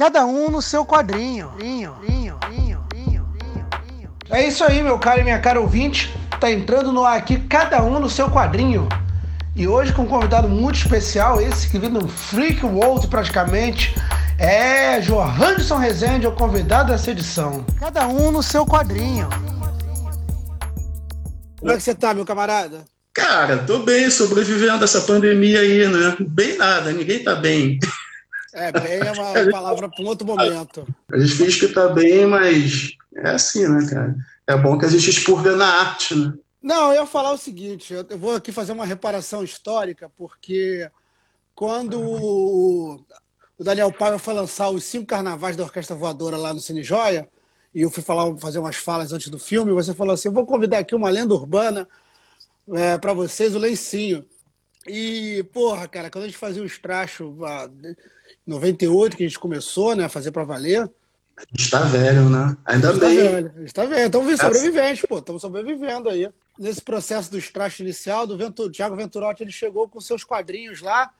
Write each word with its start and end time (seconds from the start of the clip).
Cada 0.00 0.24
um 0.24 0.50
no 0.50 0.62
seu 0.62 0.82
quadrinho. 0.82 1.50
É 4.30 4.48
isso 4.48 4.64
aí, 4.64 4.82
meu 4.82 4.98
caro 4.98 5.20
e 5.20 5.24
minha 5.24 5.38
cara 5.38 5.60
ouvinte. 5.60 6.10
Tá 6.40 6.50
entrando 6.50 6.90
no 6.90 7.04
ar 7.04 7.18
aqui, 7.18 7.38
cada 7.40 7.82
um 7.82 8.00
no 8.00 8.08
seu 8.08 8.30
quadrinho. 8.30 8.88
E 9.54 9.68
hoje 9.68 9.92
com 9.92 10.04
um 10.04 10.06
convidado 10.06 10.48
muito 10.48 10.76
especial, 10.76 11.38
esse 11.38 11.68
que 11.68 11.78
vem 11.78 11.90
do 11.90 12.08
Freak 12.08 12.64
World 12.64 13.08
praticamente. 13.08 13.94
É 14.38 15.00
Johanson 15.00 15.76
Rezende, 15.76 16.26
o 16.26 16.32
convidado 16.32 16.92
dessa 16.92 17.10
edição. 17.10 17.62
Cada 17.78 18.08
um 18.08 18.32
no 18.32 18.42
seu 18.42 18.64
quadrinho. 18.64 19.28
Como 21.58 21.72
é 21.72 21.76
que 21.76 21.82
você 21.82 21.94
tá, 21.94 22.14
meu 22.14 22.24
camarada? 22.24 22.86
Cara, 23.12 23.58
tô 23.58 23.80
bem, 23.80 24.08
sobrevivendo 24.08 24.82
essa 24.82 25.02
pandemia 25.02 25.60
aí, 25.60 25.86
né? 25.86 26.16
Bem 26.20 26.56
nada, 26.56 26.90
ninguém 26.90 27.22
tá 27.22 27.34
bem. 27.34 27.78
É, 28.52 28.72
bem 28.72 28.98
é 28.98 29.12
uma 29.12 29.32
palavra 29.50 29.88
para 29.88 30.04
um 30.04 30.08
outro 30.08 30.26
momento. 30.26 30.86
A 31.12 31.18
gente 31.18 31.34
finge 31.34 31.60
que 31.60 31.72
tá 31.72 31.88
bem, 31.88 32.26
mas 32.26 32.92
é 33.16 33.30
assim, 33.30 33.68
né, 33.68 33.86
cara? 33.88 34.16
É 34.46 34.56
bom 34.56 34.78
que 34.78 34.86
a 34.86 34.88
gente 34.88 35.10
expurga 35.10 35.56
na 35.56 35.66
arte, 35.66 36.14
né? 36.14 36.34
Não, 36.62 36.92
eu 36.92 37.02
ia 37.02 37.06
falar 37.06 37.32
o 37.32 37.38
seguinte, 37.38 37.94
eu 37.94 38.18
vou 38.18 38.34
aqui 38.34 38.52
fazer 38.52 38.72
uma 38.72 38.84
reparação 38.84 39.42
histórica, 39.42 40.10
porque 40.16 40.90
quando 41.54 41.98
o 42.00 43.04
Daniel 43.58 43.92
Paiva 43.92 44.18
foi 44.18 44.34
lançar 44.34 44.68
os 44.68 44.84
cinco 44.84 45.06
carnavais 45.06 45.56
da 45.56 45.62
Orquestra 45.62 45.96
Voadora 45.96 46.36
lá 46.36 46.52
no 46.52 46.60
Cine 46.60 46.82
Joia, 46.82 47.28
e 47.74 47.82
eu 47.82 47.90
fui 47.90 48.02
falar, 48.02 48.36
fazer 48.38 48.58
umas 48.58 48.76
falas 48.76 49.12
antes 49.12 49.28
do 49.28 49.38
filme, 49.38 49.72
você 49.72 49.94
falou 49.94 50.12
assim, 50.12 50.28
eu 50.28 50.34
vou 50.34 50.44
convidar 50.44 50.78
aqui 50.78 50.94
uma 50.94 51.08
lenda 51.08 51.32
urbana 51.32 51.88
é, 52.72 52.98
para 52.98 53.12
vocês, 53.12 53.54
o 53.54 53.58
Lencinho. 53.58 54.24
E, 54.86 55.42
porra, 55.52 55.86
cara, 55.86 56.10
quando 56.10 56.24
a 56.24 56.26
gente 56.26 56.38
fazia 56.38 56.62
o 56.62 56.66
estracho, 56.66 57.36
em 57.82 57.96
98, 58.50 59.16
que 59.16 59.24
a 59.24 59.26
gente 59.26 59.38
começou 59.38 59.94
né, 59.96 60.04
a 60.04 60.08
fazer 60.08 60.30
para 60.30 60.44
valer, 60.44 60.90
Está 61.56 61.80
velho, 61.80 62.28
né? 62.28 62.56
Ainda 62.64 62.92
está 62.92 63.06
bem. 63.06 63.16
velho, 63.16 63.64
está 63.64 63.84
velho. 63.86 64.06
Estamos 64.06 64.40
sobreviventes, 64.40 65.04
pô. 65.08 65.18
Estamos 65.18 65.42
sobrevivendo 65.42 66.08
aí. 66.08 66.28
Nesse 66.58 66.82
processo 66.82 67.30
do 67.30 67.38
estracho 67.38 67.82
inicial, 67.82 68.26
do 68.26 68.36
Ventur... 68.36 68.70
Thiago 68.70 68.96
Venturotti, 68.96 69.42
ele 69.42 69.52
chegou 69.52 69.88
com 69.88 70.00
seus 70.00 70.22
quadrinhos 70.22 70.82
lá. 70.82 71.10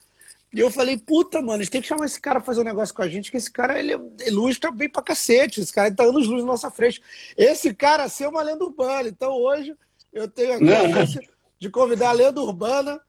E 0.53 0.61
eu 0.61 0.70
falei, 0.70 0.98
puta, 0.98 1.41
mano, 1.41 1.55
a 1.55 1.59
gente 1.59 1.70
tem 1.70 1.81
que 1.81 1.89
chamar 1.89 2.06
esse 2.06 2.20
cara 2.20 2.41
pra 2.41 2.47
fazer 2.47 2.61
um 2.61 2.64
negócio 2.64 2.95
com 2.95 3.03
a 3.03 3.09
gente, 3.09 3.31
que 3.31 3.37
esse 3.37 3.50
cara, 3.50 3.78
ele 3.78 3.98
ilustra 4.27 4.70
bem 4.70 4.89
pra 4.89 5.03
cacete. 5.03 5.61
Esse 5.61 5.72
cara 5.72 5.94
tá 5.94 6.03
anos 6.03 6.27
luz 6.27 6.42
na 6.42 6.48
nossa 6.48 6.70
frente. 6.70 7.00
Esse 7.37 7.72
cara, 7.72 8.05
assim, 8.05 8.25
é 8.25 8.28
uma 8.28 8.42
lenda 8.42 8.65
urbana. 8.65 9.09
Então, 9.09 9.33
hoje, 9.33 9.75
eu 10.12 10.28
tenho 10.28 10.55
a 10.55 10.59
chance 10.91 11.20
de 11.59 11.70
convidar 11.70 12.11
a 12.11 12.12
lenda 12.12 12.41
urbana 12.41 13.00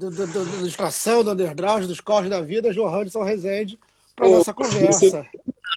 do, 0.00 0.10
do, 0.10 0.26
do, 0.26 0.44
do 0.44 1.24
do 1.24 1.30
Underground, 1.30 1.84
dos 1.84 2.00
Corres 2.00 2.30
da 2.30 2.40
Vida, 2.40 2.72
Johanson 2.72 3.22
Rezende, 3.22 3.78
para 4.16 4.28
nossa 4.28 4.54
conversa 4.54 5.26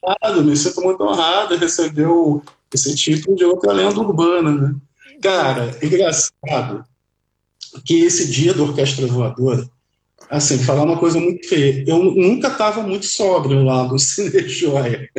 honrado, 0.04 0.44
me 0.44 0.56
sinto 0.56 0.82
muito 0.82 1.04
honrado 1.04 1.56
em 1.56 1.58
receber 1.58 2.08
esse 2.74 2.96
título 2.96 3.36
de 3.36 3.44
outra 3.44 3.74
lenda 3.74 4.00
urbana, 4.00 4.52
né? 4.52 4.76
Cara, 5.22 5.78
engraçado 5.82 6.86
que 7.86 8.02
esse 8.04 8.30
dia 8.30 8.54
da 8.54 8.64
Orquestra 8.64 9.08
Voadora, 9.08 9.70
assim, 10.30 10.58
falar 10.60 10.84
uma 10.84 10.98
coisa 10.98 11.20
muito 11.20 11.48
feia, 11.48 11.84
eu 11.88 12.04
nunca 12.04 12.48
estava 12.48 12.82
muito 12.82 13.06
sóbrio 13.06 13.64
lá 13.64 13.84
no 13.84 14.00
Cine 14.00 14.48
Joia. 14.48 15.10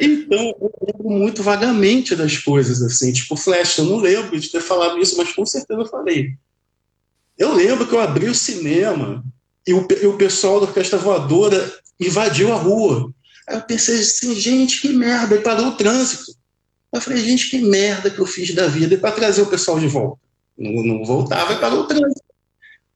Então, 0.00 0.54
eu 0.60 0.72
lembro 0.86 1.10
muito 1.10 1.42
vagamente 1.42 2.16
das 2.16 2.38
coisas, 2.38 2.82
assim, 2.82 3.12
tipo, 3.12 3.36
Flash, 3.36 3.78
eu 3.78 3.84
não 3.84 3.98
lembro 3.98 4.38
de 4.38 4.50
ter 4.50 4.60
falado 4.60 4.98
isso, 4.98 5.16
mas 5.16 5.32
com 5.32 5.44
certeza 5.44 5.80
eu 5.80 5.86
falei. 5.86 6.36
Eu 7.42 7.52
lembro 7.54 7.88
que 7.88 7.92
eu 7.92 8.00
abri 8.00 8.28
o 8.28 8.34
cinema 8.36 9.20
e 9.66 9.74
o, 9.74 9.84
e 10.00 10.06
o 10.06 10.16
pessoal 10.16 10.60
da 10.60 10.66
Orquestra 10.66 10.96
Voadora 10.96 11.72
invadiu 11.98 12.52
a 12.52 12.56
rua. 12.56 13.12
Aí 13.48 13.56
eu 13.56 13.62
pensei 13.62 13.98
assim, 13.98 14.32
gente, 14.36 14.80
que 14.80 14.92
merda, 14.92 15.34
e 15.34 15.40
parou 15.40 15.66
o 15.66 15.76
trânsito. 15.76 16.36
Eu 16.92 17.00
falei, 17.00 17.18
gente, 17.18 17.50
que 17.50 17.58
merda 17.58 18.10
que 18.10 18.20
eu 18.20 18.26
fiz 18.26 18.54
da 18.54 18.68
vida, 18.68 18.96
para 18.96 19.10
trazer 19.10 19.42
o 19.42 19.46
pessoal 19.46 19.80
de 19.80 19.88
volta. 19.88 20.20
Não, 20.56 20.84
não 20.84 21.04
voltava 21.04 21.54
e 21.54 21.58
parou 21.58 21.80
o 21.80 21.86
trânsito. 21.88 22.22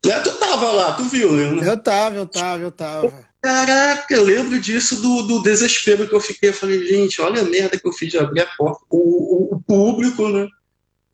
É, 0.05 0.21
tu 0.21 0.31
tava 0.39 0.71
lá, 0.71 0.93
tu 0.93 1.03
viu, 1.03 1.33
né? 1.33 1.69
Eu 1.69 1.77
tava, 1.77 2.15
eu 2.15 2.27
tava, 2.27 2.63
eu 2.63 2.71
tava. 2.71 3.27
Caraca, 3.43 4.15
eu 4.15 4.23
lembro 4.23 4.61
disso 4.61 5.03
do, 5.03 5.23
do 5.23 5.43
desespero 5.43 6.09
que 6.09 6.15
eu 6.15 6.21
fiquei. 6.21 6.51
Eu 6.51 6.55
falei, 6.55 6.87
gente, 6.87 7.21
olha 7.21 7.43
a 7.43 7.45
merda 7.45 7.77
que 7.77 7.89
eu 7.89 7.93
fiz 7.93 8.13
de 8.13 8.19
abrir 8.19 8.43
a 8.43 8.47
porta. 8.57 8.85
O, 8.89 8.99
o, 8.99 9.57
o 9.57 9.61
público, 9.61 10.29
né? 10.29 10.47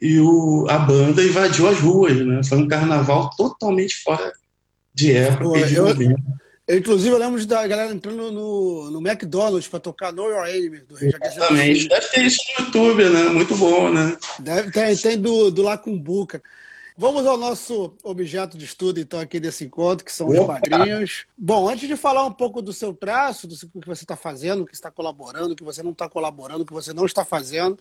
E 0.02 0.18
o, 0.18 0.66
a 0.68 0.78
banda 0.78 1.22
invadiu 1.22 1.68
as 1.68 1.78
ruas, 1.78 2.26
né? 2.26 2.42
Foi 2.42 2.58
um 2.58 2.66
carnaval 2.66 3.30
totalmente 3.36 4.02
fora 4.02 4.32
de 4.92 5.12
época 5.12 5.44
Pô, 5.44 5.56
de 5.56 5.76
eu. 5.76 5.86
Eu, 6.66 6.78
inclusive, 6.78 7.14
eu 7.14 7.18
lembro 7.18 7.46
da 7.46 7.64
galera 7.68 7.92
entrando 7.94 8.32
no, 8.32 8.90
no 8.90 8.98
McDonald's 8.98 9.68
para 9.68 9.78
tocar 9.78 10.12
Know 10.12 10.28
Your 10.28 10.44
Enemy, 10.48 10.80
do 10.80 10.96
Rei 10.96 11.12
Exatamente. 11.22 11.88
Deve 11.88 12.08
ter 12.08 12.20
isso 12.24 12.40
no 12.58 12.64
YouTube, 12.64 13.04
né? 13.10 13.22
Muito 13.28 13.56
bom, 13.56 13.92
né? 13.92 14.16
Deve 14.40 14.72
ter, 14.72 15.00
tem 15.00 15.20
do, 15.20 15.52
do 15.52 15.62
Lacumbuca. 15.62 16.42
Vamos 16.96 17.24
ao 17.24 17.36
nosso 17.36 17.96
objeto 18.02 18.58
de 18.58 18.64
estudo, 18.64 18.98
então, 18.98 19.20
aqui 19.20 19.38
desse 19.38 19.64
encontro, 19.64 20.04
que 20.04 20.12
são 20.12 20.26
os 20.28 20.38
quadrinhos. 20.38 21.26
Bom, 21.38 21.68
antes 21.68 21.86
de 21.86 21.96
falar 21.96 22.24
um 22.24 22.32
pouco 22.32 22.60
do 22.60 22.72
seu 22.72 22.92
traço, 22.92 23.46
do 23.46 23.56
que 23.56 23.86
você 23.86 24.02
está 24.02 24.16
fazendo, 24.16 24.62
o 24.62 24.66
que 24.66 24.74
está 24.74 24.90
colaborando, 24.90 25.52
o 25.52 25.56
que 25.56 25.64
você 25.64 25.80
não 25.80 25.92
está 25.92 26.08
colaborando, 26.08 26.62
o 26.62 26.66
que 26.66 26.72
você 26.72 26.92
não 26.92 27.06
está 27.06 27.24
fazendo, 27.24 27.78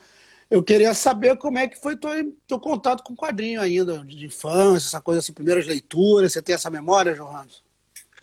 eu 0.52 0.62
queria 0.62 0.94
saber 0.94 1.38
como 1.38 1.58
é 1.58 1.66
que 1.66 1.80
foi 1.80 1.96
teu, 1.96 2.12
teu 2.46 2.60
contato 2.60 3.04
com 3.04 3.16
quadrinho 3.16 3.62
ainda, 3.62 4.04
de 4.06 4.26
infância, 4.26 4.90
essa 4.90 5.00
coisa 5.00 5.20
assim, 5.20 5.32
primeiras 5.32 5.66
leituras. 5.66 6.34
Você 6.34 6.42
tem 6.42 6.54
essa 6.54 6.70
memória, 6.70 7.16
Johannes? 7.16 7.62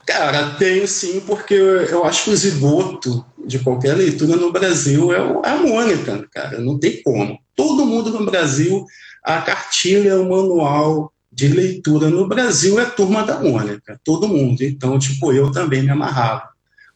Cara, 0.06 0.54
tenho 0.56 0.86
sim, 0.86 1.20
porque 1.20 1.54
eu 1.54 2.04
acho 2.04 2.24
que 2.24 2.30
o 2.30 2.36
zigoto 2.36 3.24
de 3.46 3.58
qualquer 3.58 3.94
leitura 3.94 4.36
no 4.36 4.52
Brasil 4.52 5.12
é 5.12 5.18
a 5.18 5.56
Mônica, 5.56 6.28
cara, 6.30 6.58
não 6.60 6.78
tem 6.78 7.02
como. 7.02 7.38
Todo 7.56 7.86
mundo 7.86 8.10
no 8.10 8.26
Brasil, 8.26 8.84
a 9.24 9.40
cartilha, 9.40 10.20
o 10.20 10.28
manual 10.28 11.12
de 11.32 11.48
leitura 11.48 12.10
no 12.10 12.28
Brasil 12.28 12.78
é 12.78 12.82
a 12.82 12.90
turma 12.90 13.24
da 13.24 13.40
Mônica, 13.40 13.98
todo 14.04 14.28
mundo. 14.28 14.62
Então, 14.62 14.98
tipo, 14.98 15.32
eu 15.32 15.50
também 15.50 15.82
me 15.82 15.90
amarrava. 15.90 16.48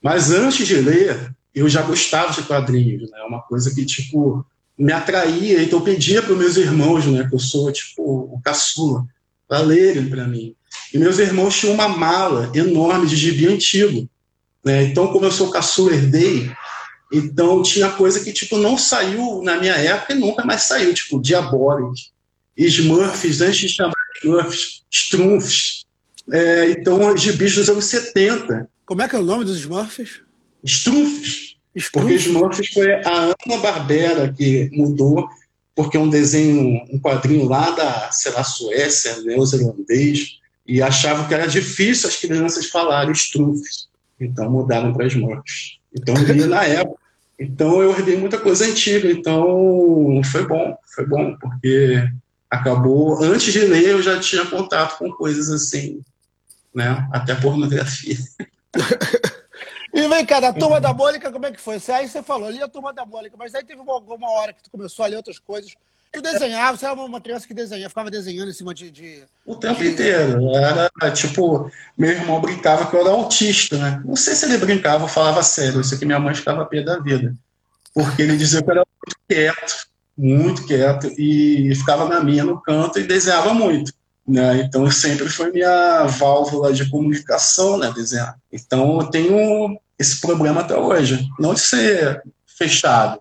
Mas 0.03 0.31
antes 0.31 0.67
de 0.67 0.77
ler, 0.77 1.35
eu 1.55 1.69
já 1.69 1.81
gostava 1.83 2.33
de 2.33 2.43
quadrinhos, 2.43 3.11
né? 3.11 3.23
Uma 3.27 3.41
coisa 3.43 3.75
que, 3.75 3.85
tipo, 3.85 4.45
me 4.79 4.93
atraía, 4.93 5.63
então 5.63 5.79
eu 5.79 5.85
pedia 5.85 6.23
para 6.23 6.33
os 6.33 6.39
meus 6.39 6.57
irmãos, 6.57 7.07
né, 7.07 7.27
que 7.29 7.35
eu 7.35 7.39
sou, 7.39 7.71
tipo, 7.71 8.03
o 8.03 8.41
caçula, 8.43 9.07
para 9.47 9.61
lerem 9.61 10.09
para 10.09 10.27
mim. 10.27 10.55
E 10.93 10.99
meus 10.99 11.19
irmãos 11.19 11.59
tinham 11.59 11.75
uma 11.75 11.89
mala 11.89 12.51
enorme 12.55 13.07
de 13.07 13.17
gibi 13.17 13.47
antigo. 13.47 14.09
Né? 14.65 14.85
Então, 14.85 15.09
como 15.09 15.25
eu 15.25 15.33
sou 15.33 15.51
caçula, 15.51 15.93
herdei, 15.93 16.51
então 17.13 17.63
tinha 17.63 17.91
coisa 17.91 18.21
que 18.21 18.33
tipo 18.33 18.57
não 18.57 18.79
saiu 18.79 19.43
na 19.43 19.59
minha 19.59 19.75
época 19.75 20.15
e 20.15 20.19
nunca 20.19 20.45
mais 20.45 20.63
saiu, 20.63 20.95
tipo 20.95 21.21
Diabolic, 21.21 22.01
Smurfs, 22.57 23.41
antes 23.41 23.61
de 23.61 23.69
chamar 23.69 23.95
Smurfs, 24.23 24.83
Strumfs. 24.91 25.85
É, 26.31 26.71
então, 26.71 27.17
gibis 27.17 27.55
dos 27.55 27.69
anos 27.69 27.85
70. 27.87 28.69
Como 28.87 29.03
é 29.03 29.09
que 29.09 29.17
é 29.17 29.19
o 29.19 29.25
nome 29.25 29.45
dos 29.45 29.59
Smurfs? 29.59 30.21
Strumfs. 30.65 31.57
Porque 31.93 32.15
Smurfs 32.15 32.69
foi 32.69 32.93
a 32.93 33.35
Ana 33.49 33.59
Barbera 33.63 34.33
que 34.33 34.69
mudou, 34.73 35.29
porque 35.75 35.97
é 35.97 36.01
um 36.01 36.09
desenho, 36.09 36.85
um 36.91 36.99
quadrinho 36.99 37.47
lá 37.47 37.71
da, 37.71 38.11
sei 38.13 38.33
lá, 38.33 38.45
Suécia, 38.45 39.23
neozelandês, 39.23 40.39
e 40.67 40.83
achavam 40.83 41.27
que 41.27 41.35
era 41.35 41.47
difícil 41.47 42.09
as 42.09 42.17
crianças 42.17 42.67
falarem 42.67 43.13
estrufes. 43.13 43.89
Então 44.21 44.51
mudaram 44.51 44.93
para 44.93 45.07
as 45.07 45.15
mortes. 45.15 45.79
Então 45.95 46.15
eu 46.15 46.35
li 46.35 46.45
na 46.45 46.65
época. 46.65 47.01
Então 47.39 47.83
eu 47.83 47.91
herdei 47.91 48.17
muita 48.17 48.39
coisa 48.39 48.67
antiga. 48.67 49.11
Então 49.11 50.21
foi 50.31 50.47
bom, 50.47 50.77
foi 50.95 51.07
bom, 51.07 51.37
porque 51.41 52.07
acabou. 52.51 53.23
Antes 53.23 53.53
de 53.53 53.61
ler, 53.61 53.89
eu 53.89 54.03
já 54.03 54.21
tinha 54.21 54.45
contato 54.47 54.99
com 54.99 55.11
coisas 55.11 55.51
assim, 55.51 56.01
né? 56.75 57.09
Até 57.11 57.35
pornografia. 57.35 58.17
E 59.93 60.09
vem 60.09 60.25
cá, 60.25 60.41
da 60.41 60.53
turma 60.53 60.81
da 60.81 60.93
Mônica, 60.93 61.31
como 61.31 61.47
é 61.47 61.53
que 61.53 61.61
foi? 61.61 61.81
Aí 61.89 62.09
você 62.09 62.23
falou 62.23 62.49
ali 62.49 62.63
a 62.63 62.69
turma 62.69 62.93
da 62.93 63.05
Mônica, 63.05 63.37
mas 63.39 63.55
aí 63.55 63.65
teve 63.65 63.81
uma, 63.81 63.93
alguma 63.93 64.31
hora 64.31 64.53
que 64.53 64.63
tu 64.63 64.71
começou 64.71 65.05
a 65.05 65.09
ler 65.09 65.17
outras 65.17 65.39
coisas 65.39 65.75
Tu 66.13 66.21
desenhava, 66.21 66.77
você 66.77 66.85
era 66.85 66.95
uma 66.95 67.23
criança 67.23 67.49
que 67.49 67.55
desenhava, 67.55 67.89
ficava 67.89 68.11
desenhando 68.11 68.51
em 68.51 68.53
cima 68.53 68.75
de. 68.75 68.91
de 68.91 69.25
o 69.47 69.57
tempo 69.57 69.83
de... 69.83 69.89
inteiro. 69.89 70.55
Era 70.55 70.91
tipo, 71.11 71.71
meu 71.97 72.11
irmão 72.11 72.39
brincava 72.39 72.87
que 72.87 72.95
eu 72.95 73.01
era 73.01 73.11
autista, 73.11 73.79
né? 73.79 74.03
Não 74.05 74.15
sei 74.15 74.35
se 74.35 74.45
ele 74.45 74.59
brincava 74.59 75.05
ou 75.05 75.09
falava 75.09 75.43
sério, 75.43 75.81
isso 75.81 75.99
que 75.99 76.05
minha 76.05 76.21
mãe 76.21 76.35
ficava 76.35 76.67
pé 76.67 76.83
da 76.83 76.99
vida. 76.99 77.35
Porque 77.95 78.21
ele 78.21 78.37
dizia 78.37 78.63
que 78.63 78.69
eu 78.69 78.73
era 78.73 78.85
muito 78.85 79.17
quieto, 79.27 79.87
muito 80.17 80.67
quieto, 80.67 81.07
e 81.19 81.75
ficava 81.75 82.07
na 82.07 82.23
minha 82.23 82.45
no 82.45 82.61
canto 82.61 83.01
e 83.01 83.05
desenhava 83.05 83.55
muito. 83.55 83.91
Né? 84.27 84.63
Então 84.63 84.89
sempre 84.91 85.29
foi 85.29 85.51
minha 85.51 86.05
válvula 86.05 86.73
de 86.73 86.89
comunicação, 86.89 87.77
né? 87.77 87.93
Desenhar. 87.95 88.39
Então 88.53 89.01
eu 89.01 89.07
tenho 89.09 89.79
esse 89.99 90.21
problema 90.21 90.61
até 90.61 90.77
hoje. 90.77 91.29
Não 91.39 91.55
de 91.55 91.61
ser 91.61 92.23
fechado, 92.47 93.21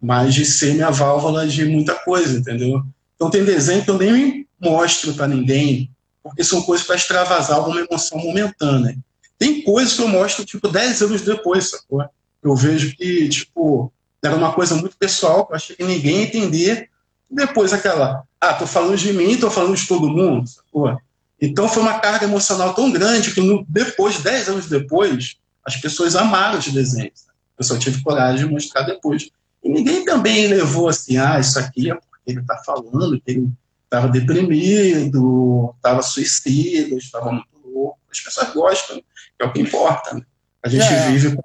mas 0.00 0.34
de 0.34 0.44
ser 0.44 0.74
minha 0.74 0.90
válvula 0.90 1.46
de 1.46 1.64
muita 1.64 1.94
coisa, 1.94 2.38
entendeu? 2.38 2.82
Então 3.14 3.30
tem 3.30 3.44
desenho 3.44 3.82
que 3.82 3.90
eu 3.90 3.98
nem 3.98 4.46
mostro 4.60 5.14
para 5.14 5.26
ninguém, 5.26 5.90
porque 6.22 6.44
são 6.44 6.62
coisas 6.62 6.86
para 6.86 6.96
extravasar 6.96 7.56
alguma 7.56 7.80
emoção 7.80 8.18
momentânea. 8.18 8.96
Tem 9.38 9.62
coisas 9.62 9.94
que 9.94 10.02
eu 10.02 10.08
mostro, 10.08 10.44
tipo, 10.44 10.68
10 10.68 11.02
anos 11.02 11.22
depois, 11.22 11.70
sacou? 11.70 12.04
Eu 12.42 12.54
vejo 12.54 12.96
que, 12.96 13.28
tipo, 13.28 13.92
era 14.22 14.34
uma 14.34 14.52
coisa 14.52 14.74
muito 14.74 14.96
pessoal, 14.96 15.46
que 15.46 15.52
eu 15.52 15.56
achei 15.56 15.76
que 15.76 15.84
ninguém 15.84 16.16
ia 16.16 16.22
entender. 16.22 16.90
Depois 17.30 17.72
aquela, 17.72 18.22
ah, 18.40 18.54
tô 18.54 18.66
falando 18.66 18.96
de 18.96 19.12
mim, 19.12 19.36
tô 19.36 19.50
falando 19.50 19.76
de 19.76 19.86
todo 19.86 20.08
mundo, 20.08 20.46
sacou? 20.48 20.96
Então 21.40 21.68
foi 21.68 21.82
uma 21.82 21.98
carga 21.98 22.24
emocional 22.24 22.72
tão 22.74 22.90
grande 22.90 23.32
que 23.32 23.40
no, 23.40 23.64
depois, 23.68 24.20
10 24.20 24.48
anos 24.48 24.66
depois, 24.66 25.36
as 25.64 25.76
pessoas 25.76 26.16
amaram 26.16 26.58
os 26.58 26.68
desenhos. 26.68 27.26
Eu 27.58 27.64
só 27.64 27.78
tive 27.78 28.02
coragem 28.02 28.46
de 28.46 28.52
mostrar 28.52 28.82
depois. 28.82 29.28
E 29.62 29.68
ninguém 29.68 30.04
também 30.04 30.46
levou 30.46 30.88
assim, 30.88 31.18
ah, 31.18 31.38
isso 31.38 31.58
aqui 31.58 31.90
é 31.90 31.94
porque 31.94 32.22
ele 32.26 32.40
está 32.40 32.56
falando 32.58 33.20
que 33.20 33.30
ele 33.30 33.50
estava 33.84 34.08
deprimido, 34.08 35.74
estava 35.76 36.02
suicida, 36.02 36.96
estava 36.96 37.32
muito 37.32 37.48
louco. 37.64 37.98
As 38.10 38.20
pessoas 38.20 38.52
gostam, 38.52 39.02
é 39.38 39.44
o 39.44 39.52
que 39.52 39.60
importa. 39.60 40.14
Né? 40.14 40.22
A 40.62 40.68
gente 40.68 40.84
é. 40.84 41.10
vive 41.10 41.36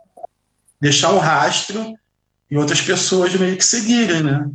deixar 0.80 1.12
um 1.12 1.20
rastro 1.20 1.96
e 2.50 2.58
outras 2.58 2.82
pessoas 2.82 3.34
meio 3.36 3.56
que 3.56 3.64
seguirem, 3.64 4.24
né? 4.24 4.50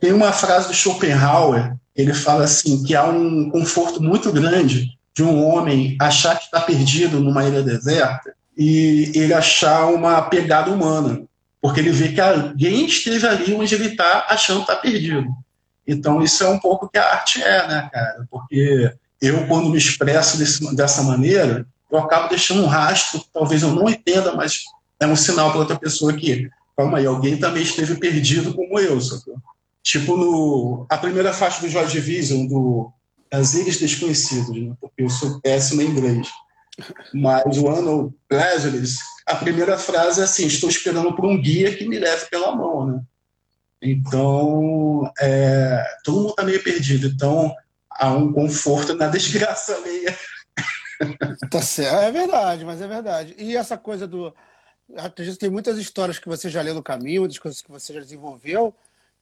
Tem 0.00 0.12
uma 0.12 0.32
frase 0.32 0.68
do 0.68 0.74
Schopenhauer, 0.74 1.74
ele 1.94 2.14
fala 2.14 2.44
assim, 2.44 2.82
que 2.84 2.94
há 2.94 3.04
um 3.04 3.50
conforto 3.50 4.02
muito 4.02 4.32
grande 4.32 4.96
de 5.14 5.22
um 5.24 5.44
homem 5.44 5.96
achar 6.00 6.38
que 6.38 6.44
está 6.44 6.60
perdido 6.60 7.18
numa 7.18 7.44
ilha 7.44 7.62
deserta 7.62 8.32
e 8.56 9.10
ele 9.14 9.34
achar 9.34 9.86
uma 9.86 10.22
pegada 10.22 10.70
humana, 10.70 11.22
porque 11.60 11.80
ele 11.80 11.90
vê 11.90 12.08
que 12.10 12.20
alguém 12.20 12.86
esteve 12.86 13.26
ali 13.26 13.52
onde 13.52 13.74
ele 13.74 13.88
está 13.88 14.26
achando 14.28 14.64
que 14.64 14.70
está 14.70 14.76
perdido. 14.76 15.26
Então, 15.86 16.22
isso 16.22 16.44
é 16.44 16.48
um 16.48 16.58
pouco 16.58 16.88
que 16.88 16.98
a 16.98 17.12
arte 17.12 17.42
é, 17.42 17.66
né, 17.66 17.88
cara? 17.92 18.26
Porque 18.30 18.92
eu, 19.20 19.46
quando 19.46 19.70
me 19.70 19.78
expresso 19.78 20.38
desse, 20.38 20.76
dessa 20.76 21.02
maneira, 21.02 21.66
eu 21.90 21.98
acabo 21.98 22.28
deixando 22.28 22.62
um 22.62 22.66
rastro, 22.66 23.24
talvez 23.32 23.62
eu 23.62 23.70
não 23.72 23.88
entenda, 23.88 24.34
mas 24.34 24.64
é 25.00 25.06
um 25.06 25.16
sinal 25.16 25.50
para 25.50 25.60
outra 25.60 25.78
pessoa 25.78 26.12
que, 26.12 26.48
calma 26.76 26.98
aí, 26.98 27.06
alguém 27.06 27.36
também 27.36 27.62
esteve 27.62 27.96
perdido 27.96 28.54
como 28.54 28.78
eu, 28.78 29.00
sacou? 29.00 29.36
Tipo 29.88 30.18
no, 30.18 30.86
a 30.90 30.98
primeira 30.98 31.32
faixa 31.32 31.62
do 31.62 31.68
Joy 31.70 31.86
Division, 31.86 32.46
do 32.46 32.92
As 33.32 33.54
Ilhas 33.54 33.78
Desconhecidas, 33.78 34.50
né? 34.50 34.76
porque 34.78 35.02
eu 35.02 35.08
sou 35.08 35.40
péssimo 35.40 35.80
em 35.80 35.86
inglês. 35.86 36.28
Mas 37.14 37.56
o 37.56 37.70
Ano 37.70 38.14
Pleasures, 38.28 38.98
a 39.26 39.34
primeira 39.36 39.78
frase 39.78 40.20
é 40.20 40.24
assim: 40.24 40.46
estou 40.46 40.68
esperando 40.68 41.16
por 41.16 41.24
um 41.24 41.40
guia 41.40 41.74
que 41.74 41.88
me 41.88 41.98
leve 41.98 42.26
pela 42.26 42.54
mão, 42.54 42.86
né? 42.86 43.00
Então, 43.80 45.10
é, 45.18 45.82
todo 46.04 46.16
mundo 46.16 46.30
está 46.30 46.44
meio 46.44 46.62
perdido. 46.62 47.06
Então, 47.06 47.56
há 47.90 48.12
um 48.12 48.30
conforto 48.30 48.94
na 48.94 49.08
desgraça 49.08 49.80
meia. 49.80 50.14
Tá 51.48 51.62
certo, 51.62 51.94
é 51.94 52.10
verdade, 52.10 52.64
mas 52.64 52.82
é 52.82 52.88
verdade. 52.88 53.34
E 53.38 53.56
essa 53.56 53.78
coisa 53.78 54.04
do. 54.04 54.34
Acredito 54.96 55.38
tem 55.38 55.48
muitas 55.48 55.78
histórias 55.78 56.18
que 56.18 56.28
você 56.28 56.50
já 56.50 56.60
leu 56.60 56.74
no 56.74 56.82
caminho, 56.82 57.20
muitas 57.20 57.38
coisas 57.38 57.62
que 57.62 57.70
você 57.70 57.94
já 57.94 58.00
desenvolveu, 58.00 58.74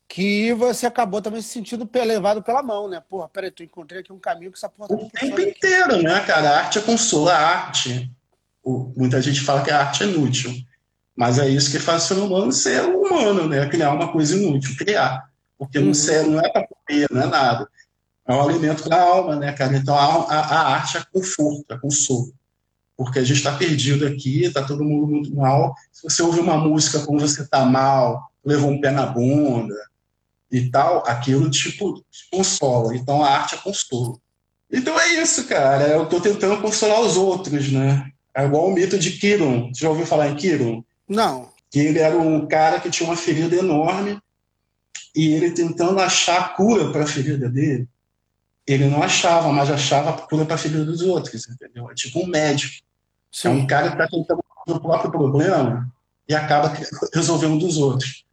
que 0.09 0.53
você 0.55 0.87
acabou 0.87 1.21
também 1.21 1.43
se 1.43 1.49
sentindo 1.49 1.89
levado 1.93 2.43
pela 2.43 2.63
mão, 2.63 2.89
né? 2.89 3.03
Porra, 3.09 3.29
peraí, 3.29 3.51
tu 3.51 3.63
encontrei 3.63 4.01
aqui 4.01 4.13
um 4.13 4.19
caminho 4.19 4.53
que 4.53 4.59
essa 4.59 4.69
porra 4.69 4.89
tá 4.89 4.95
O 4.95 5.11
tempo 5.11 5.41
inteiro, 5.41 6.03
né, 6.03 6.21
cara? 6.21 6.51
A 6.51 6.59
arte 6.61 6.79
é 6.79 6.83
consola, 6.83 7.33
a 7.33 7.39
arte. 7.39 8.11
O, 8.63 8.93
muita 8.97 9.21
gente 9.21 9.41
fala 9.41 9.63
que 9.63 9.71
a 9.71 9.81
arte 9.81 10.05
é 10.05 10.07
inútil. 10.07 10.55
Mas 11.17 11.39
é 11.39 11.49
isso 11.49 11.71
que 11.71 11.79
faz 11.79 12.05
o 12.05 12.07
ser 12.09 12.15
humano 12.15 12.53
ser 12.53 12.85
humano, 12.85 13.49
né? 13.49 13.67
Criar 13.69 13.93
uma 13.93 14.13
coisa 14.13 14.37
inútil, 14.37 14.77
criar. 14.77 15.29
Porque 15.59 15.79
uhum. 15.79 15.93
não, 15.93 16.31
não 16.31 16.41
é 16.41 16.51
para 16.51 16.67
comer, 16.67 17.09
não 17.11 17.23
é 17.23 17.27
nada. 17.27 17.69
É 18.29 18.35
um 18.35 18.43
alimento 18.43 18.83
para 18.83 18.97
a 18.97 19.03
alma, 19.03 19.37
né, 19.37 19.53
cara? 19.53 19.77
Então 19.77 19.95
a, 19.95 20.05
a, 20.05 20.41
a, 20.41 20.75
arte 20.75 20.99
é 20.99 21.05
conforto, 21.13 21.73
é 21.73 21.79
consolo. 21.79 22.33
Porque 22.97 23.19
a 23.19 23.25
gente 23.25 23.39
está 23.39 23.53
perdido 23.53 24.07
aqui, 24.07 24.45
está 24.45 24.63
todo 24.63 24.85
mundo 24.85 25.07
muito 25.07 25.35
mal. 25.35 25.75
Se 25.93 26.03
você 26.03 26.23
ouvir 26.23 26.41
uma 26.41 26.57
música 26.57 27.01
quando 27.01 27.21
você 27.21 27.43
está 27.43 27.65
mal, 27.65 28.31
levou 28.45 28.71
um 28.71 28.81
pé 28.81 28.91
na 28.91 29.07
bunda, 29.07 29.75
e 30.51 30.71
tal, 30.71 31.03
aquilo 31.07 31.51
tipo 31.51 32.05
consola. 32.31 32.95
Então 32.97 33.23
a 33.23 33.31
arte 33.31 33.55
é 33.55 33.59
consolo. 33.59 34.21
Então 34.71 34.99
é 34.99 35.09
isso, 35.21 35.47
cara. 35.47 35.89
Eu 35.89 36.05
estou 36.05 36.21
tentando 36.21 36.61
consolar 36.61 37.01
os 37.01 37.17
outros, 37.17 37.71
né? 37.71 38.11
É 38.35 38.45
igual 38.45 38.69
o 38.69 38.73
mito 38.73 38.99
de 38.99 39.13
Kiron. 39.13 39.73
Você 39.73 39.81
já 39.81 39.89
ouviu 39.89 40.07
falar 40.07 40.29
em 40.29 40.37
Kiron? 40.37 40.85
Não. 41.09 41.49
Que 41.71 41.81
ele 41.81 41.99
era 41.99 42.17
um 42.17 42.47
cara 42.47 42.81
que 42.81 42.91
tinha 42.91 43.09
uma 43.09 43.17
ferida 43.17 43.57
enorme 43.57 44.19
e 45.15 45.33
ele 45.33 45.51
tentando 45.53 45.99
achar 45.99 46.41
a 46.41 46.49
cura 46.51 46.93
para 46.93 47.05
a 47.05 47.07
ferida 47.07 47.49
dele, 47.49 47.89
ele 48.67 48.87
não 48.87 49.03
achava, 49.03 49.51
mas 49.51 49.71
achava 49.71 50.11
a 50.11 50.13
cura 50.13 50.45
para 50.45 50.57
a 50.57 50.59
ferida 50.59 50.85
dos 50.85 51.01
outros, 51.01 51.49
entendeu? 51.49 51.91
É 51.91 51.95
tipo 51.95 52.21
um 52.21 52.27
médico. 52.27 52.85
Sim. 53.33 53.49
É 53.49 53.51
um 53.53 53.67
cara 53.67 53.89
que 53.89 53.95
está 53.95 54.09
tentando 54.09 54.45
o 54.69 54.81
próprio 54.81 55.11
problema 55.11 55.91
e 56.29 56.35
acaba 56.35 56.71
resolvendo 57.15 57.55
um 57.55 57.59
dos 57.59 57.79
outros. 57.79 58.26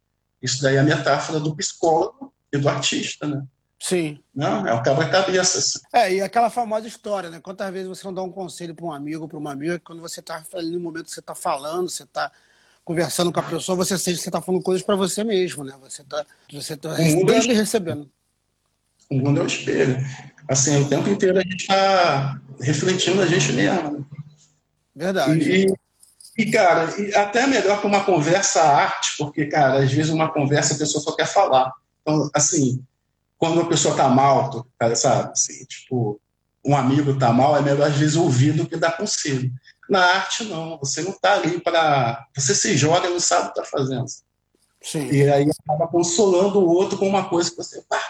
Isso 0.44 0.62
daí 0.62 0.76
é 0.76 0.80
a 0.80 0.82
metáfora 0.82 1.40
do 1.40 1.56
psicólogo 1.56 2.30
e 2.52 2.58
do 2.58 2.68
artista, 2.68 3.26
né? 3.26 3.42
Sim. 3.80 4.22
Não, 4.34 4.66
é 4.66 4.74
o 4.74 4.82
quebra-cabeça. 4.82 5.58
Assim. 5.58 5.78
É, 5.90 6.14
e 6.14 6.20
aquela 6.20 6.50
famosa 6.50 6.86
história, 6.86 7.30
né? 7.30 7.40
Quantas 7.40 7.72
vezes 7.72 7.88
você 7.88 8.06
não 8.06 8.12
dá 8.12 8.22
um 8.22 8.30
conselho 8.30 8.74
para 8.74 8.84
um 8.84 8.92
amigo, 8.92 9.26
para 9.26 9.38
uma 9.38 9.52
amiga, 9.52 9.80
quando 9.82 10.02
você 10.02 10.20
está 10.20 10.44
ali 10.52 10.72
no 10.72 10.80
momento 10.80 11.06
que 11.06 11.12
você 11.12 11.20
está 11.20 11.34
falando, 11.34 11.88
você 11.88 12.02
está 12.02 12.30
conversando 12.84 13.32
com 13.32 13.40
a 13.40 13.42
pessoa, 13.42 13.74
você 13.74 13.96
sente 13.96 14.18
que 14.18 14.22
você 14.22 14.28
está 14.28 14.42
falando 14.42 14.62
coisas 14.62 14.84
para 14.84 14.96
você 14.96 15.24
mesmo, 15.24 15.64
né? 15.64 15.74
Você 15.80 16.02
está 16.02 16.26
você 16.52 16.76
tá 16.76 16.92
recebendo 16.92 17.32
é 17.32 17.52
e 17.52 17.54
recebendo. 17.54 18.10
O 19.10 19.16
mundo 19.16 19.40
é 19.40 19.44
o 19.44 19.46
espelho. 19.46 19.96
Assim, 20.46 20.82
o 20.82 20.88
tempo 20.90 21.08
inteiro 21.08 21.38
a 21.38 21.42
gente 21.42 21.62
está 21.62 22.38
refletindo 22.60 23.22
a 23.22 23.26
gente 23.26 23.50
mesmo. 23.52 23.98
Né? 23.98 24.04
Verdade. 24.94 25.50
E, 25.50 25.74
e, 26.36 26.50
cara, 26.50 26.88
até 27.14 27.46
melhor 27.46 27.80
que 27.80 27.86
uma 27.86 28.04
conversa 28.04 28.62
arte, 28.62 29.16
porque, 29.16 29.46
cara, 29.46 29.82
às 29.82 29.92
vezes 29.92 30.10
uma 30.10 30.32
conversa 30.32 30.74
a 30.74 30.78
pessoa 30.78 31.02
só 31.02 31.12
quer 31.12 31.26
falar. 31.26 31.72
Então, 32.02 32.28
assim, 32.34 32.82
quando 33.38 33.60
a 33.60 33.66
pessoa 33.66 33.96
tá 33.96 34.08
mal, 34.08 34.66
cara, 34.78 34.96
sabe? 34.96 35.30
Assim, 35.32 35.64
tipo, 35.64 36.20
um 36.64 36.76
amigo 36.76 37.16
tá 37.18 37.32
mal, 37.32 37.56
é 37.56 37.62
melhor 37.62 37.88
às 37.88 37.96
vezes 37.96 38.16
ouvir 38.16 38.52
do 38.52 38.66
que 38.66 38.76
dar 38.76 38.96
conselho. 38.96 39.52
Na 39.88 40.02
arte, 40.02 40.44
não. 40.44 40.78
Você 40.78 41.02
não 41.02 41.12
tá 41.12 41.34
ali 41.34 41.60
para. 41.60 42.26
Você 42.34 42.54
se 42.54 42.76
joga 42.76 43.06
e 43.06 43.10
não 43.10 43.20
sabe 43.20 43.46
o 43.46 43.48
que 43.52 43.60
tá 43.60 43.64
fazendo. 43.64 44.06
Sim. 44.82 45.10
E 45.10 45.30
aí 45.30 45.46
acaba 45.66 45.86
consolando 45.88 46.58
o 46.58 46.68
outro 46.68 46.98
com 46.98 47.06
uma 47.06 47.28
coisa 47.28 47.50
que 47.50 47.56
você. 47.56 47.82
Pá, 47.82 48.00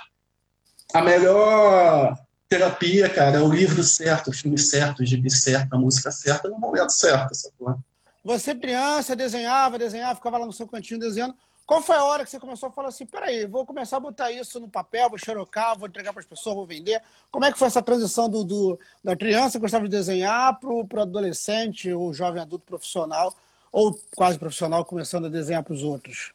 a 0.93 1.03
melhor 1.03 2.17
terapia, 2.49 3.09
cara, 3.09 3.39
é 3.39 3.41
o 3.41 3.53
livro 3.53 3.83
certo, 3.83 4.31
o 4.31 4.33
filme 4.33 4.57
certo, 4.57 5.01
o 5.01 5.05
gibi 5.05 5.31
certo, 5.31 5.75
a 5.75 5.79
música 5.79 6.13
certa, 6.13 6.49
no 6.49 6.59
momento 6.59 6.91
certo, 6.91 7.33
essa 7.33 7.51
porra. 7.59 7.77
Você, 8.25 8.55
criança, 8.55 9.15
desenhava, 9.15 9.79
desenhava, 9.79 10.15
ficava 10.15 10.39
lá 10.39 10.47
no 10.47 10.53
seu 10.53 10.67
cantinho 10.67 10.99
desenhando. 10.99 11.35
Qual 11.67 11.83
foi 11.83 11.97
a 11.97 12.05
hora 12.05 12.25
que 12.25 12.31
você 12.31 12.39
começou 12.39 12.69
a 12.69 12.73
falar 12.73 12.89
assim: 12.89 13.07
peraí, 13.07 13.47
vou 13.47 13.65
começar 13.67 13.99
a 13.99 14.01
botar 14.01 14.31
isso 14.31 14.59
no 14.61 14.69
papel, 14.69 15.09
vou 15.09 15.19
xerocar, 15.19 15.79
vou 15.79 15.89
entregar 15.89 16.13
para 16.13 16.21
as 16.21 16.27
pessoas, 16.27 16.57
vou 16.57 16.67
vender? 16.67 17.03
Como 17.31 17.45
é 17.45 17.53
que 17.53 17.59
foi 17.59 17.69
essa 17.69 17.83
transição 17.83 18.29
do, 18.29 18.45
do 18.45 18.79
da 19.03 19.17
criança 19.17 19.53
que 19.53 19.63
gostava 19.63 19.85
de 19.85 19.91
desenhar 19.91 20.59
para 20.59 20.71
o 20.71 21.03
adolescente 21.03 21.93
ou 21.93 22.13
jovem 22.13 22.41
adulto 22.41 22.65
profissional, 22.67 23.35
ou 23.73 23.99
quase 24.15 24.39
profissional, 24.39 24.85
começando 24.85 25.27
a 25.27 25.31
desenhar 25.31 25.63
para 25.63 25.75
os 25.75 25.83
outros? 25.83 26.33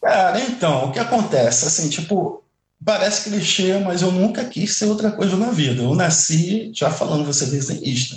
Cara, 0.00 0.40
então, 0.40 0.86
o 0.86 0.92
que 0.92 0.98
acontece? 0.98 1.66
Assim, 1.66 1.88
tipo, 1.90 2.42
parece 2.82 3.28
clichê, 3.30 3.78
mas 3.78 4.02
eu 4.02 4.12
nunca 4.12 4.44
quis 4.44 4.74
ser 4.74 4.86
outra 4.86 5.10
coisa 5.10 5.36
na 5.36 5.50
vida. 5.50 5.82
Eu 5.82 5.94
nasci 5.94 6.70
já 6.74 6.90
falando, 6.90 7.24
você 7.24 7.46
desenhista. 7.46 8.16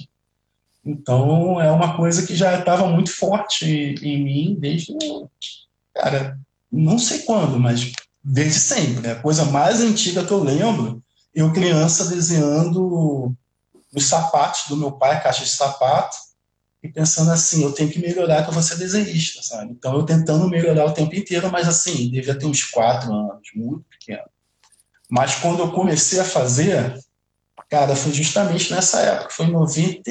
Então, 0.85 1.59
é 1.59 1.69
uma 1.71 1.95
coisa 1.95 2.25
que 2.25 2.35
já 2.35 2.59
estava 2.59 2.87
muito 2.87 3.11
forte 3.11 3.65
em 3.65 4.23
mim 4.23 4.57
desde, 4.59 4.93
cara, 5.93 6.39
não 6.71 6.97
sei 6.97 7.19
quando, 7.19 7.59
mas 7.59 7.91
desde 8.23 8.59
sempre. 8.59 9.01
Né? 9.01 9.11
A 9.11 9.21
coisa 9.21 9.45
mais 9.45 9.81
antiga 9.81 10.25
que 10.25 10.31
eu 10.31 10.43
lembro, 10.43 11.03
eu 11.33 11.51
criança 11.51 12.05
desenhando 12.05 13.35
os 13.93 14.05
sapatos 14.05 14.67
do 14.69 14.77
meu 14.77 14.91
pai, 14.91 15.21
caixa 15.21 15.43
de 15.43 15.49
sapato, 15.49 16.17
e 16.81 16.87
pensando 16.87 17.31
assim, 17.31 17.63
eu 17.63 17.73
tenho 17.73 17.89
que 17.89 17.99
melhorar 17.99 18.43
que 18.43 18.49
eu 18.49 18.53
vou 18.53 18.63
ser 18.63 18.77
desenhista, 18.77 19.43
sabe? 19.43 19.71
Então, 19.71 19.95
eu 19.95 20.03
tentando 20.03 20.47
melhorar 20.47 20.85
o 20.85 20.93
tempo 20.93 21.13
inteiro, 21.13 21.51
mas 21.51 21.67
assim, 21.67 22.09
devia 22.09 22.37
ter 22.37 22.45
uns 22.45 22.63
quatro 22.63 23.11
anos, 23.11 23.49
muito 23.53 23.83
pequeno. 23.89 24.29
Mas 25.09 25.35
quando 25.35 25.59
eu 25.59 25.71
comecei 25.71 26.19
a 26.19 26.25
fazer, 26.25 26.97
cara, 27.69 27.95
foi 27.95 28.13
justamente 28.13 28.71
nessa 28.71 29.01
época, 29.01 29.31
foi 29.31 29.47
em 29.47 29.51
90, 29.51 30.09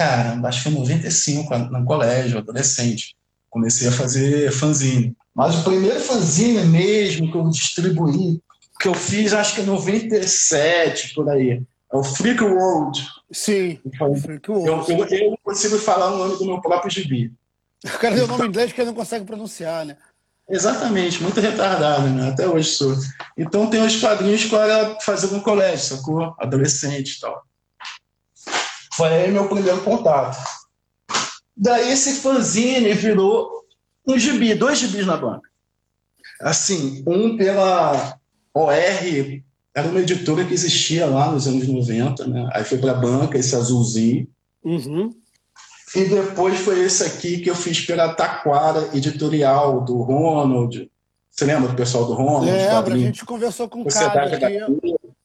Caramba, 0.00 0.48
acho 0.48 0.62
que 0.62 0.70
foi 0.70 0.80
95, 0.80 1.58
no 1.58 1.84
colégio, 1.84 2.38
adolescente. 2.38 3.14
Comecei 3.50 3.86
a 3.86 3.92
fazer 3.92 4.50
fanzine. 4.50 5.14
Mas 5.34 5.56
o 5.56 5.62
primeiro 5.62 6.00
fanzine 6.00 6.64
mesmo 6.64 7.30
que 7.30 7.36
eu 7.36 7.46
distribuí, 7.50 8.40
que 8.80 8.88
eu 8.88 8.94
fiz 8.94 9.34
acho 9.34 9.56
que 9.56 9.60
em 9.60 9.66
97, 9.66 11.12
por 11.12 11.28
aí, 11.28 11.62
é 11.92 11.96
o 11.96 12.02
Freak 12.02 12.42
World. 12.42 13.06
Sim, 13.30 13.78
então, 13.84 14.14
Freak 14.14 14.50
World. 14.50 14.90
Eu, 14.90 15.00
eu, 15.00 15.06
eu, 15.06 15.38
consigo 15.44 15.76
falar 15.76 16.14
o 16.14 16.16
nome 16.16 16.38
do 16.38 16.46
meu 16.46 16.62
próprio 16.62 16.90
gibi. 16.90 17.34
O 17.84 17.98
cara 17.98 18.14
deu 18.14 18.24
o 18.24 18.28
nome 18.28 18.46
em 18.46 18.48
inglês 18.48 18.72
que 18.72 18.80
ele 18.80 18.88
não 18.88 18.96
consegue 18.96 19.26
pronunciar, 19.26 19.84
né? 19.84 19.98
Exatamente, 20.48 21.22
muito 21.22 21.38
retardado, 21.42 22.08
né? 22.08 22.30
Até 22.30 22.48
hoje 22.48 22.70
sou. 22.70 22.96
Então 23.36 23.68
tem 23.68 23.84
os 23.84 24.00
quadrinhos 24.00 24.46
que 24.46 24.54
eu 24.54 24.62
era 24.62 24.98
fazendo 25.00 25.34
no 25.34 25.42
colégio, 25.42 25.98
sacou? 25.98 26.34
Adolescente 26.38 27.18
e 27.18 27.20
tal. 27.20 27.49
Foi 28.92 29.08
aí 29.08 29.30
meu 29.30 29.48
primeiro 29.48 29.80
contato. 29.82 30.38
Daí 31.56 31.90
esse 31.90 32.14
fanzine 32.20 32.92
virou 32.94 33.64
um 34.06 34.18
gibi, 34.18 34.54
dois 34.54 34.78
gibis 34.78 35.06
na 35.06 35.16
banca. 35.16 35.48
Assim, 36.40 37.02
um 37.06 37.36
pela 37.36 38.18
OR, 38.54 39.42
era 39.74 39.88
uma 39.88 40.00
editora 40.00 40.44
que 40.44 40.54
existia 40.54 41.06
lá 41.06 41.30
nos 41.30 41.46
anos 41.46 41.68
90, 41.68 42.26
né? 42.26 42.48
Aí 42.52 42.64
foi 42.64 42.78
para 42.78 42.92
a 42.92 42.94
banca, 42.94 43.38
esse 43.38 43.54
azulzinho. 43.54 44.26
Uhum. 44.64 45.10
E 45.94 46.04
depois 46.04 46.58
foi 46.60 46.80
esse 46.80 47.04
aqui 47.04 47.38
que 47.38 47.50
eu 47.50 47.54
fiz 47.54 47.80
pela 47.80 48.14
Taquara 48.14 48.90
Editorial, 48.94 49.80
do 49.84 50.00
Ronald. 50.02 50.90
Você 51.30 51.44
lembra 51.44 51.68
do 51.68 51.76
pessoal 51.76 52.06
do 52.06 52.14
Ronald? 52.14 52.46
Lembra, 52.46 52.94
a 52.94 52.98
gente 52.98 53.24
conversou 53.24 53.68
com 53.68 53.82
o 53.82 53.84
Cado 53.86 54.18
aqui. 54.18 54.58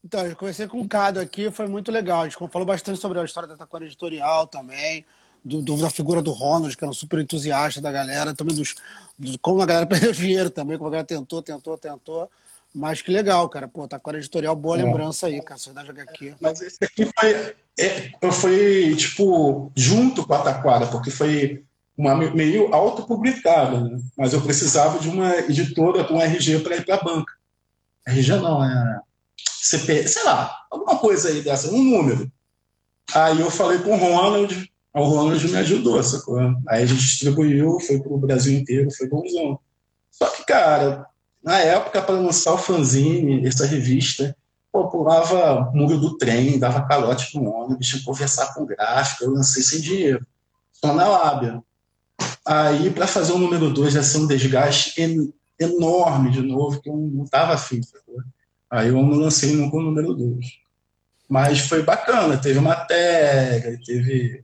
Então, 0.06 0.24
eu 0.24 0.36
conversei 0.36 0.68
com 0.68 0.80
o 0.80 0.88
Cado 0.88 1.20
aqui, 1.20 1.50
foi 1.50 1.66
muito 1.66 1.92
legal. 1.92 2.22
A 2.22 2.30
gente 2.30 2.38
falou 2.38 2.64
bastante 2.64 3.00
sobre 3.00 3.20
a 3.20 3.26
história 3.26 3.50
da 3.50 3.58
Taquara 3.58 3.86
Editorial 3.86 4.46
também, 4.46 5.04
do, 5.44 5.64
do, 5.64 5.78
da 5.78 5.90
figura 5.90 6.22
do 6.22 6.32
Ronald, 6.32 6.78
que 6.78 6.84
era 6.84 6.92
um 6.92 6.94
super 6.94 7.20
entusiasta 7.20 7.82
da 7.82 7.92
galera, 7.92 8.32
também 8.32 8.56
dos, 8.56 8.76
dos, 9.18 9.36
como 9.42 9.64
a 9.64 9.66
galera 9.66 9.88
perdeu 9.90 10.12
dinheiro 10.12 10.52
também, 10.52 10.78
como 10.78 10.90
a 10.90 10.92
galera 10.92 11.08
tentou, 11.08 11.42
tentou, 11.42 11.76
tentou. 11.76 12.30
Mas 12.72 13.02
que 13.02 13.10
legal, 13.10 13.50
cara. 13.50 13.68
Pô, 13.68 13.88
Taquara 13.88 14.20
Editorial, 14.20 14.56
boa 14.56 14.78
é. 14.80 14.84
lembrança 14.84 15.26
aí, 15.26 15.42
cara. 15.42 15.58
Sociedade 15.58 15.90
HQ. 15.90 16.36
Mas 16.40 16.62
esse 16.62 16.78
aqui 16.84 17.10
foi, 17.20 17.56
é, 17.80 18.32
foi, 18.32 18.96
tipo, 18.96 19.72
junto 19.76 20.28
com 20.28 20.34
a 20.36 20.44
Taquara, 20.44 20.86
porque 20.86 21.10
foi 21.10 21.64
uma, 21.98 22.14
meio 22.14 22.72
autopublicada, 22.76 23.80
né? 23.82 23.98
Mas 24.16 24.34
eu 24.34 24.42
precisava 24.42 25.00
de 25.00 25.10
uma 25.10 25.36
editora 25.38 26.04
com 26.04 26.22
RG 26.22 26.60
para 26.60 26.76
ir 26.76 26.86
para 26.86 26.96
a 26.96 27.04
banca. 27.04 27.34
RG 28.06 28.36
não, 28.36 28.64
é 28.64 29.02
CP, 29.66 30.08
sei 30.08 30.24
lá, 30.24 30.56
alguma 30.70 30.98
coisa 31.00 31.30
aí 31.30 31.42
dessa, 31.42 31.72
um 31.72 31.84
número. 31.84 32.32
Aí 33.14 33.40
eu 33.40 33.50
falei 33.50 33.80
com 33.80 33.94
o 33.94 33.98
Ronald, 33.98 34.72
o 34.94 35.04
Ronald 35.04 35.48
me 35.48 35.58
ajudou, 35.58 36.02
sacou? 36.04 36.40
Aí 36.68 36.84
a 36.84 36.86
gente 36.86 37.02
distribuiu, 37.02 37.80
foi 37.80 38.00
para 38.00 38.14
o 38.14 38.18
Brasil 38.20 38.60
inteiro, 38.60 38.92
foi 38.92 39.10
bonzão. 39.10 39.60
Só 40.12 40.28
que, 40.28 40.46
cara, 40.46 41.08
na 41.44 41.60
época, 41.60 42.00
para 42.00 42.14
lançar 42.14 42.54
o 42.54 42.60
fanzine, 42.60 43.46
essa 43.48 43.66
revista, 43.66 44.38
pô, 44.72 44.88
pulava 44.88 45.72
muro 45.74 45.98
do 45.98 46.16
trem, 46.16 46.60
dava 46.60 46.86
calote 46.86 47.36
no 47.36 47.50
ônibus, 47.50 47.88
tinha 47.88 48.00
que 48.00 48.06
conversar 48.06 48.54
com 48.54 48.62
o 48.62 48.68
gráfico, 48.68 49.24
eu 49.24 49.32
lancei 49.32 49.64
sem 49.64 49.82
dinheiro, 49.82 50.26
só 50.72 50.94
na 50.94 51.08
lábia. 51.08 51.60
Aí, 52.46 52.92
para 52.92 53.08
fazer 53.08 53.34
o 53.34 53.40
número 53.40 53.74
2, 53.74 53.96
ia 53.96 54.04
ser 54.04 54.20
um 54.20 54.28
desgaste 54.28 55.02
en 55.02 55.34
enorme 55.60 56.30
de 56.30 56.42
novo, 56.42 56.80
que 56.80 56.90
eu 56.90 56.96
não 56.96 57.24
estava 57.24 57.54
afim. 57.54 57.82
Aí 58.76 58.90
eu 58.90 58.96
não 58.96 59.10
lancei 59.12 59.56
nunca 59.56 59.78
o 59.78 59.82
número 59.82 60.14
2. 60.14 60.46
Mas 61.30 61.60
foi 61.60 61.82
bacana, 61.82 62.38
teve 62.38 62.60
matéria, 62.60 63.80
teve. 63.84 64.44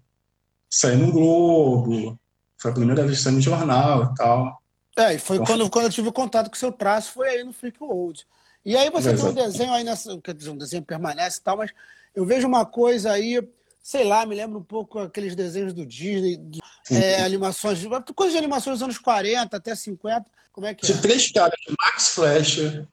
saiu 0.70 1.00
no 1.00 1.12
Globo, 1.12 2.20
foi 2.58 2.72
a 2.72 2.74
primeira 2.74 3.04
vez 3.04 3.18
que 3.18 3.24
saiu 3.24 3.36
no 3.36 3.42
jornal 3.42 4.06
e 4.06 4.16
tal. 4.16 4.62
É, 4.98 5.14
e 5.14 5.20
foi 5.20 5.38
então, 5.38 5.46
quando, 5.46 5.70
quando 5.70 5.86
eu 5.86 5.92
tive 5.92 6.12
contato 6.12 6.50
com 6.50 6.56
o 6.56 6.60
seu 6.60 6.72
traço, 6.72 7.12
foi 7.12 7.28
aí 7.28 7.44
no 7.44 7.54
Freak 7.54 7.78
World. 7.82 8.26
E 8.64 8.76
aí 8.76 8.90
você 8.90 9.14
tem 9.14 9.26
um 9.26 9.34
desenho 9.34 9.74
aí 9.74 9.84
nessa. 9.84 10.18
Quer 10.22 10.34
dizer, 10.34 10.50
um 10.50 10.58
desenho 10.58 10.84
permanece 10.84 11.40
e 11.40 11.42
tal, 11.42 11.58
mas 11.58 11.72
eu 12.16 12.26
vejo 12.26 12.48
uma 12.48 12.66
coisa 12.66 13.12
aí, 13.12 13.42
sei 13.82 14.04
lá, 14.04 14.26
me 14.26 14.36
lembra 14.36 14.58
um 14.58 14.64
pouco 14.64 15.00
aqueles 15.00 15.36
desenhos 15.36 15.74
do 15.74 15.86
Disney, 15.86 16.38
de, 16.38 16.60
é, 16.92 17.24
animações, 17.24 17.80
coisas 18.16 18.34
de 18.34 18.38
animações 18.38 18.80
dos 18.80 18.84
anos 18.84 18.98
40 18.98 19.58
até 19.58 19.76
50. 19.76 20.26
Como 20.52 20.68
é 20.68 20.74
que 20.74 20.86
é? 20.86 20.94
De 20.94 21.02
três 21.02 21.32
caras, 21.32 21.60
Max 21.80 22.10
Fleischer, 22.10 22.88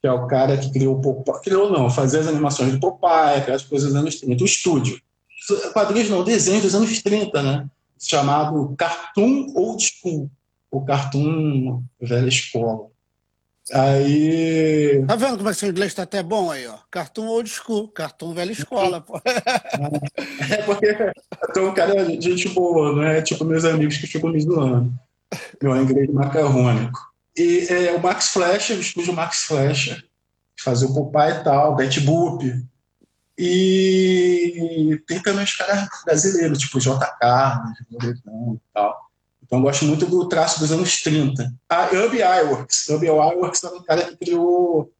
que 0.00 0.06
é 0.06 0.12
o 0.12 0.26
cara 0.26 0.56
que 0.56 0.72
criou 0.72 0.96
o 0.96 1.00
Popeye, 1.00 1.42
criou 1.42 1.70
não, 1.70 1.90
fazia 1.90 2.20
as 2.20 2.28
animações 2.28 2.72
do 2.72 2.80
Popeye, 2.80 3.38
aquelas 3.38 3.64
coisas 3.64 3.88
dos 3.88 4.00
anos 4.00 4.20
30, 4.20 4.42
o 4.42 4.46
estúdio. 4.46 5.00
Quadrinhos 5.72 6.10
não, 6.10 6.24
desenho 6.24 6.62
dos 6.62 6.74
anos 6.74 7.02
30, 7.02 7.42
né? 7.42 7.66
Chamado 7.98 8.74
Cartoon 8.76 9.52
Old 9.54 9.82
School, 9.82 10.30
o 10.70 10.84
Cartoon 10.84 11.82
Velha 12.00 12.28
Escola. 12.28 12.88
Aí. 13.72 15.04
Tá 15.06 15.16
vendo 15.16 15.36
como 15.36 15.48
é 15.48 15.52
que 15.52 15.58
seu 15.58 15.68
inglês 15.68 15.92
tá 15.92 16.02
até 16.02 16.22
bom 16.22 16.50
aí, 16.50 16.66
ó? 16.66 16.78
Cartoon 16.90 17.26
old 17.26 17.48
school, 17.48 17.88
cartoon 17.88 18.32
velha 18.32 18.52
escola, 18.52 19.00
pô. 19.00 19.20
É 20.50 20.62
porque 20.62 20.96
então, 21.50 21.74
cara 21.74 21.94
é 22.00 22.20
gente 22.20 22.48
boa, 22.48 22.92
não 22.92 23.02
é 23.02 23.20
tipo 23.20 23.44
meus 23.44 23.64
amigos 23.64 23.98
que 23.98 24.06
ficam 24.06 24.30
me 24.30 24.40
zoando. 24.40 24.92
Meu 25.62 25.76
inglês 25.76 26.10
macarrônico. 26.10 26.98
E 27.38 27.66
é, 27.68 27.94
o 27.94 28.02
Max 28.02 28.28
Flecha, 28.28 28.74
o 28.74 28.80
estúdio 28.80 29.12
Max 29.12 29.44
Flecha, 29.44 30.02
que 30.56 30.62
fazia 30.62 30.88
o 30.88 30.94
Popeye 30.94 31.40
e 31.40 31.44
tal, 31.44 31.76
Bet 31.76 32.00
Boop. 32.00 32.44
E 33.38 35.00
tem 35.06 35.22
também 35.22 35.44
os 35.44 35.54
caras 35.54 35.88
brasileiros, 36.04 36.58
tipo 36.58 36.80
J. 36.80 37.06
Carlos, 37.20 37.78
e 37.78 38.60
tal. 38.74 39.08
Então, 39.48 39.58
eu 39.60 39.62
gosto 39.62 39.84
muito 39.84 40.04
do 40.06 40.28
traço 40.28 40.58
dos 40.58 40.72
anos 40.72 41.00
30. 41.00 41.54
A 41.68 41.84
Ub 41.86 42.14
Iworks. 42.14 42.88
Ub 42.88 43.06
Iworks 43.06 43.62
era 43.62 43.76
o 43.76 43.84
cara 43.84 44.04
que 44.04 44.16
criou 44.16 44.92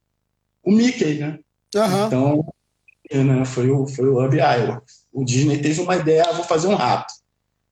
o 0.64 0.72
Mickey, 0.72 1.18
né? 1.18 1.38
Uhum. 1.74 2.06
Então, 2.06 2.54
né, 3.12 3.44
foi, 3.44 3.70
o, 3.70 3.86
foi 3.88 4.08
o 4.08 4.24
Ub 4.24 4.34
Iworks. 4.34 5.04
O 5.12 5.24
Disney 5.24 5.60
teve 5.60 5.80
uma 5.80 5.96
ideia, 5.96 6.24
ah, 6.28 6.32
vou 6.32 6.44
fazer 6.44 6.68
um 6.68 6.76
rato. 6.76 7.12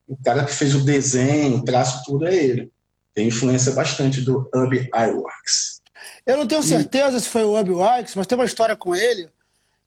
O 0.05 0.17
cara 0.17 0.43
que 0.43 0.51
fez 0.53 0.75
o 0.75 0.83
desenho, 0.83 1.57
o 1.57 1.63
traço, 1.63 2.03
tudo 2.05 2.27
é 2.27 2.35
ele. 2.35 2.71
Tem 3.17 3.29
influência 3.29 3.71
bastante 3.71 4.21
do 4.21 4.47
Ub 4.53 4.89
Iworks. 4.93 5.81
Eu 6.23 6.37
não 6.37 6.45
tenho 6.45 6.61
certeza 6.61 7.17
e... 7.17 7.19
se 7.19 7.27
foi 7.27 7.43
o 7.43 7.59
Ub 7.59 7.67
Iworks, 7.67 8.13
mas 8.13 8.27
tem 8.27 8.37
uma 8.37 8.45
história 8.45 8.75
com 8.75 8.95
ele 8.95 9.27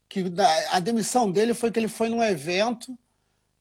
que 0.09 0.25
a 0.73 0.81
demissão 0.81 1.31
dele 1.31 1.55
foi 1.55 1.71
que 1.71 1.79
ele 1.79 1.87
foi 1.87 2.09
num 2.09 2.21
evento 2.21 2.99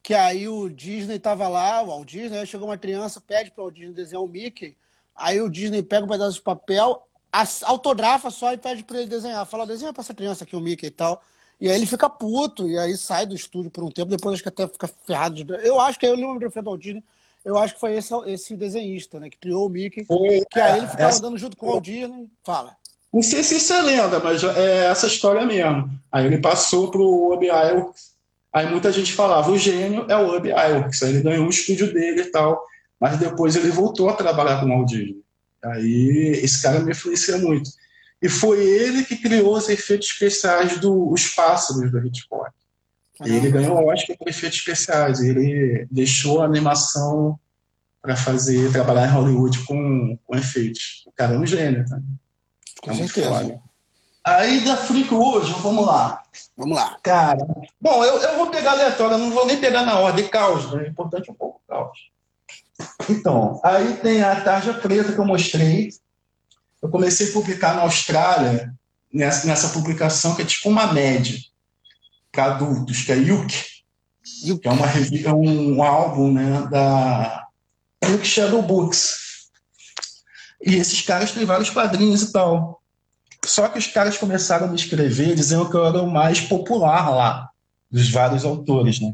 que 0.01 0.15
aí 0.15 0.47
o 0.47 0.69
Disney 0.69 1.17
estava 1.17 1.47
lá, 1.47 1.83
o 1.83 1.89
Walt 1.89 2.09
Disney, 2.09 2.39
aí 2.39 2.47
chegou 2.47 2.67
uma 2.67 2.79
criança, 2.79 3.21
pede 3.21 3.51
para 3.51 3.63
o 3.63 3.69
Disney 3.69 3.93
desenhar 3.93 4.23
o 4.23 4.27
Mickey, 4.27 4.75
aí 5.15 5.39
o 5.39 5.47
Disney 5.47 5.83
pega 5.83 6.03
um 6.03 6.09
pedaço 6.09 6.38
de 6.38 6.41
papel, 6.41 7.07
autografa 7.61 8.31
só 8.31 8.51
e 8.51 8.57
pede 8.57 8.83
para 8.83 8.97
ele 8.97 9.07
desenhar. 9.07 9.45
Fala, 9.45 9.67
desenha 9.67 9.93
para 9.93 10.01
essa 10.01 10.15
criança 10.15 10.45
aqui 10.45 10.55
o 10.55 10.59
Mickey 10.59 10.88
e 10.88 10.89
tal. 10.89 11.21
E 11.61 11.69
aí 11.69 11.75
ele 11.75 11.85
fica 11.85 12.09
puto, 12.09 12.67
e 12.67 12.75
aí 12.75 12.97
sai 12.97 13.27
do 13.27 13.35
estúdio 13.35 13.69
por 13.69 13.83
um 13.83 13.91
tempo, 13.91 14.09
depois 14.09 14.33
acho 14.33 14.41
que 14.41 14.49
até 14.49 14.67
fica 14.67 14.88
ferrado. 15.05 15.35
De... 15.35 15.53
Eu 15.63 15.79
acho 15.79 15.99
que 15.99 16.07
eu 16.07 16.15
lembro 16.15 16.39
do 16.39 16.63
Walt 16.63 16.81
Disney, 16.81 17.03
eu 17.46 17.58
acho 17.58 17.75
que 17.75 17.79
foi 17.79 17.96
esse, 17.96 18.13
esse 18.27 18.55
desenhista, 18.55 19.19
né, 19.19 19.29
que 19.29 19.38
criou 19.38 19.65
o 19.65 19.69
Mickey, 19.69 20.05
foi, 20.05 20.43
que 20.50 20.60
aí 20.60 20.77
ele 20.77 20.86
é, 20.86 20.89
ficava 20.89 21.10
essa... 21.10 21.19
andando 21.19 21.38
junto 21.38 21.58
com 21.58 21.67
o 21.67 21.69
Walt 21.72 21.84
Disney. 21.84 22.27
Fala. 22.43 22.75
Não 23.12 23.24
sei 23.24 23.43
se 23.43 23.58
isso 23.58 23.74
é 23.74 23.81
lenda, 23.81 24.19
mas 24.19 24.43
é 24.43 24.86
essa 24.86 25.08
história 25.08 25.46
mesmo. 25.46 25.89
Aí 26.12 26.25
ele 26.25 26.38
passou 26.38 26.91
pro 26.91 27.31
Obiael 27.31 27.91
Aí 28.51 28.67
muita 28.67 28.91
gente 28.91 29.13
falava, 29.13 29.51
o 29.51 29.58
gênio 29.58 30.05
é 30.10 30.15
o 30.15 30.36
Ub 30.36 30.48
Iwerks, 30.48 31.01
ele 31.03 31.22
ganhou 31.22 31.46
o 31.46 31.50
estúdio 31.50 31.93
dele 31.93 32.22
e 32.22 32.31
tal, 32.31 32.63
mas 33.00 33.19
depois 33.19 33.55
ele 33.55 33.69
voltou 33.69 34.10
a 34.10 34.13
trabalhar 34.13 34.60
com 34.60 34.65
o 34.65 34.69
Walt 34.69 34.89
Disney. 34.89 35.22
Aí 35.63 36.39
esse 36.43 36.62
cara 36.62 36.79
me 36.79 36.91
influencia 36.91 37.38
muito. 37.38 37.69
E 38.22 38.27
foi 38.27 38.60
ele 38.60 39.03
que 39.03 39.17
criou 39.17 39.55
os 39.55 39.69
efeitos 39.69 40.10
especiais 40.10 40.79
dos 40.79 41.27
pássaros 41.27 41.91
do 41.91 42.05
Hitchcock. 42.05 42.51
E 43.25 43.35
ele 43.35 43.51
ganhou 43.51 43.77
o 43.77 43.88
Oscar 43.88 44.17
por 44.17 44.29
efeitos 44.29 44.59
especiais. 44.59 45.19
Ele 45.19 45.88
deixou 45.91 46.41
a 46.41 46.45
animação 46.45 47.38
para 48.01 48.15
fazer, 48.15 48.71
trabalhar 48.71 49.07
em 49.07 49.11
Hollywood 49.11 49.65
com, 49.65 50.17
com 50.25 50.35
efeitos. 50.35 51.03
O 51.05 51.11
cara 51.11 51.33
é 51.33 51.38
um 51.38 51.45
gênio, 51.45 51.85
tá? 51.85 51.99
Com 52.81 52.91
é 52.91 52.95
certeza. 52.95 53.61
Aí 54.23 54.61
da 54.61 54.77
Freak 54.77 55.13
hoje, 55.13 55.53
vamos 55.61 55.85
lá. 55.85 56.23
Vamos 56.55 56.77
lá. 56.77 56.97
Cara, 57.03 57.45
bom, 57.79 58.03
eu, 58.03 58.17
eu 58.21 58.38
vou 58.38 58.47
pegar 58.47 58.71
aleatório, 58.71 59.17
não 59.17 59.31
vou 59.31 59.45
nem 59.45 59.59
pegar 59.59 59.85
na 59.85 59.99
ordem, 59.99 60.27
caos, 60.27 60.71
né? 60.71 60.85
é 60.85 60.89
importante 60.89 61.29
um 61.29 61.33
pouco 61.33 61.61
caos. 61.67 61.97
Então, 63.09 63.59
aí 63.63 63.97
tem 63.97 64.21
a 64.21 64.39
tarja 64.39 64.73
preta 64.73 65.11
que 65.11 65.19
eu 65.19 65.25
mostrei. 65.25 65.89
Eu 66.81 66.89
comecei 66.89 67.29
a 67.29 67.33
publicar 67.33 67.75
na 67.75 67.81
Austrália, 67.81 68.73
nessa, 69.13 69.45
nessa 69.45 69.69
publicação 69.69 70.35
que 70.35 70.43
é 70.43 70.45
tipo 70.45 70.69
uma 70.69 70.93
média 70.93 71.38
para 72.31 72.55
adultos, 72.55 73.03
que 73.03 73.12
é 73.12 73.17
Yuk, 73.17 73.53
que 74.62 74.67
é, 74.67 74.71
uma, 74.71 74.86
é 74.86 75.33
um 75.33 75.83
álbum 75.83 76.31
né, 76.31 76.67
da 76.69 77.48
Yuk 78.05 78.25
Shadow 78.25 78.62
Books. 78.62 79.17
E 80.62 80.75
esses 80.75 81.01
caras 81.01 81.31
têm 81.31 81.45
vários 81.45 81.69
quadrinhos 81.69 82.21
e 82.21 82.31
tal. 82.31 82.81
Só 83.45 83.67
que 83.69 83.79
os 83.79 83.88
caras 83.88 84.17
começaram 84.17 84.67
a 84.67 84.69
me 84.69 84.75
escrever 84.75 85.33
dizendo 85.33 85.69
que 85.69 85.75
eu 85.75 85.86
era 85.86 86.01
o 86.01 86.12
mais 86.12 86.41
popular 86.41 87.09
lá, 87.09 87.50
dos 87.89 88.09
vários 88.09 88.43
autores, 88.43 89.00
né? 89.00 89.13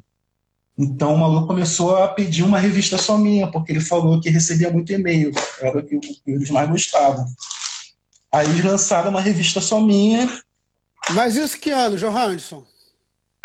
Então 0.77 1.13
o 1.13 1.17
maluco 1.17 1.47
começou 1.47 1.95
a 1.95 2.07
pedir 2.07 2.43
uma 2.43 2.59
revista 2.59 2.97
só 2.97 3.17
minha, 3.17 3.47
porque 3.49 3.71
ele 3.71 3.79
falou 3.79 4.19
que 4.19 4.29
recebia 4.29 4.69
muito 4.69 4.91
e-mail, 4.91 5.31
era 5.61 5.79
o 5.79 5.83
que 5.83 5.99
eles 6.27 6.49
mais 6.49 6.69
gostavam. 6.69 7.25
Aí 8.31 8.49
eles 8.49 8.65
lançaram 8.65 9.11
uma 9.11 9.21
revista 9.21 9.61
só 9.61 9.79
minha. 9.79 10.29
Mas 11.11 11.37
isso 11.37 11.57
que 11.57 11.69
ano, 11.69 11.95
Johansson? 11.95 12.65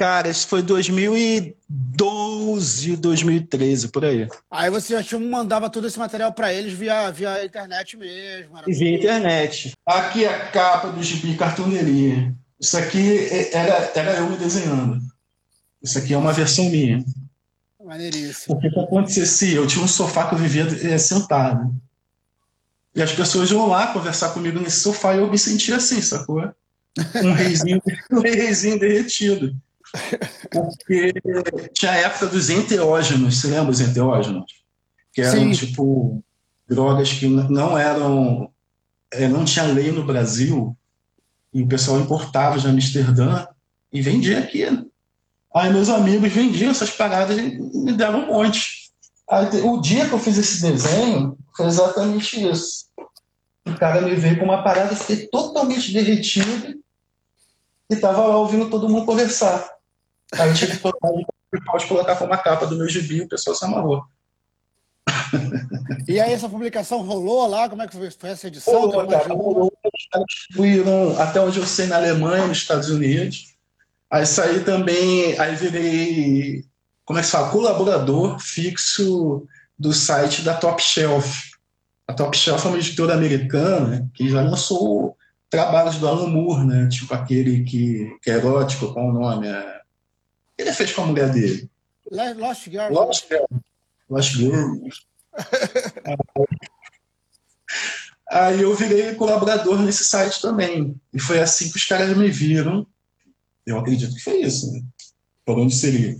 Cara, 0.01 0.29
isso 0.31 0.49
foi 0.49 0.63
2012, 0.63 2.97
2013, 2.97 3.89
por 3.89 4.03
aí. 4.03 4.27
Aí 4.51 4.71
você 4.71 4.95
já 4.95 5.03
tinha, 5.03 5.21
mandava 5.21 5.69
todo 5.69 5.87
esse 5.87 5.99
material 5.99 6.33
para 6.33 6.55
eles 6.55 6.73
via, 6.73 7.11
via 7.11 7.45
internet 7.45 7.99
mesmo. 7.99 8.55
via 8.67 8.97
internet. 8.97 9.75
Aqui 9.85 10.25
a 10.25 10.47
capa 10.47 10.89
do 10.89 11.03
gibi 11.03 11.37
cartooneria. 11.37 12.35
Isso 12.59 12.79
aqui 12.79 13.29
era, 13.53 13.93
era 13.95 14.15
eu 14.15 14.31
me 14.31 14.39
desenhando. 14.39 15.03
Isso 15.83 15.99
aqui 15.99 16.15
é 16.15 16.17
uma 16.17 16.33
versão 16.33 16.71
minha. 16.71 17.05
Maneiríssimo. 17.85 18.57
O 18.57 18.59
que, 18.59 18.69
acontecia? 18.69 19.57
Eu 19.57 19.67
tinha 19.67 19.85
um 19.85 19.89
sofá 19.89 20.31
que 20.31 20.35
eu 20.35 20.39
vivia 20.39 20.67
é, 20.91 20.97
sentado. 20.97 21.75
E 22.95 23.03
as 23.03 23.13
pessoas 23.13 23.51
iam 23.51 23.69
lá 23.69 23.89
conversar 23.89 24.31
comigo 24.31 24.59
nesse 24.61 24.81
sofá 24.81 25.15
e 25.15 25.19
eu 25.19 25.31
me 25.31 25.37
sentia 25.37 25.77
assim, 25.77 26.01
sacou? 26.01 26.51
Um 27.23 27.35
reizinho, 27.35 27.83
um 28.11 28.21
reizinho 28.21 28.79
derretido. 28.79 29.55
Porque 30.51 31.13
tinha 31.73 31.93
a 31.93 31.97
época 31.97 32.27
dos 32.27 32.51
enteógenos, 32.51 33.41
você 33.41 33.49
lembra 33.49 33.71
os 33.71 33.81
enteógenos? 33.81 34.45
Que 35.13 35.23
eram, 35.23 35.53
Sim. 35.53 35.67
tipo, 35.67 36.23
drogas 36.69 37.13
que 37.13 37.27
não 37.27 37.77
eram. 37.77 38.51
É, 39.13 39.27
não 39.27 39.45
tinha 39.45 39.65
lei 39.65 39.91
no 39.91 40.05
Brasil, 40.05 40.77
e 41.53 41.63
o 41.63 41.67
pessoal 41.67 41.99
importava 41.99 42.59
de 42.59 42.69
Amsterdã 42.69 43.47
e 43.93 44.01
vendia 44.01 44.39
aqui. 44.39 44.65
Aí 45.53 45.73
meus 45.73 45.89
amigos 45.89 46.33
vendiam 46.33 46.71
essas 46.71 46.91
paradas 46.91 47.37
e 47.37 47.59
me 47.59 47.93
deram 47.93 48.21
um 48.21 48.27
monte. 48.27 48.91
Aí, 49.29 49.47
o 49.63 49.81
dia 49.81 50.09
que 50.09 50.13
eu 50.13 50.19
fiz 50.19 50.39
esse 50.39 50.63
desenho 50.63 51.37
foi 51.57 51.67
exatamente 51.67 52.49
isso. 52.49 52.87
O 53.67 53.75
cara 53.77 54.01
me 54.01 54.15
veio 54.15 54.39
com 54.39 54.45
uma 54.45 54.63
parada, 54.63 54.95
fiquei 54.95 55.27
totalmente 55.27 55.93
derretido 55.93 56.81
e 57.89 57.97
tava 57.97 58.27
lá 58.27 58.37
ouvindo 58.37 58.71
todo 58.71 58.89
mundo 58.89 59.07
conversar. 59.07 59.69
Aí 60.35 60.49
eu 60.49 60.55
tive 60.55 60.73
que 60.73 60.79
pode 60.79 61.87
colocar 61.87 62.17
como 62.17 62.31
uma 62.31 62.39
capa 62.39 62.67
do 62.67 62.77
meu 62.77 62.89
gibi 62.89 63.17
e 63.17 63.23
o 63.23 63.29
pessoal 63.29 63.57
se 63.57 63.65
amarrou. 63.65 64.05
E 66.09 66.21
aí 66.21 66.33
essa 66.33 66.49
publicação 66.49 67.03
rolou 67.03 67.47
lá? 67.47 67.69
Como 67.69 67.83
é 67.83 67.87
que 67.87 67.97
foi, 67.97 68.11
foi 68.11 68.31
essa 68.31 68.47
edição? 68.49 68.73
Rolou, 68.73 69.07
cara, 69.07 69.33
rolou. 69.33 69.73
Fui 70.55 70.83
até 71.19 71.41
onde 71.41 71.59
eu 71.59 71.67
sei 71.67 71.87
na 71.87 71.97
Alemanha, 71.97 72.47
nos 72.47 72.59
Estados 72.59 72.91
Unidos. 72.91 73.55
Aí 74.11 74.27
saí 74.27 74.65
também, 74.65 75.39
aí 75.39 75.55
virei, 75.55 76.65
como 77.05 77.19
é 77.19 77.23
que 77.23 77.27
se 77.27 77.33
fala, 77.33 77.51
colaborador 77.51 78.41
fixo 78.41 79.47
do 79.79 79.93
site 79.93 80.43
da 80.43 80.55
Top 80.55 80.83
Shelf. 80.83 81.51
A 82.09 82.13
Top 82.13 82.37
Shelf 82.37 82.65
é 82.65 82.69
uma 82.69 82.79
editora 82.79 83.15
americana 83.15 84.11
que 84.13 84.29
já 84.29 84.43
lançou 84.43 85.17
trabalhos 85.49 85.97
do 85.97 86.09
Alan 86.09 86.29
Moore, 86.29 86.67
né? 86.67 86.89
Tipo 86.89 87.15
aquele 87.15 87.63
que, 87.65 88.17
que 88.21 88.31
é 88.31 88.35
erótico, 88.35 88.93
qual 88.93 89.07
o 89.07 89.13
nome? 89.13 89.47
É... 89.47 89.80
Ele 90.61 90.73
fez 90.73 90.93
com 90.93 91.03
a 91.03 91.07
mulher 91.07 91.31
dele. 91.31 91.71
Lost 92.35 92.69
Girl. 92.69 92.93
Lost 92.93 93.29
Girl. 93.29 93.45
Lost 94.11 94.35
Girl. 94.37 94.75
Aí 98.31 98.61
eu 98.63 98.75
virei 98.75 99.15
colaborador 99.15 99.81
nesse 99.81 100.05
site 100.05 100.41
também. 100.41 100.95
E 101.13 101.19
foi 101.19 101.41
assim 101.41 101.71
que 101.71 101.77
os 101.77 101.85
caras 101.85 102.17
me 102.17 102.31
viram. 102.31 102.87
Eu 103.67 103.79
acredito 103.79 104.15
que 104.15 104.23
foi 104.23 104.41
isso, 104.41 104.71
né? 104.73 104.83
Por 105.45 105.59
onde 105.59 105.75
seria. 105.75 106.17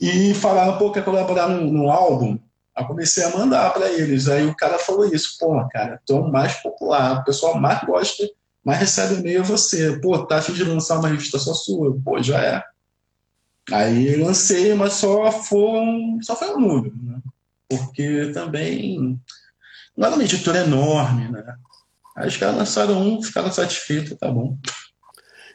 E 0.00 0.34
falaram, 0.34 0.78
pô, 0.78 0.90
quer 0.90 1.04
colaborar 1.04 1.48
num, 1.48 1.70
num 1.70 1.90
álbum? 1.90 2.38
Aí 2.74 2.86
comecei 2.86 3.22
a 3.24 3.36
mandar 3.36 3.72
para 3.72 3.90
eles. 3.90 4.28
Aí 4.28 4.46
o 4.46 4.56
cara 4.56 4.78
falou 4.78 5.06
isso, 5.12 5.36
pô, 5.38 5.68
cara, 5.68 6.00
tô 6.06 6.26
mais 6.28 6.54
popular, 6.54 7.20
o 7.20 7.24
pessoal 7.24 7.60
mais 7.60 7.84
gosta, 7.84 8.26
mais 8.64 8.80
recebe 8.80 9.20
e-mail 9.20 9.40
é 9.40 9.44
você. 9.44 9.98
Pô, 10.00 10.24
tá 10.24 10.38
afim 10.38 10.54
de 10.54 10.64
lançar 10.64 10.98
uma 10.98 11.08
revista 11.08 11.38
só 11.38 11.52
sua? 11.52 11.96
Pô, 12.02 12.22
já 12.22 12.42
é. 12.42 12.64
Aí 13.70 14.16
lancei, 14.16 14.74
mas 14.74 14.94
só 14.94 15.30
foi 15.30 15.80
um, 15.80 16.18
só 16.22 16.34
foi 16.34 16.54
um 16.54 16.60
número, 16.60 16.94
né? 17.02 17.20
Porque 17.68 18.30
também 18.34 19.20
não 19.96 20.06
era 20.06 20.14
uma 20.16 20.24
editora 20.24 20.58
enorme, 20.58 21.30
né? 21.30 21.44
Aí 22.16 22.28
os 22.28 22.36
caras 22.36 22.56
lançaram 22.56 23.00
um, 23.00 23.22
ficaram 23.22 23.50
satisfeitos, 23.52 24.18
tá 24.18 24.30
bom. 24.30 24.58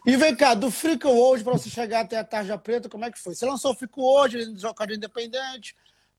E 0.06 0.16
vem 0.16 0.36
cá, 0.36 0.54
do 0.54 0.72
Frico 0.72 1.10
hoje, 1.10 1.44
para 1.44 1.54
você 1.54 1.70
chegar 1.70 2.02
até 2.02 2.18
a 2.18 2.24
Tarja 2.24 2.58
Preta, 2.58 2.88
como 2.88 3.04
é 3.04 3.12
que 3.12 3.20
foi? 3.20 3.36
Você 3.36 3.46
lançou 3.46 3.72
o 3.72 3.76
Frico 3.76 4.02
hoje, 4.02 4.54
jogado 4.56 4.94
independente, 4.94 5.76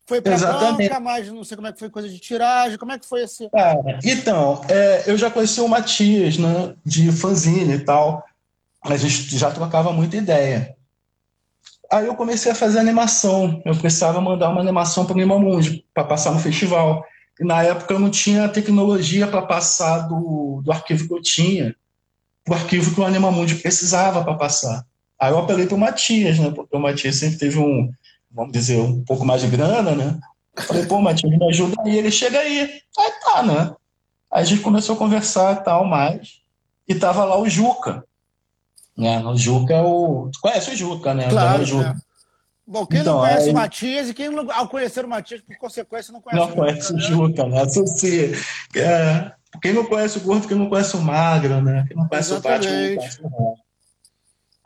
foi 0.06 0.20
para 0.20 0.36
banca, 0.36 1.00
mas 1.00 1.28
não 1.28 1.42
sei 1.42 1.56
como 1.56 1.68
é 1.68 1.72
que 1.72 1.78
foi 1.78 1.90
coisa 1.90 2.08
de 2.08 2.18
tiragem, 2.18 2.78
como 2.78 2.92
é 2.92 2.98
que 2.98 3.06
foi 3.06 3.22
esse... 3.22 3.48
Ah, 3.54 3.74
então, 4.04 4.62
é, 4.68 5.04
eu 5.06 5.16
já 5.16 5.30
conheci 5.30 5.60
o 5.60 5.68
Matias, 5.68 6.36
né, 6.36 6.74
de 6.84 7.10
fanzine 7.10 7.74
e 7.74 7.84
tal, 7.84 8.24
a 8.82 8.96
gente 8.96 9.36
já 9.36 9.50
trocava 9.50 9.92
muita 9.92 10.16
ideia. 10.16 10.77
Aí 11.90 12.06
eu 12.06 12.14
comecei 12.14 12.52
a 12.52 12.54
fazer 12.54 12.78
animação, 12.78 13.62
eu 13.64 13.74
precisava 13.76 14.20
mandar 14.20 14.50
uma 14.50 14.60
animação 14.60 15.06
para 15.06 15.16
o 15.16 15.18
Limamundi, 15.18 15.84
para 15.94 16.04
passar 16.04 16.32
no 16.32 16.38
festival. 16.38 17.02
E 17.40 17.44
na 17.44 17.62
época 17.62 17.94
eu 17.94 17.98
não 17.98 18.10
tinha 18.10 18.48
tecnologia 18.48 19.26
para 19.26 19.42
passar 19.42 20.00
do, 20.00 20.60
do 20.62 20.72
arquivo 20.72 21.08
que 21.08 21.14
eu 21.14 21.22
tinha, 21.22 21.74
o 22.48 22.52
arquivo 22.52 22.94
que 22.94 23.00
o 23.00 23.06
Animamundi 23.06 23.54
precisava 23.56 24.22
para 24.22 24.34
passar. 24.34 24.84
Aí 25.18 25.32
eu 25.32 25.38
apelei 25.38 25.66
para 25.66 25.74
o 25.74 25.78
Matias, 25.78 26.38
né, 26.38 26.50
porque 26.50 26.76
o 26.76 26.80
Matias 26.80 27.16
sempre 27.16 27.38
teve 27.38 27.58
um 27.58 27.90
vamos 28.30 28.52
dizer, 28.52 28.78
um 28.78 29.02
pouco 29.04 29.24
mais 29.24 29.42
de 29.42 29.48
grana, 29.48 29.94
né? 29.94 30.18
Falei, 30.56 30.86
pô, 30.86 31.00
Matheus, 31.00 31.36
me 31.36 31.48
ajuda 31.48 31.82
aí. 31.82 31.96
Ele 31.96 32.10
chega 32.10 32.38
aí. 32.40 32.80
Aí 32.98 33.12
tá, 33.22 33.42
né? 33.42 33.74
Aí 34.30 34.42
a 34.42 34.44
gente 34.44 34.62
começou 34.62 34.94
a 34.96 34.98
conversar 34.98 35.56
e 35.56 35.64
tal, 35.64 35.84
mais. 35.84 36.40
E 36.86 36.94
tava 36.94 37.24
lá 37.24 37.38
o 37.38 37.48
Juca. 37.48 38.04
Né? 38.98 39.24
O 39.24 39.36
Juca 39.36 39.74
é 39.74 39.80
o. 39.80 40.28
Tu 40.32 40.40
conhece 40.40 40.70
o 40.72 40.76
Juca, 40.76 41.14
né? 41.14 41.28
Claro. 41.28 41.62
O 41.62 41.64
Juca. 41.64 41.96
É. 41.96 42.08
Bom, 42.66 42.84
quem 42.84 43.00
então, 43.00 43.14
não 43.14 43.20
conhece 43.22 43.46
aí... 43.46 43.50
o 43.50 43.54
Matias 43.54 44.08
e 44.10 44.14
quem, 44.14 44.28
ao 44.36 44.68
conhecer 44.68 45.04
o 45.04 45.08
Matias, 45.08 45.40
por 45.40 45.56
consequência, 45.56 46.12
não 46.12 46.20
conhece 46.20 46.38
não 46.38 46.46
o 46.46 46.48
Juca. 46.50 46.60
Não 46.60 46.66
conhece 46.66 46.92
o 46.92 46.98
Juca, 46.98 47.46
né? 47.46 47.62
Associa. 47.62 48.32
É, 48.76 49.32
quem 49.62 49.72
não 49.72 49.84
conhece 49.86 50.18
o 50.18 50.20
gordo, 50.20 50.48
quem 50.48 50.56
não 50.56 50.68
conhece 50.68 50.96
o 50.96 51.00
magro, 51.00 51.62
né? 51.62 51.84
Quem 51.86 51.96
não 51.96 52.08
conhece 52.08 52.32
Exatamente. 52.32 52.66
o 52.66 52.70
Batman, 52.70 52.88
não 52.88 52.96
conhece 52.96 53.20
o 53.22 53.54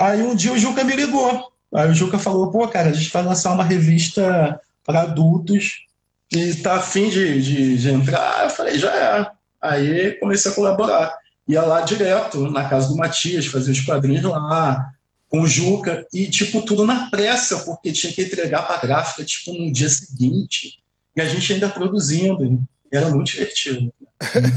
Aí 0.00 0.22
um 0.22 0.34
dia 0.34 0.52
o 0.52 0.58
Juca 0.58 0.82
me 0.82 0.96
ligou. 0.96 1.52
Aí 1.74 1.90
o 1.90 1.94
Juca 1.94 2.18
falou, 2.18 2.50
pô, 2.50 2.66
cara, 2.66 2.88
a 2.88 2.92
gente 2.92 3.10
vai 3.10 3.22
lançar 3.22 3.52
uma 3.52 3.62
revista 3.62 4.60
para 4.84 5.02
adultos 5.02 5.86
e 6.32 6.54
tá 6.56 6.76
afim 6.76 7.08
de, 7.08 7.40
de, 7.40 7.78
de 7.78 7.90
entrar. 7.90 8.44
Eu 8.44 8.50
falei, 8.50 8.78
já 8.78 8.92
é. 8.92 9.30
Aí 9.60 10.12
comecei 10.12 10.50
a 10.50 10.54
colaborar. 10.54 11.21
Ia 11.48 11.62
lá 11.62 11.80
direto, 11.80 12.50
na 12.50 12.68
casa 12.68 12.88
do 12.88 12.96
Matias, 12.96 13.46
fazer 13.46 13.72
os 13.72 13.80
quadrinhos 13.80 14.22
lá, 14.22 14.92
com 15.28 15.40
o 15.40 15.46
Juca, 15.46 16.06
e 16.12 16.28
tipo, 16.28 16.62
tudo 16.62 16.86
na 16.86 17.10
pressa, 17.10 17.60
porque 17.60 17.90
tinha 17.90 18.12
que 18.12 18.22
entregar 18.22 18.66
para 18.66 18.76
a 18.76 18.80
gráfica, 18.80 19.24
tipo, 19.24 19.52
no 19.52 19.72
dia 19.72 19.88
seguinte. 19.88 20.82
E 21.16 21.20
a 21.20 21.24
gente 21.26 21.52
ainda 21.52 21.68
produzindo. 21.68 22.62
Era 22.92 23.08
muito 23.08 23.32
divertido. 23.32 23.92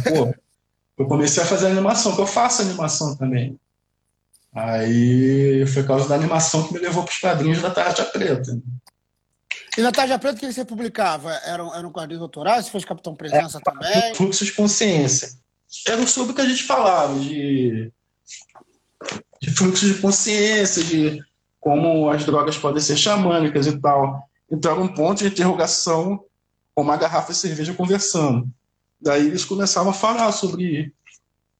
Pô, 0.10 0.34
eu 1.02 1.08
comecei 1.08 1.42
a 1.42 1.46
fazer 1.46 1.68
animação, 1.68 2.14
que 2.14 2.22
eu 2.22 2.28
faço 2.28 2.62
animação 2.62 3.16
também. 3.16 3.58
Aí 4.54 5.66
foi 5.68 5.84
por 5.84 5.88
causa 5.88 6.08
da 6.08 6.16
animação 6.16 6.68
que 6.68 6.74
me 6.74 6.80
levou 6.80 7.04
para 7.04 7.12
os 7.12 7.18
quadrinhos 7.18 7.62
da 7.62 7.72
Tarja 7.72 8.06
Preta. 8.06 8.58
E 9.78 9.82
na 9.82 9.92
Tarja 9.92 10.18
Preta, 10.18 10.38
o 10.38 10.40
que 10.40 10.52
você 10.52 10.64
publicava? 10.64 11.34
Eram, 11.46 11.76
eram 11.76 11.92
quadrinhos 11.92 12.22
autorais? 12.22 12.66
Você 12.66 12.72
fez 12.72 12.86
Capitão 12.86 13.16
Presença 13.16 13.58
é, 13.58 13.62
também? 13.62 14.16
Fluxo 14.16 14.46
de 14.46 14.54
consciência. 14.54 15.30
Era 15.88 16.06
sobre 16.08 16.32
o 16.32 16.36
que 16.36 16.42
a 16.42 16.48
gente 16.48 16.64
falava, 16.64 17.20
de, 17.20 17.92
de 19.42 19.52
fluxo 19.52 19.86
de 19.86 20.00
consciência, 20.02 20.84
de 20.84 21.24
como 21.60 22.10
as 22.10 22.26
drogas 22.26 22.58
podem 22.58 22.82
ser 22.82 22.98
xamânicas 22.98 23.68
e 23.68 23.80
tal. 23.80 24.28
Então 24.52 24.72
era 24.72 24.82
um 24.82 24.94
ponto 24.94 25.20
de 25.20 25.28
interrogação 25.28 26.24
com 26.74 26.82
uma 26.82 26.98
garrafa 26.98 27.32
de 27.32 27.38
cerveja 27.38 27.74
conversando. 27.74 28.48
Daí 29.00 29.28
eles 29.28 29.46
começavam 29.46 29.92
a 29.92 29.94
falar 29.94 30.32
sobre 30.32 30.94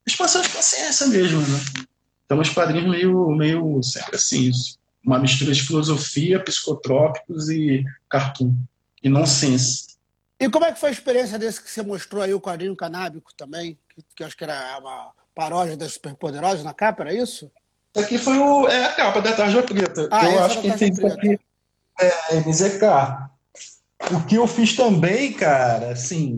expansão 0.06 0.42
de 0.42 0.50
consciência 0.50 1.08
mesmo, 1.08 1.42
né? 1.42 1.86
Então, 2.26 2.40
os 2.40 2.50
quadrinhos 2.50 2.90
meio, 2.90 3.30
meio 3.32 3.84
sempre 3.84 4.16
assim, 4.16 4.52
uma 5.06 5.20
mistura 5.20 5.52
de 5.52 5.62
filosofia, 5.62 6.44
psicotrópicos 6.44 7.50
e 7.50 7.84
cartoon, 8.10 8.56
e 9.04 9.10
nonsense. 9.10 9.96
E 10.40 10.50
como 10.50 10.66
é 10.66 10.72
que 10.72 10.80
foi 10.80 10.90
a 10.90 10.92
experiência 10.92 11.38
desse 11.38 11.62
que 11.62 11.70
você 11.70 11.84
mostrou 11.84 12.24
aí, 12.24 12.34
o 12.34 12.42
quadrinho 12.42 12.76
canábico 12.76 13.32
também, 13.36 13.78
que, 14.16 14.24
acho 14.24 14.38
que 14.38 14.44
era 14.44 14.78
uma 14.80 15.12
paródia 15.34 15.78
das 15.78 15.94
Superpoderosas 15.94 16.64
na 16.64 16.74
capa, 16.74 17.04
era 17.04 17.14
isso? 17.14 17.52
Aqui 17.96 18.18
foi 18.18 18.38
o, 18.38 18.68
é 18.68 18.86
a 18.86 18.94
capa 18.94 19.22
da 19.22 19.34
Tarja 19.34 19.64
Preta. 19.64 20.10
Ah, 20.12 20.30
eu 20.30 20.44
acho 20.44 20.62
que 20.62 20.70
quem 20.70 20.94
fez 20.94 21.12
aqui 21.12 21.40
é 22.00 22.36
MZK. 22.40 22.84
O 24.12 24.26
que 24.26 24.36
eu 24.36 24.46
fiz 24.48 24.76
também, 24.76 25.32
cara, 25.32 25.92
assim, 25.92 26.36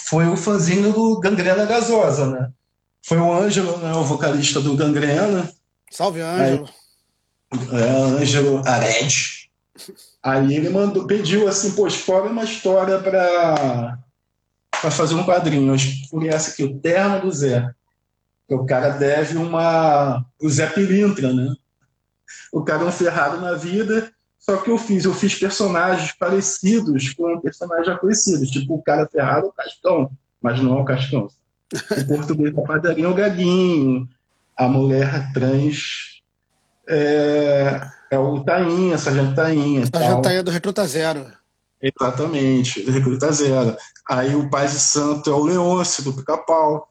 foi 0.00 0.28
o 0.28 0.36
fanzinho 0.36 0.92
do 0.92 1.18
Gangrena 1.18 1.64
Gasosa, 1.64 2.26
né? 2.26 2.52
Foi 3.02 3.18
o 3.18 3.32
Ângelo, 3.32 3.78
né, 3.78 3.92
o 3.92 4.04
vocalista 4.04 4.60
do 4.60 4.76
Gangrena. 4.76 5.50
Salve, 5.90 6.20
Ângelo. 6.20 6.68
é, 7.72 7.90
Ângelo 8.20 8.62
Ared. 8.66 9.50
Aí 10.22 10.54
ele 10.54 10.68
mandou, 10.68 11.06
pediu 11.06 11.48
assim, 11.48 11.72
pô, 11.72 11.86
explora 11.86 12.30
uma 12.30 12.44
história 12.44 12.98
para 12.98 13.98
para 14.80 14.90
fazer 14.90 15.14
um 15.14 15.24
quadrinho. 15.24 15.70
Eu 15.70 15.74
escolhi 15.74 16.28
essa 16.28 16.50
aqui, 16.50 16.64
o 16.64 16.78
Terno 16.78 17.20
do 17.20 17.30
Zé. 17.30 17.70
O 18.48 18.64
cara 18.64 18.90
deve 18.90 19.36
uma. 19.36 20.24
O 20.40 20.48
Zé 20.48 20.66
Pilintra, 20.66 21.32
né? 21.32 21.54
O 22.52 22.62
cara 22.62 22.82
é 22.82 22.86
um 22.86 22.92
ferrado 22.92 23.40
na 23.40 23.54
vida, 23.54 24.12
só 24.38 24.56
que 24.58 24.70
eu 24.70 24.78
fiz, 24.78 25.04
eu 25.04 25.14
fiz 25.14 25.34
personagens 25.34 26.12
parecidos 26.12 27.12
com 27.14 27.40
personagens 27.40 27.86
já 27.86 27.96
conhecidos, 27.96 28.50
tipo 28.50 28.74
o 28.74 28.82
cara 28.82 29.08
ferrado 29.10 29.46
é 29.46 29.48
o 29.48 29.52
Cascão, 29.52 30.10
mas 30.40 30.60
não 30.60 30.78
é 30.78 30.82
o 30.82 30.84
Cascão. 30.84 31.28
O 31.72 32.06
português 32.06 32.54
da 32.54 32.62
padaria 32.62 33.04
é 33.04 33.08
o 33.08 33.14
gaguinho. 33.14 34.08
A 34.56 34.68
mulher 34.68 35.32
trans 35.32 36.20
é, 36.86 37.80
É 38.10 38.18
o 38.18 38.44
Tainha, 38.44 38.98
Sargento 38.98 39.34
Tainha. 39.34 39.86
Sargento 39.86 40.22
Tainha 40.22 40.42
do 40.42 40.50
Recruta 40.50 40.86
Zero. 40.86 41.26
Exatamente, 41.84 42.82
Recruta 42.90 43.30
Zero. 43.30 43.76
Aí 44.08 44.34
o 44.34 44.48
Pai 44.48 44.66
de 44.66 44.78
Santo 44.78 45.28
é 45.28 45.34
o 45.34 45.44
Leôncio, 45.44 46.02
do 46.02 46.14
Pica-Pau. 46.14 46.90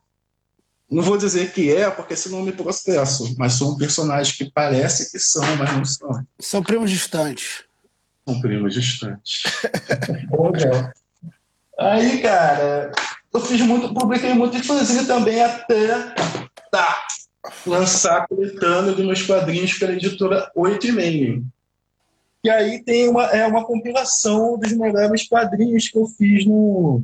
Não 0.90 1.02
vou 1.02 1.18
dizer 1.18 1.52
que 1.52 1.74
é, 1.74 1.90
porque 1.90 2.16
senão 2.16 2.44
me 2.44 2.52
processo, 2.52 3.34
mas 3.40 3.54
são 3.54 3.76
personagens 3.76 4.38
que 4.38 4.52
parecem 4.52 5.10
que 5.10 5.18
são, 5.18 5.44
mas 5.56 5.74
não 5.74 5.84
são. 5.84 6.28
São 6.40 6.62
primos 6.62 6.92
distantes. 6.92 7.64
São 8.28 8.40
primos 8.40 8.76
distantes. 8.76 9.44
Aí, 11.80 12.22
cara, 12.22 12.92
eu 13.34 13.40
fiz 13.40 13.62
muito, 13.62 13.92
publiquei 13.96 14.36
muito 14.36 14.56
de 14.56 14.62
fanzine 14.62 15.08
também 15.08 15.42
até 15.42 16.14
tá, 16.70 17.04
lançar 17.66 18.18
a 18.22 18.28
coletânea 18.28 18.94
dos 18.94 19.04
meus 19.04 19.24
quadrinhos 19.24 19.74
pela 19.74 19.94
editora 19.94 20.52
8 20.56 20.86
e 20.86 20.92
meio. 20.92 21.46
E 22.44 22.50
aí 22.50 22.84
tem 22.84 23.08
uma, 23.08 23.24
é 23.28 23.46
uma 23.48 23.64
compilação 23.64 24.58
dos 24.58 24.74
melhores 24.74 25.28
quadrinhos 25.28 25.88
que 25.88 25.98
eu 25.98 26.06
fiz 26.08 26.46
no, 26.46 27.02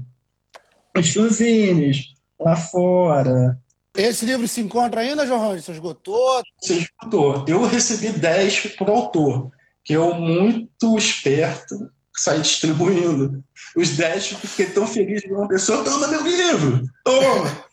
nos 0.94 1.14
fanzines, 1.14 2.14
lá 2.38 2.58
fora. 2.58 3.58
Esse 3.96 4.26
livro 4.26 4.48
se 4.48 4.60
encontra 4.60 5.02
ainda, 5.02 5.26
João? 5.26 5.58
Você 5.58 5.72
esgotou? 5.72 6.44
Você 6.62 6.74
esgotou. 6.74 7.46
Eu 7.48 7.66
recebi 7.66 8.10
10 8.12 8.76
por 8.76 8.90
autor, 8.90 9.50
que 9.84 9.94
eu, 9.94 10.14
muito 10.14 10.98
esperto, 10.98 11.90
saí 12.16 12.42
distribuindo. 12.42 13.42
Os 13.78 13.96
10, 13.96 14.28
fiquei 14.28 14.66
tão 14.68 14.86
feliz 14.86 15.22
de 15.22 15.32
uma 15.32 15.48
pessoa, 15.48 15.84
toma 15.86 16.08
meu 16.10 16.22
livro, 16.22 16.84
toma! 17.04 17.66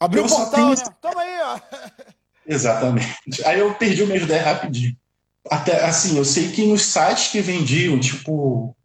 Abriu 0.00 0.24
o 0.24 0.28
portal, 0.28 0.50
tenho... 0.50 0.70
né? 0.70 0.96
Toma 1.00 1.22
aí, 1.22 1.40
ó! 1.40 1.60
Exatamente. 2.46 3.44
Aí 3.44 3.60
eu 3.60 3.72
perdi 3.74 4.02
o 4.02 4.06
meus 4.06 4.26
10 4.26 4.44
rapidinho. 4.44 4.96
Até, 5.50 5.84
assim, 5.84 6.16
eu 6.16 6.24
sei 6.24 6.50
que 6.50 6.66
nos 6.66 6.82
sites 6.82 7.28
que 7.28 7.40
vendiam, 7.40 7.98
tipo, 7.98 8.76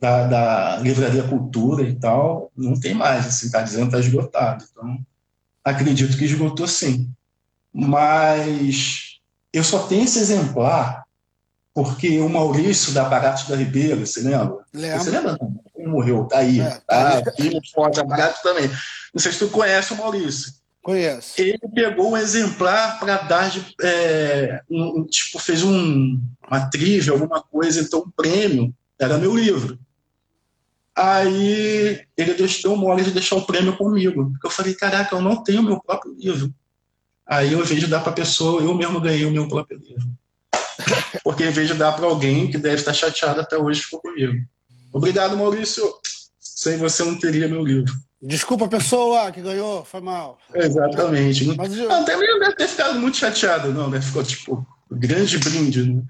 da, 0.00 0.26
da 0.26 0.76
Livraria 0.78 1.22
Cultura 1.22 1.82
e 1.82 1.94
tal, 1.94 2.50
não 2.56 2.78
tem 2.78 2.94
mais, 2.94 3.26
assim, 3.26 3.50
tá 3.50 3.62
dizendo 3.62 3.86
que 3.86 3.92
tá 3.92 3.98
esgotado. 3.98 4.64
Então, 4.70 4.98
acredito 5.64 6.16
que 6.16 6.24
esgotou 6.24 6.66
sim. 6.66 7.10
Mas 7.72 9.18
eu 9.52 9.64
só 9.64 9.86
tenho 9.86 10.04
esse 10.04 10.18
exemplar 10.18 11.04
porque 11.74 12.20
o 12.20 12.28
Maurício 12.28 12.92
da 12.92 13.04
Baratos 13.04 13.48
da 13.48 13.56
Ribeira, 13.56 13.96
você 13.96 14.20
lembra? 14.20 14.64
Lembra. 14.72 14.98
Você 15.00 15.10
lembra? 15.10 15.38
Ele 15.74 15.88
morreu, 15.88 16.24
tá 16.26 16.38
aí. 16.38 16.60
É, 16.60 16.70
tá, 16.70 17.20
tá 17.20 17.32
aí. 17.36 17.60
foda, 17.74 18.04
Baratos 18.04 18.40
também. 18.42 18.68
Não 19.12 19.20
sei 19.20 19.32
se 19.32 19.40
tu 19.40 19.48
conhece 19.48 19.92
o 19.92 19.96
Maurício. 19.96 20.52
Conheço. 20.84 21.40
Ele 21.40 21.58
pegou 21.74 22.12
um 22.12 22.16
exemplar 22.16 23.00
para 23.00 23.16
dar 23.22 23.50
de. 23.50 23.64
É, 23.80 24.60
um, 24.70 25.02
tipo, 25.06 25.38
fez 25.38 25.62
um, 25.62 26.20
uma 26.46 26.68
trivia, 26.68 27.10
alguma 27.10 27.42
coisa, 27.42 27.80
então 27.80 28.04
um 28.06 28.10
prêmio. 28.10 28.72
Era 28.98 29.16
meu 29.16 29.34
livro. 29.34 29.78
Aí 30.94 32.06
ele 32.14 32.34
deu 32.34 32.76
mole 32.76 33.02
de 33.02 33.12
deixar 33.12 33.36
o 33.36 33.46
prêmio 33.46 33.74
comigo. 33.78 34.30
Eu 34.44 34.50
falei, 34.50 34.74
caraca, 34.74 35.16
eu 35.16 35.22
não 35.22 35.42
tenho 35.42 35.62
meu 35.62 35.80
próprio 35.80 36.14
livro. 36.18 36.54
Aí, 37.26 37.54
invés 37.54 37.80
de 37.80 37.86
dar 37.86 38.00
para 38.00 38.12
a 38.12 38.14
pessoa, 38.14 38.60
eu 38.62 38.74
mesmo 38.74 39.00
ganhei 39.00 39.24
o 39.24 39.30
meu 39.30 39.48
próprio 39.48 39.78
livro. 39.78 40.06
Porque, 41.24 41.44
em 41.44 41.50
vez 41.50 41.68
de 41.68 41.74
dar 41.74 41.92
para 41.92 42.04
alguém 42.04 42.50
que 42.50 42.58
deve 42.58 42.76
estar 42.76 42.92
chateado 42.92 43.40
até 43.40 43.56
hoje, 43.56 43.80
ficou 43.80 44.00
comigo. 44.00 44.34
Obrigado, 44.92 45.34
Maurício. 45.34 45.82
Sem 46.38 46.76
você 46.76 47.02
não 47.02 47.18
teria 47.18 47.48
meu 47.48 47.64
livro. 47.64 47.92
Desculpa 48.26 48.64
a 48.64 48.68
pessoa 48.68 49.30
que 49.30 49.42
ganhou, 49.42 49.84
foi 49.84 50.00
mal. 50.00 50.38
Exatamente. 50.54 51.44
Mas, 51.44 51.76
eu... 51.76 51.88
também 52.06 52.26
não 52.26 52.38
deve 52.38 52.56
ter 52.56 52.68
ficado 52.68 52.98
muito 52.98 53.18
chateado, 53.18 53.70
não, 53.70 53.90
né? 53.90 54.00
Ficou 54.00 54.24
tipo, 54.24 54.66
grande 54.90 55.36
brinde, 55.36 55.92
né? 55.92 56.02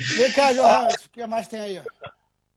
Vem 0.00 0.32
cá, 0.32 0.52
João, 0.54 0.88
o 0.88 1.10
que 1.12 1.24
mais 1.24 1.46
tem 1.46 1.60
aí? 1.60 1.80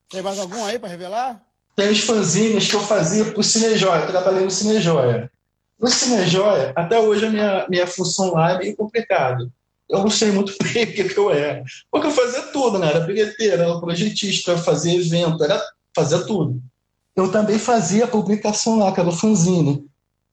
Tem 0.09 0.23
mais 0.23 0.39
algum 0.39 0.65
aí 0.65 0.79
para 0.79 0.89
revelar? 0.89 1.39
Tem 1.75 1.91
os 1.91 1.99
fanzines 1.99 2.67
que 2.67 2.75
eu 2.75 2.81
fazia 2.81 3.25
para 3.25 3.39
o 3.39 3.43
Cinejoia. 3.43 4.07
Trabalhei 4.07 4.43
no 4.43 4.49
Cinejoia. 4.49 5.31
No 5.79 5.87
Cinejoia, 5.87 6.73
até 6.75 6.99
hoje 6.99 7.27
a 7.27 7.29
minha, 7.29 7.67
minha 7.69 7.85
função 7.85 8.33
lá 8.33 8.53
é 8.53 8.57
meio 8.57 8.75
complicada. 8.75 9.47
Eu 9.87 9.99
não 9.99 10.09
sei 10.09 10.31
muito 10.31 10.55
bem 10.63 10.85
o 10.85 10.93
que, 10.93 11.03
que 11.03 11.17
eu 11.17 11.29
era. 11.29 11.63
Porque 11.91 12.07
eu 12.07 12.11
fazia 12.11 12.41
tudo, 12.47 12.79
né? 12.79 12.89
Era 12.89 13.01
bilheteira, 13.01 13.65
era 13.65 13.79
projetista, 13.79 14.57
fazia 14.57 14.99
evento, 14.99 15.43
era 15.43 15.61
fazia 15.95 16.25
tudo. 16.25 16.59
Eu 17.15 17.31
também 17.31 17.59
fazia 17.59 18.07
publicação 18.07 18.79
lá, 18.79 18.91
que 18.91 18.99
era 18.99 19.09
o 19.09 19.15
fanzine, 19.15 19.85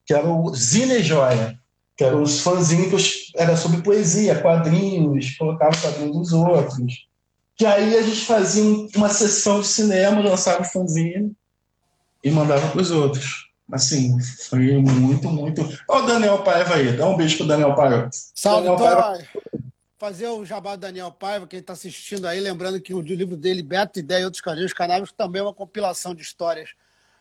que 0.07 0.15
era 0.15 0.29
o 0.29 0.55
Zine 0.55 1.03
Joia, 1.03 1.59
que 1.97 2.05
eram 2.05 2.23
os 2.23 2.41
fanzines 2.41 2.91
que 2.91 3.33
era 3.37 3.57
sobre 3.57 3.83
poesia, 3.83 4.41
quadrinhos, 4.41 5.37
colocava 5.37 5.77
quadrinhos 5.77 6.17
dos 6.17 6.33
outros. 6.33 7.09
Que 7.57 7.67
aí 7.67 7.97
a 7.97 8.03
gente 8.03 8.25
fazia 8.25 8.89
uma 8.95 9.09
sessão 9.09 9.61
de 9.61 9.67
cinema, 9.67 10.21
lançava 10.21 10.63
o 10.63 10.65
fanzine 10.65 11.33
e 12.23 12.31
mandava 12.31 12.69
para 12.69 12.81
os 12.81 12.93
outros. 12.93 13.49
Assim, 13.71 14.17
foi 14.49 14.79
muito, 14.79 15.29
muito. 15.29 15.69
Ó, 15.89 15.99
o 15.99 16.07
Daniel 16.07 16.39
Paiva 16.39 16.77
aí, 16.77 16.97
dá 16.97 17.07
um 17.07 17.17
beijo 17.17 17.37
pro 17.37 17.47
Daniel 17.47 17.75
Paiva. 17.75 18.09
Salve, 18.13 18.69
Daniel 18.69 18.79
Paiva. 18.79 19.25
Fazer 19.99 20.29
o 20.29 20.45
jabá 20.45 20.77
do 20.77 20.81
Daniel 20.81 21.11
Paiva, 21.11 21.47
quem 21.47 21.59
está 21.59 21.73
assistindo 21.73 22.29
aí, 22.29 22.39
lembrando 22.39 22.81
que 22.81 22.95
o 22.95 23.01
livro 23.01 23.37
dele, 23.37 23.65
Beto, 23.65 23.99
Ideia 23.99 24.23
e 24.23 24.25
Outros 24.25 24.41
Carinhos 24.41 24.73
Canábicos, 24.73 25.11
também 25.11 25.41
é 25.41 25.43
uma 25.43 25.53
compilação 25.53 26.15
de 26.15 26.23
histórias 26.23 26.71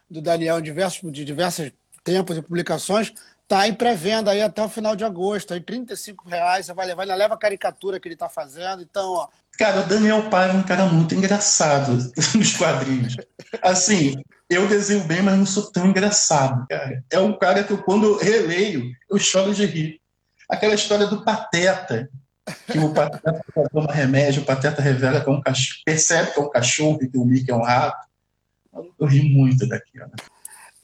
do 0.08 0.22
Daniel 0.22 0.62
diversos, 0.62 1.12
de 1.12 1.26
diversos 1.26 1.72
tempos 2.04 2.38
e 2.38 2.42
publicações. 2.42 3.12
Tá 3.48 3.68
em 3.68 3.74
pré-venda 3.74 4.30
aí 4.30 4.44
até 4.44 4.62
o 4.62 4.70
final 4.70 4.96
de 4.96 5.04
agosto, 5.04 5.56
aí 5.56 5.60
35 5.60 6.30
reais, 6.30 6.68
você 6.68 6.74
vai 6.74 6.86
levar, 6.86 7.02
ainda 7.02 7.16
leva 7.16 7.34
a 7.34 7.38
caricatura 7.38 8.00
que 8.00 8.08
ele 8.08 8.14
está 8.14 8.30
fazendo, 8.30 8.84
então, 8.84 9.10
ó. 9.12 9.28
Cara, 9.58 9.82
o 9.82 9.88
Daniel 9.88 10.30
Pai 10.30 10.52
é 10.52 10.54
um 10.54 10.62
cara 10.62 10.86
muito 10.86 11.16
engraçado 11.16 11.94
nos 12.36 12.56
quadrinhos. 12.58 13.16
Assim, 13.64 14.22
eu 14.48 14.68
desenho 14.68 15.04
bem, 15.06 15.24
mas 15.24 15.36
não 15.36 15.48
sou 15.48 15.72
tão 15.72 15.88
engraçado, 15.88 16.68
cara. 16.68 17.04
É 17.10 17.18
um 17.18 17.36
cara 17.36 17.64
que 17.64 17.74
eu, 17.74 17.80
quando 17.80 18.06
eu 18.06 18.18
releio, 18.18 18.92
eu 19.10 19.18
choro 19.18 19.52
de 19.52 19.66
rir. 19.66 20.00
Aquela 20.48 20.76
história 20.76 21.08
do 21.08 21.24
Pateta, 21.24 22.08
que 22.72 22.80
o 22.80 22.94
Pateta 22.94 23.44
toma 23.72 23.92
remédio, 23.92 24.42
o 24.42 24.46
Pateta 24.46 24.82
revela 24.82 25.22
que 25.22 25.30
é 25.30 25.34
um 25.34 25.42
cachorro, 25.42 25.82
percebe 25.86 26.32
que 26.32 26.40
é 26.40 26.44
um 26.44 26.50
cachorro 26.50 27.00
e 27.02 27.08
que 27.08 27.18
o 27.18 27.26
Mickey 27.26 27.52
é 27.52 27.56
um 27.56 27.64
rato. 27.64 28.08
Eu 29.00 29.08
ri 29.08 29.24
muito 29.24 29.68
daquilo. 29.68 30.12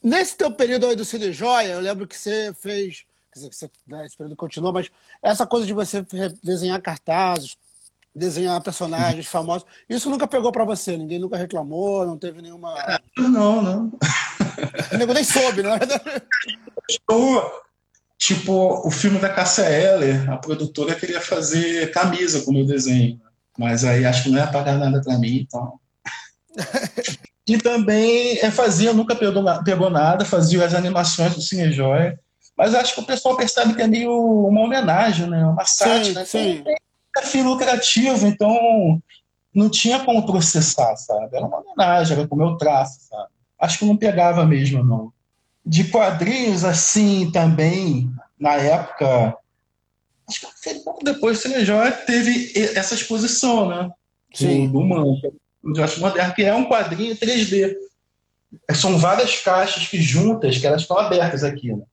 Nesse 0.02 0.36
teu 0.36 0.52
período 0.52 0.88
aí 0.88 0.96
do 0.96 1.06
Cine 1.06 1.32
Joia, 1.32 1.74
eu 1.74 1.80
lembro 1.80 2.08
que 2.08 2.18
você 2.18 2.54
fez. 2.60 3.06
Quer 3.32 3.40
dizer, 3.40 3.50
que 3.50 3.56
você, 3.56 3.72
né, 3.88 4.06
esse 4.06 4.18
período 4.18 4.36
continua, 4.36 4.72
mas 4.72 4.92
essa 5.22 5.48
coisa 5.48 5.66
de 5.66 5.74
você 5.74 6.06
desenhar 6.44 6.80
cartazes, 6.82 7.58
desenhar 8.16 8.62
personagens 8.62 9.26
famosos, 9.26 9.66
isso 9.90 10.10
nunca 10.10 10.28
pegou 10.28 10.52
para 10.52 10.66
você? 10.66 10.96
Ninguém 10.98 11.18
nunca 11.18 11.38
reclamou, 11.38 12.06
não 12.06 12.18
teve 12.18 12.42
nenhuma. 12.42 12.76
Não, 13.18 13.62
não. 13.62 13.92
O 14.94 14.98
nego 14.98 15.14
nem 15.14 15.24
soube, 15.24 15.64
né? 15.64 15.80
Tipo, 18.26 18.88
o 18.88 18.90
filme 18.90 19.20
da 19.20 19.28
Cássia 19.28 19.64
Eller, 19.64 20.32
a 20.32 20.38
produtora 20.38 20.96
queria 20.96 21.20
fazer 21.20 21.92
camisa 21.92 22.40
com 22.42 22.52
o 22.52 22.54
meu 22.54 22.66
desenho. 22.66 23.20
Mas 23.58 23.84
aí 23.84 24.06
acho 24.06 24.24
que 24.24 24.30
não 24.30 24.38
ia 24.38 24.48
pagar 24.48 24.78
nada 24.78 25.02
para 25.02 25.18
mim, 25.18 25.40
então. 25.40 25.74
E 27.46 27.58
também 27.58 28.40
é, 28.42 28.50
fazia, 28.50 28.94
nunca 28.94 29.14
pegou, 29.14 29.44
pegou 29.66 29.90
nada, 29.90 30.24
fazia 30.24 30.64
as 30.64 30.74
animações 30.74 31.36
do 31.36 31.42
Cine 31.42 31.74
Joia. 31.74 32.18
Mas 32.58 32.74
acho 32.74 32.96
que 32.96 33.02
o 33.02 33.06
pessoal 33.06 33.36
percebe 33.36 33.74
que 33.74 33.82
é 33.82 33.88
meio 33.88 34.14
uma 34.48 34.62
homenagem, 34.62 35.30
né? 35.30 35.46
Uma 35.46 35.66
sátira. 35.66 36.26
Sim, 36.26 36.64
sim. 36.64 36.64
É 37.18 37.22
fim 37.24 37.42
lucrativo, 37.42 38.26
então 38.26 38.98
não 39.54 39.70
tinha 39.70 40.00
como 40.00 40.26
processar, 40.26 40.96
sabe? 40.96 41.36
Era 41.36 41.46
uma 41.46 41.60
homenagem, 41.60 42.18
era 42.18 42.26
com 42.26 42.36
o 42.36 42.38
meu 42.38 42.56
traço, 42.56 43.10
sabe? 43.10 43.28
Acho 43.60 43.80
que 43.80 43.86
não 43.86 43.98
pegava 43.98 44.46
mesmo, 44.46 44.82
não. 44.82 45.12
De 45.66 45.86
quadrinhos, 45.86 46.64
assim, 46.64 47.32
também, 47.32 48.12
na 48.40 48.54
época, 48.56 49.38
acho 50.28 50.42
que 50.42 50.48
foi 50.62 50.74
pouco 50.80 51.04
depois 51.04 51.42
do 51.42 51.66
Joia, 51.66 51.92
teve 51.92 52.52
essa 52.76 52.94
exposição, 52.94 53.70
né? 53.70 53.92
Sim. 54.34 54.68
Do, 54.68 54.80
do 54.80 54.86
Mancha 54.86 55.32
de 55.64 55.82
arte 55.82 56.00
moderna, 56.00 56.34
que 56.34 56.44
é 56.44 56.54
um 56.54 56.68
quadrinho 56.68 57.16
3D. 57.16 57.74
São 58.74 58.98
várias 58.98 59.40
caixas 59.40 59.88
que 59.88 60.02
juntas, 60.02 60.58
que 60.58 60.68
elas 60.68 60.82
estão 60.82 60.98
abertas 60.98 61.44
aqui, 61.44 61.72
né? 61.74 61.84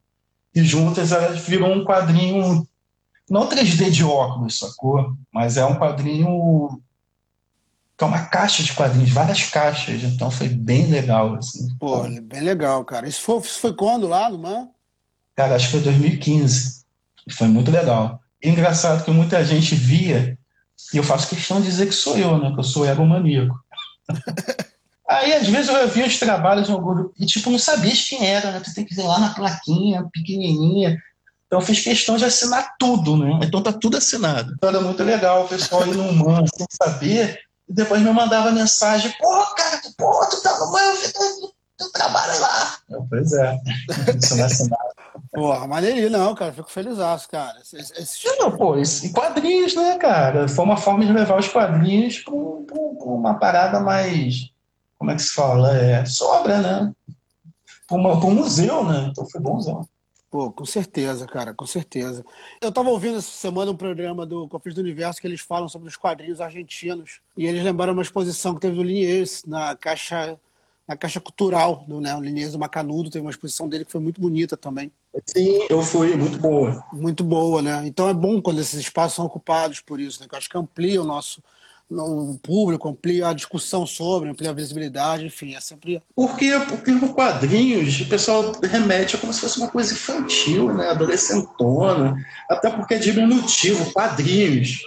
E 0.55 0.65
juntas 0.65 1.13
elas 1.13 1.41
viram 1.41 1.73
um 1.73 1.85
quadrinho, 1.85 2.67
não 3.29 3.49
3D 3.49 3.91
de 3.91 4.03
óculos, 4.03 4.59
sacou? 4.59 5.15
Mas 5.33 5.57
é 5.57 5.65
um 5.65 5.79
quadrinho 5.79 6.81
que 8.01 8.05
é 8.05 8.07
uma 8.07 8.25
caixa 8.25 8.63
de 8.63 8.73
quadrinhos, 8.73 9.11
várias 9.11 9.43
caixas. 9.43 10.03
Então 10.03 10.31
foi 10.31 10.49
bem 10.49 10.87
legal. 10.87 11.35
Assim. 11.35 11.69
Pô, 11.79 12.01
bem 12.01 12.41
legal, 12.41 12.83
cara. 12.83 13.07
Isso 13.07 13.21
foi, 13.21 13.39
isso 13.41 13.61
foi 13.61 13.75
quando 13.75 14.09
lá 14.09 14.31
no 14.31 14.39
Man? 14.39 14.71
Cara, 15.37 15.55
acho 15.55 15.67
que 15.67 15.73
foi 15.73 15.83
2015. 15.83 16.83
Foi 17.33 17.47
muito 17.47 17.71
legal. 17.71 18.19
E 18.43 18.49
engraçado 18.49 19.05
que 19.05 19.11
muita 19.11 19.45
gente 19.45 19.75
via 19.75 20.39
e 20.95 20.97
eu 20.97 21.03
faço 21.03 21.29
questão 21.29 21.61
de 21.61 21.67
dizer 21.67 21.89
que 21.89 21.93
sou 21.93 22.17
eu, 22.17 22.39
né? 22.39 22.51
Que 22.55 22.61
eu 22.61 22.65
sou 22.65 22.87
egomaníaco. 22.87 23.55
Aí, 25.07 25.35
às 25.35 25.47
vezes, 25.47 25.69
eu 25.69 25.89
via 25.89 26.07
os 26.07 26.19
trabalhos 26.19 26.71
no 26.71 26.81
Google 26.81 27.13
e, 27.21 27.27
tipo, 27.27 27.51
não 27.51 27.59
sabia 27.59 27.93
quem 27.95 28.27
era, 28.27 28.51
né? 28.51 28.61
Tu 28.61 28.73
tem 28.73 28.87
que 28.87 28.95
ver 28.95 29.03
lá 29.03 29.19
na 29.19 29.35
plaquinha, 29.35 30.09
pequenininha. 30.11 30.97
Então 31.47 31.59
eu 31.59 31.67
fiz 31.67 31.81
questão 31.81 32.17
de 32.17 32.25
assinar 32.25 32.77
tudo, 32.79 33.15
né? 33.19 33.41
Então 33.43 33.63
tá 33.63 33.75
tudo 33.75 33.99
assinado. 33.99 34.55
Então 34.57 34.71
era 34.71 34.81
muito 34.81 35.03
legal 35.03 35.45
o 35.45 35.49
pessoal 35.49 35.87
ir 35.87 35.97
no 35.97 36.11
MAN 36.15 36.47
sem 36.47 36.67
saber, 36.71 37.39
e 37.71 37.73
depois 37.73 38.03
me 38.03 38.11
mandava 38.11 38.51
mensagem, 38.51 39.15
pô, 39.21 39.47
cara, 39.55 39.81
pô, 39.97 40.27
tu 40.29 40.43
tá 40.43 40.59
no 40.59 40.73
MAN, 40.73 40.93
tu, 41.15 41.55
tu 41.79 41.93
trabalha 41.93 42.37
lá. 42.41 42.79
Eu, 42.91 43.07
pois 43.09 43.33
é, 43.33 43.57
isso 44.21 44.35
não 44.35 44.43
é 44.43 44.47
assinado. 44.47 44.91
Porra, 45.33 45.69
maneirinho, 45.69 46.11
não, 46.11 46.35
cara. 46.35 46.53
Fico 46.53 46.69
feliz, 46.69 46.99
cara. 47.31 47.57
Esse, 47.61 47.77
esse... 47.77 48.37
Não, 48.39 48.51
pô, 48.57 48.77
e 48.77 49.13
quadrinhos, 49.13 49.77
né, 49.77 49.97
cara? 49.99 50.49
Foi 50.49 50.65
uma 50.65 50.77
forma 50.77 51.07
de 51.07 51.13
levar 51.13 51.39
os 51.39 51.47
quadrinhos 51.47 52.19
para 52.19 52.35
uma 52.35 53.35
parada 53.35 53.79
mais. 53.79 54.51
Como 54.99 55.13
é 55.13 55.15
que 55.15 55.23
se 55.23 55.31
fala? 55.31 55.77
É 55.77 56.05
sobra, 56.05 56.59
né? 56.59 56.93
Para 57.87 57.97
um 57.97 58.35
museu, 58.35 58.85
né? 58.85 59.07
Então 59.11 59.25
foi 59.31 59.41
bonzão. 59.41 59.89
Pô, 60.31 60.53
com 60.53 60.65
certeza, 60.65 61.27
cara, 61.27 61.53
com 61.53 61.67
certeza. 61.67 62.25
Eu 62.61 62.71
tava 62.71 62.89
ouvindo 62.89 63.19
essa 63.19 63.31
semana 63.31 63.73
um 63.73 63.77
programa 63.77 64.25
do 64.25 64.47
Confins 64.49 64.75
do 64.75 64.81
Universo 64.81 65.21
que 65.21 65.27
eles 65.27 65.41
falam 65.41 65.69
sobre 65.69 65.89
os 65.89 65.97
quadrinhos 65.97 66.41
argentinos. 66.41 67.21
E 67.37 67.47
eles 67.47 67.65
lembraram 67.65 67.93
uma 67.93 68.03
exposição 68.03 68.55
que 68.55 68.61
teve 68.61 68.77
do 68.77 68.83
Liniers 68.83 69.43
na 69.45 69.75
Caixa 69.75 70.39
na 70.87 70.97
Caixa 70.97 71.21
Cultural 71.21 71.85
do 71.87 72.01
né, 72.01 72.19
Liniers 72.21 72.51
do 72.51 72.59
Macanudo, 72.59 73.11
teve 73.11 73.25
uma 73.25 73.31
exposição 73.31 73.69
dele 73.69 73.85
que 73.85 73.93
foi 73.93 74.01
muito 74.01 74.21
bonita 74.21 74.57
também. 74.57 74.91
Sim, 75.25 75.65
eu 75.71 75.83
fui, 75.83 76.17
muito 76.17 76.37
boa. 76.37 76.85
Muito 76.93 77.23
boa, 77.23 77.63
né? 77.63 77.87
Então 77.87 78.09
é 78.09 78.15
bom 78.15 78.43
quando 78.43 78.61
esses 78.61 78.81
espaços 78.81 79.15
são 79.15 79.25
ocupados 79.25 79.81
por 79.81 80.01
isso, 80.01 80.21
né? 80.21 80.27
Que 80.29 80.35
eu 80.35 80.39
acho 80.39 80.51
que 80.51 80.59
amplia 80.59 81.01
o 81.01 81.05
nosso 81.05 81.41
o 81.91 82.39
público, 82.39 82.89
amplia 82.89 83.29
a 83.29 83.33
discussão 83.33 83.87
sobre, 83.87 84.31
amplia 84.31 84.51
a 84.51 84.55
visibilidade, 84.55 85.27
enfim, 85.27 85.55
é 85.55 85.61
sempre. 85.61 86.03
Porque, 86.15 86.53
porque 86.69 86.91
no 86.93 87.13
quadrinhos 87.13 88.01
o 88.01 88.09
pessoal 88.09 88.53
remete 88.63 89.17
a 89.17 89.19
como 89.19 89.33
se 89.33 89.41
fosse 89.41 89.59
uma 89.59 89.69
coisa 89.69 89.93
infantil, 89.93 90.73
né? 90.73 90.91
Adolescentona, 90.91 92.15
até 92.49 92.71
porque 92.71 92.95
é 92.95 92.99
diminutivo, 92.99 93.93
quadrinhos. 93.93 94.81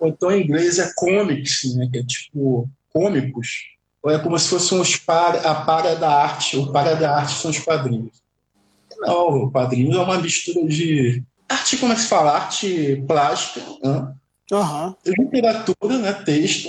Ou 0.00 0.08
então 0.08 0.32
em 0.32 0.42
inglês 0.42 0.78
é 0.78 0.92
comics, 0.96 1.74
né? 1.76 1.88
Que 1.92 1.98
é 1.98 2.04
tipo 2.04 2.68
cômicos 2.92 3.72
ou 4.02 4.10
é 4.10 4.18
como 4.18 4.36
se 4.38 4.48
fosse 4.48 4.74
um 4.74 4.82
para, 5.06 5.48
a 5.48 5.54
para 5.64 5.94
da 5.94 6.10
arte, 6.10 6.56
o 6.56 6.72
para 6.72 6.96
da 6.96 7.16
arte 7.18 7.34
são 7.34 7.50
os 7.50 7.60
quadrinhos. 7.60 8.20
Não, 8.98 9.44
o 9.44 9.52
quadrinho 9.52 9.96
é 9.96 10.00
uma 10.00 10.18
mistura 10.18 10.66
de 10.66 11.22
arte, 11.48 11.76
como 11.76 11.92
é 11.92 11.94
que 11.94 12.02
se 12.02 12.08
fala? 12.08 12.32
Arte 12.32 13.04
plástica, 13.06 13.64
né? 13.82 14.12
Uhum. 14.52 14.94
literatura, 15.06 15.98
né? 15.98 16.12
texto, 16.12 16.68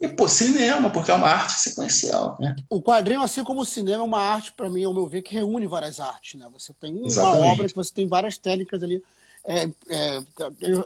e 0.00 0.08
pô, 0.08 0.26
cinema, 0.26 0.88
porque 0.88 1.10
é 1.10 1.14
uma 1.14 1.28
arte 1.28 1.52
sequencial. 1.52 2.36
Né? 2.40 2.56
O 2.70 2.80
quadrinho, 2.80 3.22
assim 3.22 3.44
como 3.44 3.60
o 3.60 3.66
cinema, 3.66 4.02
é 4.02 4.06
uma 4.06 4.20
arte, 4.20 4.52
para 4.52 4.70
mim, 4.70 4.82
ao 4.82 4.94
meu 4.94 5.06
ver, 5.06 5.20
que 5.20 5.34
reúne 5.34 5.66
várias 5.66 6.00
artes. 6.00 6.40
Né? 6.40 6.48
Você 6.54 6.72
tem 6.72 6.94
uma 6.94 7.06
Exatamente. 7.06 7.52
obra 7.52 7.68
que 7.68 7.76
você 7.76 7.92
tem 7.92 8.08
várias 8.08 8.38
técnicas 8.38 8.82
ali 8.82 9.02
é, 9.44 9.64
é, 9.88 10.22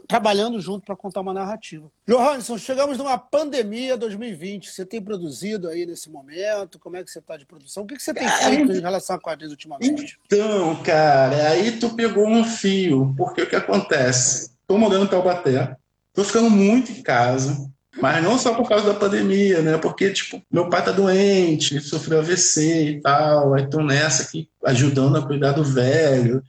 trabalhando 0.06 0.60
junto 0.60 0.84
para 0.84 0.96
contar 0.96 1.20
uma 1.20 1.32
narrativa. 1.32 1.90
Johansson, 2.08 2.58
chegamos 2.58 2.98
numa 2.98 3.18
pandemia 3.18 3.96
2020. 3.96 4.70
Você 4.70 4.84
tem 4.84 5.00
produzido 5.00 5.68
aí 5.68 5.86
nesse 5.86 6.10
momento? 6.10 6.78
Como 6.78 6.96
é 6.96 7.04
que 7.04 7.10
você 7.10 7.18
está 7.18 7.36
de 7.36 7.46
produção? 7.46 7.84
O 7.84 7.86
que, 7.86 7.96
que 7.96 8.02
você 8.02 8.14
tem 8.14 8.28
feito 8.28 8.72
em 8.72 8.80
relação 8.80 9.16
a 9.16 9.20
quadrinhos 9.20 9.52
ultimamente? 9.52 10.18
Então, 10.26 10.82
cara, 10.82 11.50
aí 11.50 11.78
tu 11.78 11.90
pegou 11.90 12.26
um 12.26 12.44
fio, 12.44 13.14
porque 13.16 13.42
o 13.42 13.48
que 13.48 13.56
acontece? 13.56 14.50
Estou 14.60 14.78
morando 14.78 15.04
em 15.04 15.08
Taubaté, 15.08 15.76
estou 16.14 16.24
ficando 16.24 16.48
muito 16.48 16.92
em 16.92 17.02
casa, 17.02 17.68
mas 18.00 18.22
não 18.22 18.38
só 18.38 18.54
por 18.54 18.68
causa 18.68 18.86
da 18.86 18.98
pandemia, 18.98 19.60
né? 19.60 19.76
Porque, 19.78 20.12
tipo, 20.12 20.40
meu 20.50 20.70
pai 20.70 20.84
tá 20.84 20.92
doente, 20.92 21.80
sofreu 21.80 22.20
AVC 22.20 22.90
e 22.90 23.00
tal, 23.00 23.54
aí 23.54 23.68
tô 23.68 23.82
nessa 23.82 24.22
aqui 24.22 24.48
ajudando 24.64 25.16
a 25.16 25.26
cuidar 25.26 25.52
do 25.52 25.64
velho. 25.64 26.42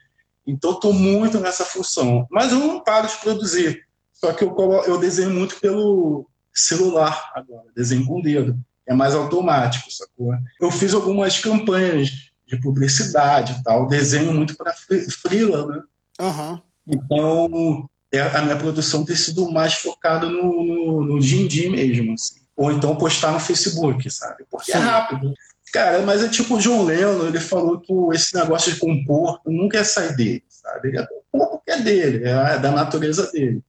Então, 0.45 0.71
estou 0.71 0.93
muito 0.93 1.39
nessa 1.39 1.65
função. 1.65 2.27
Mas 2.29 2.51
eu 2.51 2.59
não 2.59 2.83
paro 2.83 3.07
de 3.07 3.17
produzir. 3.17 3.83
Só 4.13 4.31
que 4.31 4.43
eu, 4.43 4.55
eu 4.85 4.99
desenho 4.99 5.31
muito 5.31 5.59
pelo 5.59 6.27
celular 6.53 7.31
agora, 7.35 7.65
desenho 7.75 8.05
com 8.05 8.19
o 8.19 8.21
dedo. 8.21 8.57
É 8.87 8.93
mais 8.93 9.15
automático, 9.15 9.91
sacou? 9.91 10.33
Eu 10.61 10.69
fiz 10.69 10.93
algumas 10.93 11.39
campanhas 11.39 12.31
de 12.45 12.61
publicidade 12.61 13.53
e 13.53 13.63
tal, 13.63 13.87
desenho 13.87 14.31
muito 14.31 14.55
para 14.55 14.73
freela, 14.73 15.65
né? 15.65 15.81
Uhum. 16.21 16.61
Então, 16.87 17.89
a 18.19 18.41
minha 18.41 18.55
produção 18.55 19.05
tem 19.05 19.15
sido 19.15 19.49
mais 19.51 19.75
focada 19.75 20.27
no, 20.27 20.63
no, 20.63 21.03
no 21.05 21.19
din-din 21.19 21.69
mesmo, 21.69 22.13
assim. 22.13 22.41
Ou 22.55 22.71
então 22.71 22.95
postar 22.95 23.31
no 23.31 23.39
Facebook, 23.39 24.09
sabe? 24.09 24.45
Porque 24.49 24.71
é 24.71 24.75
Sim. 24.75 24.81
é 24.81 24.85
rápido. 24.85 25.33
Cara, 25.73 26.01
mas 26.03 26.23
é 26.23 26.29
tipo 26.29 26.55
o 26.55 26.59
John 26.59 26.85
Lennon, 26.85 27.27
ele 27.27 27.39
falou 27.39 27.79
que 27.79 27.91
esse 28.13 28.33
negócio 28.35 28.73
de 28.73 28.79
compor 28.79 29.41
nunca 29.45 29.79
é 29.79 29.83
sair 29.83 30.15
dele, 30.15 30.43
sabe? 30.47 30.89
Ele 30.89 30.99
é 30.99 31.05
compor 31.05 31.49
porque 31.49 31.71
é 31.71 31.81
dele, 31.81 32.23
é 32.23 32.57
da 32.57 32.71
natureza 32.71 33.29
dele. 33.31 33.61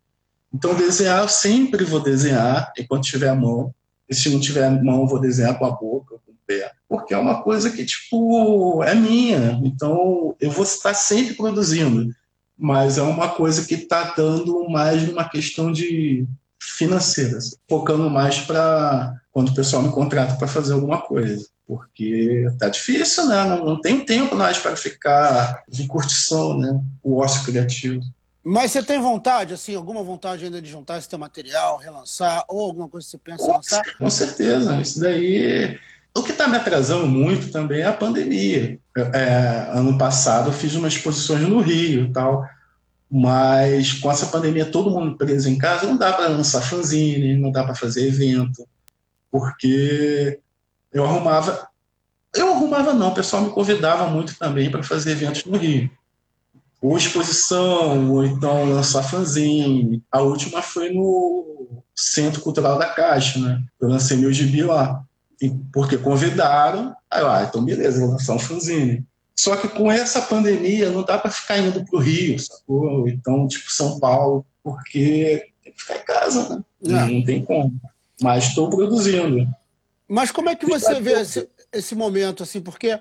Então, 0.54 0.74
desenhar, 0.74 1.22
eu 1.22 1.28
sempre 1.28 1.84
vou 1.84 2.00
desenhar 2.00 2.72
enquanto 2.78 3.04
tiver 3.04 3.28
a 3.28 3.34
mão. 3.34 3.74
E 4.08 4.14
se 4.14 4.30
não 4.30 4.38
tiver 4.38 4.64
a 4.64 4.70
mão, 4.70 5.02
eu 5.02 5.06
vou 5.06 5.20
desenhar 5.20 5.58
com 5.58 5.66
a 5.66 5.70
boca, 5.70 6.16
com 6.24 6.32
o 6.32 6.36
pé. 6.46 6.70
Porque 6.88 7.12
é 7.12 7.18
uma 7.18 7.42
coisa 7.42 7.70
que, 7.70 7.84
tipo, 7.84 8.82
é 8.84 8.94
minha. 8.94 9.60
Então, 9.64 10.36
eu 10.40 10.50
vou 10.50 10.64
estar 10.64 10.94
sempre 10.94 11.34
produzindo. 11.34 12.14
Mas 12.58 12.98
é 12.98 13.02
uma 13.02 13.28
coisa 13.28 13.64
que 13.64 13.74
está 13.74 14.14
dando 14.16 14.68
mais 14.68 15.08
uma 15.08 15.28
questão 15.28 15.70
de 15.70 16.26
financeiras, 16.60 17.56
focando 17.68 18.08
mais 18.08 18.38
para 18.38 19.14
quando 19.30 19.50
o 19.50 19.54
pessoal 19.54 19.82
me 19.82 19.90
contrata 19.90 20.36
para 20.36 20.48
fazer 20.48 20.72
alguma 20.72 21.00
coisa 21.00 21.46
porque 21.66 22.46
tá 22.58 22.68
difícil, 22.68 23.26
né? 23.26 23.44
Não, 23.44 23.64
não 23.64 23.80
tem 23.80 24.04
tempo 24.04 24.36
mais 24.36 24.56
para 24.56 24.76
ficar 24.76 25.64
de 25.68 25.86
curtição, 25.86 26.56
né? 26.56 26.80
O 27.02 27.18
ócio 27.18 27.44
criativo. 27.44 28.00
Mas 28.44 28.70
você 28.70 28.82
tem 28.82 29.00
vontade, 29.00 29.52
assim, 29.52 29.74
alguma 29.74 30.04
vontade 30.04 30.44
ainda 30.44 30.62
de 30.62 30.70
juntar 30.70 30.98
esse 30.98 31.08
teu 31.08 31.18
material, 31.18 31.78
relançar, 31.78 32.44
ou 32.48 32.60
alguma 32.60 32.88
coisa 32.88 33.04
que 33.04 33.10
você 33.10 33.18
pensa 33.18 33.44
em 33.44 33.52
lançar? 33.52 33.96
Com 33.98 34.08
certeza, 34.08 34.80
isso 34.80 35.00
daí. 35.00 35.76
O 36.16 36.22
que 36.22 36.32
está 36.32 36.48
me 36.48 36.56
atrasando 36.56 37.06
muito 37.06 37.50
também 37.50 37.82
é 37.82 37.84
a 37.84 37.92
pandemia. 37.92 38.78
É, 38.96 39.68
ano 39.72 39.98
passado 39.98 40.48
eu 40.48 40.52
fiz 40.52 40.74
umas 40.74 40.94
exposições 40.94 41.42
no 41.42 41.60
Rio 41.60 42.06
e 42.06 42.12
tal, 42.12 42.48
mas 43.10 43.92
com 43.92 44.10
essa 44.10 44.24
pandemia 44.26 44.64
todo 44.64 44.90
mundo 44.90 45.18
preso 45.18 45.50
em 45.50 45.58
casa, 45.58 45.86
não 45.86 45.98
dá 45.98 46.14
para 46.14 46.28
lançar 46.28 46.62
fanzine, 46.62 47.36
não 47.36 47.52
dá 47.52 47.64
para 47.64 47.74
fazer 47.74 48.08
evento, 48.08 48.66
porque 49.30 50.40
eu 50.90 51.04
arrumava. 51.04 51.68
Eu 52.34 52.50
arrumava, 52.54 52.94
não, 52.94 53.08
o 53.08 53.14
pessoal 53.14 53.42
me 53.42 53.50
convidava 53.50 54.06
muito 54.06 54.38
também 54.38 54.70
para 54.70 54.82
fazer 54.82 55.10
eventos 55.12 55.44
no 55.44 55.58
Rio. 55.58 55.90
Ou 56.80 56.96
exposição, 56.96 58.10
ou 58.10 58.24
então 58.24 58.64
lançar 58.72 59.02
fanzine. 59.02 60.02
A 60.10 60.22
última 60.22 60.62
foi 60.62 60.94
no 60.94 61.82
Centro 61.94 62.40
Cultural 62.40 62.78
da 62.78 62.86
Caixa, 62.86 63.38
né? 63.38 63.62
Eu 63.78 63.90
lancei 63.90 64.16
meu 64.16 64.32
gibi 64.32 64.62
lá. 64.62 65.02
Porque 65.72 65.98
convidaram, 65.98 66.96
aí 67.10 67.20
eu, 67.20 67.30
ah, 67.30 67.44
então 67.48 67.64
beleza, 67.64 68.00
vou 68.00 68.10
lançar 68.10 68.34
um 68.34 68.38
fanzine. 68.38 69.04
Só 69.38 69.54
que 69.56 69.68
com 69.68 69.92
essa 69.92 70.22
pandemia 70.22 70.90
não 70.90 71.02
dá 71.02 71.18
para 71.18 71.30
ficar 71.30 71.58
indo 71.58 71.84
para 71.84 71.98
o 71.98 72.00
Rio, 72.00 72.38
sacou? 72.38 73.06
Então, 73.06 73.46
tipo, 73.46 73.70
São 73.70 74.00
Paulo, 74.00 74.46
porque 74.62 75.52
tem 75.62 75.72
que 75.72 75.82
ficar 75.82 75.96
em 75.96 76.04
casa, 76.04 76.48
né? 76.48 76.64
Não, 76.80 77.08
não 77.08 77.24
tem 77.24 77.44
como. 77.44 77.78
Mas 78.20 78.44
estou 78.44 78.70
produzindo. 78.70 79.46
Mas 80.08 80.30
como 80.30 80.48
é 80.48 80.56
que 80.56 80.64
você 80.64 81.00
vê 81.00 81.20
esse, 81.20 81.48
esse 81.72 81.94
momento, 81.94 82.42
assim, 82.42 82.60
porque 82.60 82.88
é. 82.88 83.00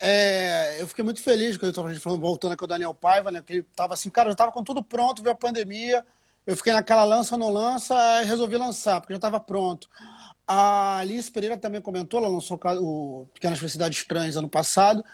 É, 0.00 0.76
eu 0.80 0.86
fiquei 0.86 1.04
muito 1.04 1.20
feliz 1.20 1.56
quando 1.56 1.64
eu 1.64 1.70
estava 1.70 1.94
falando, 1.96 2.20
voltando 2.20 2.56
com 2.56 2.64
o 2.64 2.68
Daniel 2.68 2.94
Paiva, 2.94 3.30
né? 3.30 3.42
Que 3.44 3.54
ele 3.54 3.66
estava 3.70 3.92
assim, 3.92 4.08
cara, 4.08 4.30
eu 4.30 4.32
estava 4.32 4.52
com 4.52 4.64
tudo 4.64 4.82
pronto, 4.82 5.22
veio 5.22 5.34
a 5.34 5.38
pandemia, 5.38 6.04
eu 6.46 6.56
fiquei 6.56 6.72
naquela 6.72 7.04
lança, 7.04 7.36
não 7.36 7.50
lança, 7.50 7.94
resolvi 8.22 8.56
lançar, 8.56 9.00
porque 9.00 9.12
já 9.12 9.18
estava 9.18 9.40
pronto. 9.40 9.88
A 10.46 10.98
Alice 10.98 11.30
Pereira 11.30 11.56
também 11.56 11.80
comentou, 11.80 12.20
ela 12.20 12.28
lançou 12.28 12.60
o 12.80 13.26
Pequenas 13.32 13.58
Felicidades 13.58 13.98
Estranhas 13.98 14.36
ano 14.36 14.48
passado, 14.48 15.04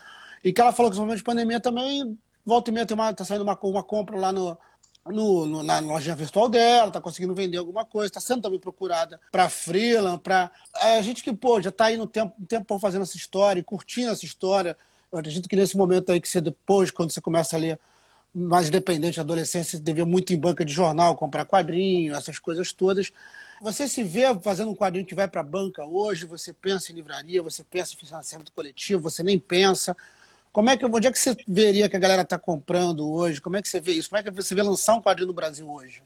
e 0.43 0.53
que 0.53 0.61
ela 0.61 0.73
falou 0.73 0.91
que 0.91 0.97
no 0.97 1.03
momento 1.03 1.19
de 1.19 1.25
pandemia 1.25 1.61
também, 1.61 2.19
volta 2.45 2.71
e 2.71 2.75
meia, 2.75 2.87
tem 2.87 2.97
uma, 2.97 3.13
tá 3.13 3.25
saindo 3.25 3.43
uma, 3.43 3.59
uma 3.63 3.83
compra 3.83 4.17
lá 4.17 4.33
no, 4.33 4.59
no, 5.07 5.47
no, 5.47 5.63
na 5.63 5.79
loja 5.79 6.15
virtual 6.15 6.49
dela, 6.49 6.89
está 6.89 7.01
conseguindo 7.01 7.35
vender 7.35 7.59
alguma 7.59 7.85
coisa, 7.85 8.09
está 8.09 8.21
sendo 8.21 8.43
também 8.43 8.59
procurada 8.59 9.21
para 9.31 9.49
freela, 9.49 10.19
para 10.19 10.51
é, 10.83 10.99
a 10.99 11.03
gente 11.03 11.23
que 11.23 11.33
pô, 11.33 11.61
já 11.61 11.71
está 11.71 11.87
aí 11.87 11.97
no 11.97 12.07
tempo, 12.07 12.35
um 12.41 12.45
tempo 12.45 12.79
fazendo 12.79 13.03
essa 13.03 13.17
história, 13.17 13.63
curtindo 13.63 14.11
essa 14.11 14.25
história. 14.25 14.77
Eu 15.13 15.19
acredito 15.19 15.49
que 15.49 15.57
nesse 15.57 15.77
momento 15.77 16.11
aí 16.11 16.21
que 16.21 16.29
você 16.29 16.41
depois, 16.41 16.91
quando 16.91 17.11
você 17.11 17.21
começa 17.21 17.57
a 17.57 17.59
ler 17.59 17.79
mais 18.35 18.69
independente, 18.69 19.19
adolescência, 19.19 19.79
você 19.79 19.83
devia 19.83 20.07
muito 20.07 20.33
em 20.33 20.39
banca 20.39 20.65
de 20.65 20.73
jornal, 20.73 21.17
comprar 21.17 21.45
quadrinho, 21.45 22.15
essas 22.15 22.39
coisas 22.39 22.73
todas. 22.73 23.11
Você 23.61 23.87
se 23.87 24.03
vê 24.03 24.23
fazendo 24.41 24.71
um 24.71 24.75
quadrinho 24.75 25.05
que 25.05 25.15
vai 25.15 25.29
para 25.29 25.43
a 25.43 25.45
banca 25.45 25.85
hoje, 25.85 26.25
você 26.25 26.51
pensa 26.51 26.91
em 26.91 26.95
livraria, 26.95 27.43
você 27.43 27.63
pensa 27.63 27.93
em 27.93 28.07
financiamento 28.07 28.53
coletivo, 28.53 29.03
você 29.03 29.23
nem 29.23 29.39
pensa. 29.39 29.95
Como 30.51 30.71
é 30.71 30.77
que, 30.77 30.87
onde 30.87 31.07
é 31.07 31.13
que 31.13 31.19
você 31.19 31.37
veria 31.47 31.89
que 31.89 31.97
a 31.97 32.01
galera 32.01 32.23
está 32.23 32.39
comprando 32.39 33.09
hoje? 33.09 33.41
Como 33.41 33.57
é 33.57 33.63
que 33.63 33.69
você 33.69 33.79
vê 33.79 33.93
isso? 33.93 34.09
Como 34.09 34.19
é 34.19 34.23
que 34.23 34.31
você 34.31 34.55
vê 34.55 34.63
lançar 34.63 34.95
um 34.95 35.03
quadrinho 35.03 35.29
no 35.29 35.35
Brasil 35.35 35.71
hoje? 35.71 36.03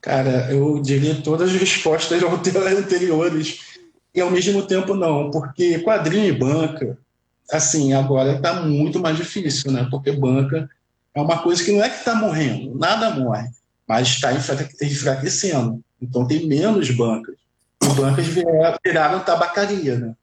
Cara, 0.00 0.50
eu 0.52 0.80
diria 0.80 1.20
todas 1.20 1.50
as 1.50 1.60
respostas 1.60 2.22
anteriores 2.22 3.80
e 4.14 4.20
ao 4.20 4.30
mesmo 4.30 4.64
tempo 4.64 4.94
não, 4.94 5.30
porque 5.30 5.80
quadrinho 5.80 6.26
e 6.26 6.32
banca, 6.32 6.96
assim, 7.50 7.92
agora 7.92 8.36
está 8.36 8.62
muito 8.62 9.00
mais 9.00 9.16
difícil, 9.16 9.72
né? 9.72 9.88
Porque 9.90 10.12
banca 10.12 10.70
é 11.14 11.20
uma 11.20 11.42
coisa 11.42 11.64
que 11.64 11.72
não 11.72 11.82
é 11.82 11.90
que 11.90 11.98
está 11.98 12.14
morrendo, 12.14 12.78
nada 12.78 13.10
morre, 13.10 13.50
mas 13.86 14.08
está 14.08 14.32
enfraquecendo. 14.32 15.82
Então 16.00 16.26
tem 16.26 16.46
menos 16.46 16.90
bancas. 16.90 17.36
E 17.82 17.88
bancas 17.88 18.26
viraram 18.26 19.20
tabacaria, 19.20 19.98
né? 19.98 20.14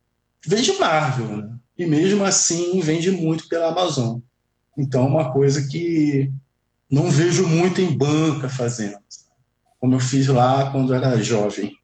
Vende 0.46 0.74
Marvel, 0.74 1.38
né? 1.38 1.56
E 1.78 1.86
mesmo 1.86 2.24
assim 2.24 2.80
vende 2.80 3.12
muito 3.12 3.48
pela 3.48 3.70
Amazon. 3.70 4.20
Então 4.78 5.04
é 5.04 5.08
uma 5.08 5.32
coisa 5.32 5.68
que 5.68 6.32
não 6.90 7.10
vejo 7.10 7.46
muito 7.48 7.82
em 7.82 7.96
banca 7.96 8.48
fazendo, 8.48 8.98
como 9.80 9.96
eu 9.96 10.00
fiz 10.00 10.28
lá 10.28 10.72
quando 10.72 10.94
era 10.94 11.22
jovem. 11.22 11.76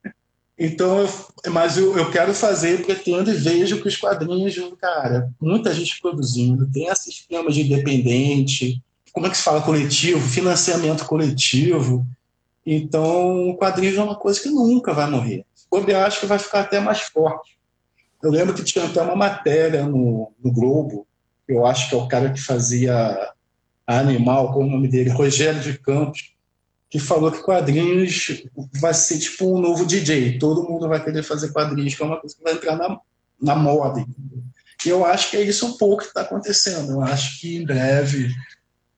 Então, 0.58 1.00
eu, 1.00 1.52
mas 1.52 1.78
eu, 1.78 1.98
eu 1.98 2.12
quero 2.12 2.34
fazer, 2.34 2.86
pretendo 2.86 3.32
e 3.32 3.36
vejo 3.36 3.82
que 3.82 3.88
os 3.88 3.98
quadrinhos, 3.98 4.56
cara, 4.80 5.30
muita 5.42 5.74
gente 5.74 6.00
produzindo, 6.00 6.70
tem 6.72 6.88
esse 6.88 7.10
esquema 7.10 7.52
de 7.52 7.64
independente, 7.64 8.82
como 9.12 9.28
é 9.28 9.30
que 9.30 9.38
se 9.38 9.44
fala 9.44 9.62
coletivo, 9.62 10.20
financiamento 10.20 11.06
coletivo. 11.06 12.06
Então, 12.66 13.56
quadrinhos 13.58 13.98
é 13.98 14.04
uma 14.04 14.16
coisa 14.16 14.40
que 14.42 14.50
nunca 14.50 14.94
vai 14.94 15.10
morrer. 15.10 15.46
Eu 15.72 16.00
acho 16.00 16.20
que 16.20 16.26
vai 16.26 16.40
ficar 16.40 16.62
até 16.62 16.80
mais 16.80 17.02
forte. 17.02 17.58
Eu 18.22 18.32
lembro 18.32 18.54
que 18.54 18.64
tinha 18.64 18.86
até 18.86 19.02
uma 19.02 19.16
matéria 19.16 19.84
no, 19.84 20.32
no 20.42 20.52
Globo, 20.52 21.06
eu 21.48 21.66
acho 21.66 21.90
que 21.90 21.96
é 21.96 21.98
o 21.98 22.08
cara 22.08 22.32
que 22.32 22.40
fazia 22.40 23.34
Animal, 23.86 24.54
qual 24.54 24.66
o 24.66 24.70
nome 24.70 24.88
dele? 24.88 25.10
Rogério 25.10 25.60
de 25.60 25.78
Campos, 25.78 26.34
que 26.90 27.00
falou 27.00 27.32
que 27.32 27.44
quadrinhos 27.44 28.44
vai 28.80 28.94
ser 28.94 29.20
tipo 29.20 29.54
um 29.54 29.60
novo 29.60 29.86
DJ. 29.86 30.40
Todo 30.40 30.64
mundo 30.64 30.88
vai 30.88 31.04
querer 31.04 31.22
fazer 31.22 31.52
quadrinhos, 31.52 31.94
que 31.94 32.02
é 32.02 32.06
uma 32.06 32.20
coisa 32.20 32.36
que 32.36 32.44
vai 32.44 32.54
entrar 32.54 32.78
na, 32.78 32.98
na 33.42 33.56
moda. 33.56 34.06
E 34.86 34.90
eu 34.90 35.06
acho 35.06 35.32
que 35.32 35.38
é 35.38 35.42
isso 35.42 35.66
um 35.66 35.78
pouco 35.78 36.04
que 36.04 36.08
está 36.10 36.22
acontecendo. 36.22 36.94
Eu 36.94 37.02
acho 37.02 37.42
que 37.42 37.58
em 37.58 37.66
breve 37.66 38.34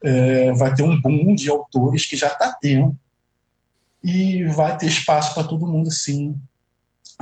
é, 0.04 0.54
vai 0.54 0.74
ter 0.76 0.84
um 0.84 1.02
boom 1.02 1.34
de 1.34 1.50
autores 1.50 2.06
que 2.06 2.16
já 2.16 2.28
está 2.28 2.56
tendo. 2.62 2.96
E 4.08 4.44
vai 4.44 4.78
ter 4.78 4.86
espaço 4.86 5.34
para 5.34 5.48
todo 5.48 5.66
mundo, 5.66 5.90
sim, 5.90 6.40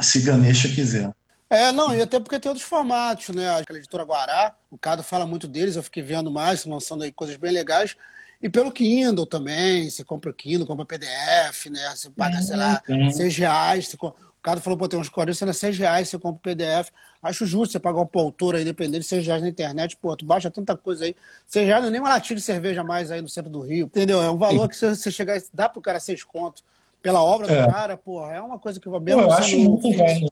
se 0.02 0.20
Ganesha 0.20 0.68
quiser. 0.68 1.14
É, 1.50 1.72
não, 1.72 1.96
e 1.96 2.02
até 2.02 2.20
porque 2.20 2.38
tem 2.38 2.50
outros 2.50 2.68
formatos, 2.68 3.34
né? 3.34 3.50
A 3.50 3.62
editora 3.74 4.04
Guará, 4.04 4.54
o 4.70 4.78
Cado 4.78 5.02
fala 5.02 5.26
muito 5.26 5.48
deles, 5.48 5.78
eu 5.78 5.84
fiquei 5.84 6.04
vendo 6.04 6.30
mais, 6.30 6.66
lançando 6.66 7.06
aí 7.06 7.12
coisas 7.14 7.38
bem 7.38 7.54
legais. 7.54 7.96
E 8.42 8.50
pelo 8.50 8.70
Kindle 8.70 9.26
também, 9.26 9.90
você 9.90 10.04
compra 10.04 10.30
o 10.30 10.34
Kindle, 10.34 10.68
compra 10.68 10.86
PDF, 10.86 11.68
né? 11.72 11.90
Você 11.96 12.10
paga, 12.10 12.42
sei 12.42 12.58
lá, 12.58 12.84
uhum. 12.90 13.10
seis 13.12 13.38
reais. 13.38 13.88
Você... 13.88 13.96
O 13.96 14.14
Cado 14.42 14.60
falou, 14.60 14.78
pô, 14.78 14.86
tem 14.86 15.00
uns 15.00 15.08
40, 15.08 15.50
é 15.50 15.54
seis 15.54 15.78
reais, 15.78 16.10
você 16.10 16.20
compra 16.20 16.36
o 16.38 16.56
PDF. 16.56 16.92
Acho 17.22 17.46
justo 17.46 17.72
você 17.72 17.80
pagar 17.80 18.02
um 18.02 18.10
autor 18.20 18.56
aí, 18.56 18.66
dependendo, 18.66 19.06
seis 19.06 19.26
reais 19.26 19.42
na 19.42 19.48
internet, 19.48 19.96
pô, 19.96 20.18
tu 20.18 20.26
baixa 20.26 20.52
tanta 20.52 20.76
coisa 20.76 21.06
aí. 21.06 21.16
Seis 21.48 21.66
reais 21.66 21.82
não 21.82 21.88
é 21.88 21.92
nem 21.92 22.02
uma 22.02 22.10
latinha 22.10 22.36
de 22.36 22.42
cerveja 22.42 22.84
mais 22.84 23.10
aí 23.10 23.22
no 23.22 23.30
centro 23.30 23.50
do 23.50 23.62
Rio, 23.62 23.86
entendeu? 23.86 24.22
É 24.22 24.30
um 24.30 24.38
valor 24.38 24.68
que 24.68 24.76
você 24.76 25.10
chegar, 25.10 25.42
dá 25.54 25.70
pro 25.70 25.82
cara 25.82 26.02
seis 26.02 26.26
contos 26.26 26.62
pela 27.04 27.22
obra 27.22 27.52
é. 27.52 27.66
do 27.66 27.72
cara, 27.72 27.98
pô, 27.98 28.26
é 28.26 28.42
uma 28.42 28.58
coisa 28.58 28.80
que 28.80 28.90
vai 28.90 29.00
bem. 29.00 29.14
Eu 29.14 29.32
acho 29.32 29.60
muito 29.60 29.92
velho. 29.92 30.28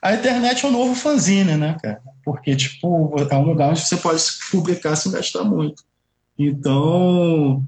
A 0.00 0.14
internet 0.14 0.64
é 0.64 0.68
o 0.68 0.72
novo 0.72 0.94
fanzine, 0.94 1.56
né, 1.56 1.76
cara? 1.82 2.00
Porque, 2.24 2.54
tipo, 2.54 3.16
é 3.28 3.36
um 3.36 3.42
lugar 3.42 3.70
onde 3.70 3.80
você 3.80 3.96
pode 3.96 4.22
publicar 4.50 4.94
sem 4.94 5.10
gastar 5.10 5.42
muito. 5.42 5.82
Então, 6.38 7.66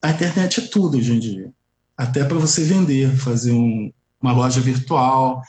a 0.00 0.10
internet 0.10 0.60
é 0.60 0.66
tudo 0.66 0.96
hoje 0.96 1.12
em 1.12 1.18
dia. 1.18 1.52
Até 1.94 2.24
para 2.24 2.38
você 2.38 2.64
vender, 2.64 3.14
fazer 3.18 3.52
um, 3.52 3.92
uma 4.20 4.32
loja 4.32 4.60
virtual. 4.60 5.42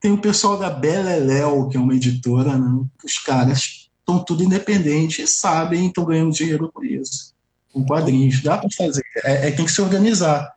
Tem 0.00 0.12
o 0.12 0.20
pessoal 0.20 0.56
da 0.56 0.70
Beleléu, 0.70 1.68
que 1.68 1.76
é 1.76 1.80
uma 1.80 1.94
editora, 1.94 2.56
né? 2.56 2.84
Os 3.04 3.18
caras 3.18 3.90
estão 3.98 4.22
tudo 4.22 4.44
independentes 4.44 5.18
e 5.18 5.26
sabem, 5.26 5.86
estão 5.86 6.04
ganhando 6.04 6.30
dinheiro 6.30 6.70
por 6.72 6.86
isso. 6.86 7.34
Com 7.72 7.84
quadrinhos. 7.84 8.40
Dá 8.42 8.58
para 8.58 8.68
fazer. 8.70 9.02
É, 9.24 9.48
é, 9.48 9.50
tem 9.50 9.64
que 9.64 9.72
se 9.72 9.82
organizar. 9.82 10.53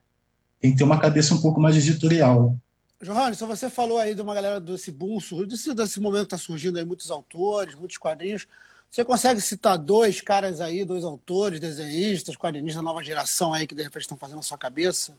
Tem 0.59 0.71
que 0.71 0.77
ter 0.77 0.83
uma 0.83 0.99
cabeça 0.99 1.33
um 1.33 1.41
pouco 1.41 1.59
mais 1.59 1.75
editorial. 1.75 2.55
Johannes, 3.01 3.39
você 3.39 3.69
falou 3.69 3.99
aí 3.99 4.15
de 4.15 4.21
uma 4.21 4.33
galera 4.33 4.59
desse 4.59 4.91
boom, 4.91 5.19
desse, 5.47 5.73
desse 5.73 5.99
momento 5.99 6.27
que 6.27 6.35
está 6.35 6.37
surgindo 6.37 6.79
aí 6.79 6.85
muitos 6.85 7.11
autores, 7.11 7.75
muitos 7.75 7.97
quadrinhos. 7.97 8.47
Você 8.89 9.05
consegue 9.05 9.39
citar 9.39 9.77
dois 9.77 10.19
caras 10.21 10.59
aí, 10.59 10.83
dois 10.83 11.03
autores, 11.03 11.59
desenhistas, 11.59 12.35
quadrinistas 12.35 12.83
da 12.83 12.89
nova 12.89 13.03
geração 13.03 13.53
aí 13.53 13.67
que 13.67 13.75
de 13.75 13.83
repente 13.83 14.01
estão 14.01 14.17
fazendo 14.17 14.39
a 14.39 14.43
sua 14.43 14.57
cabeça? 14.57 15.13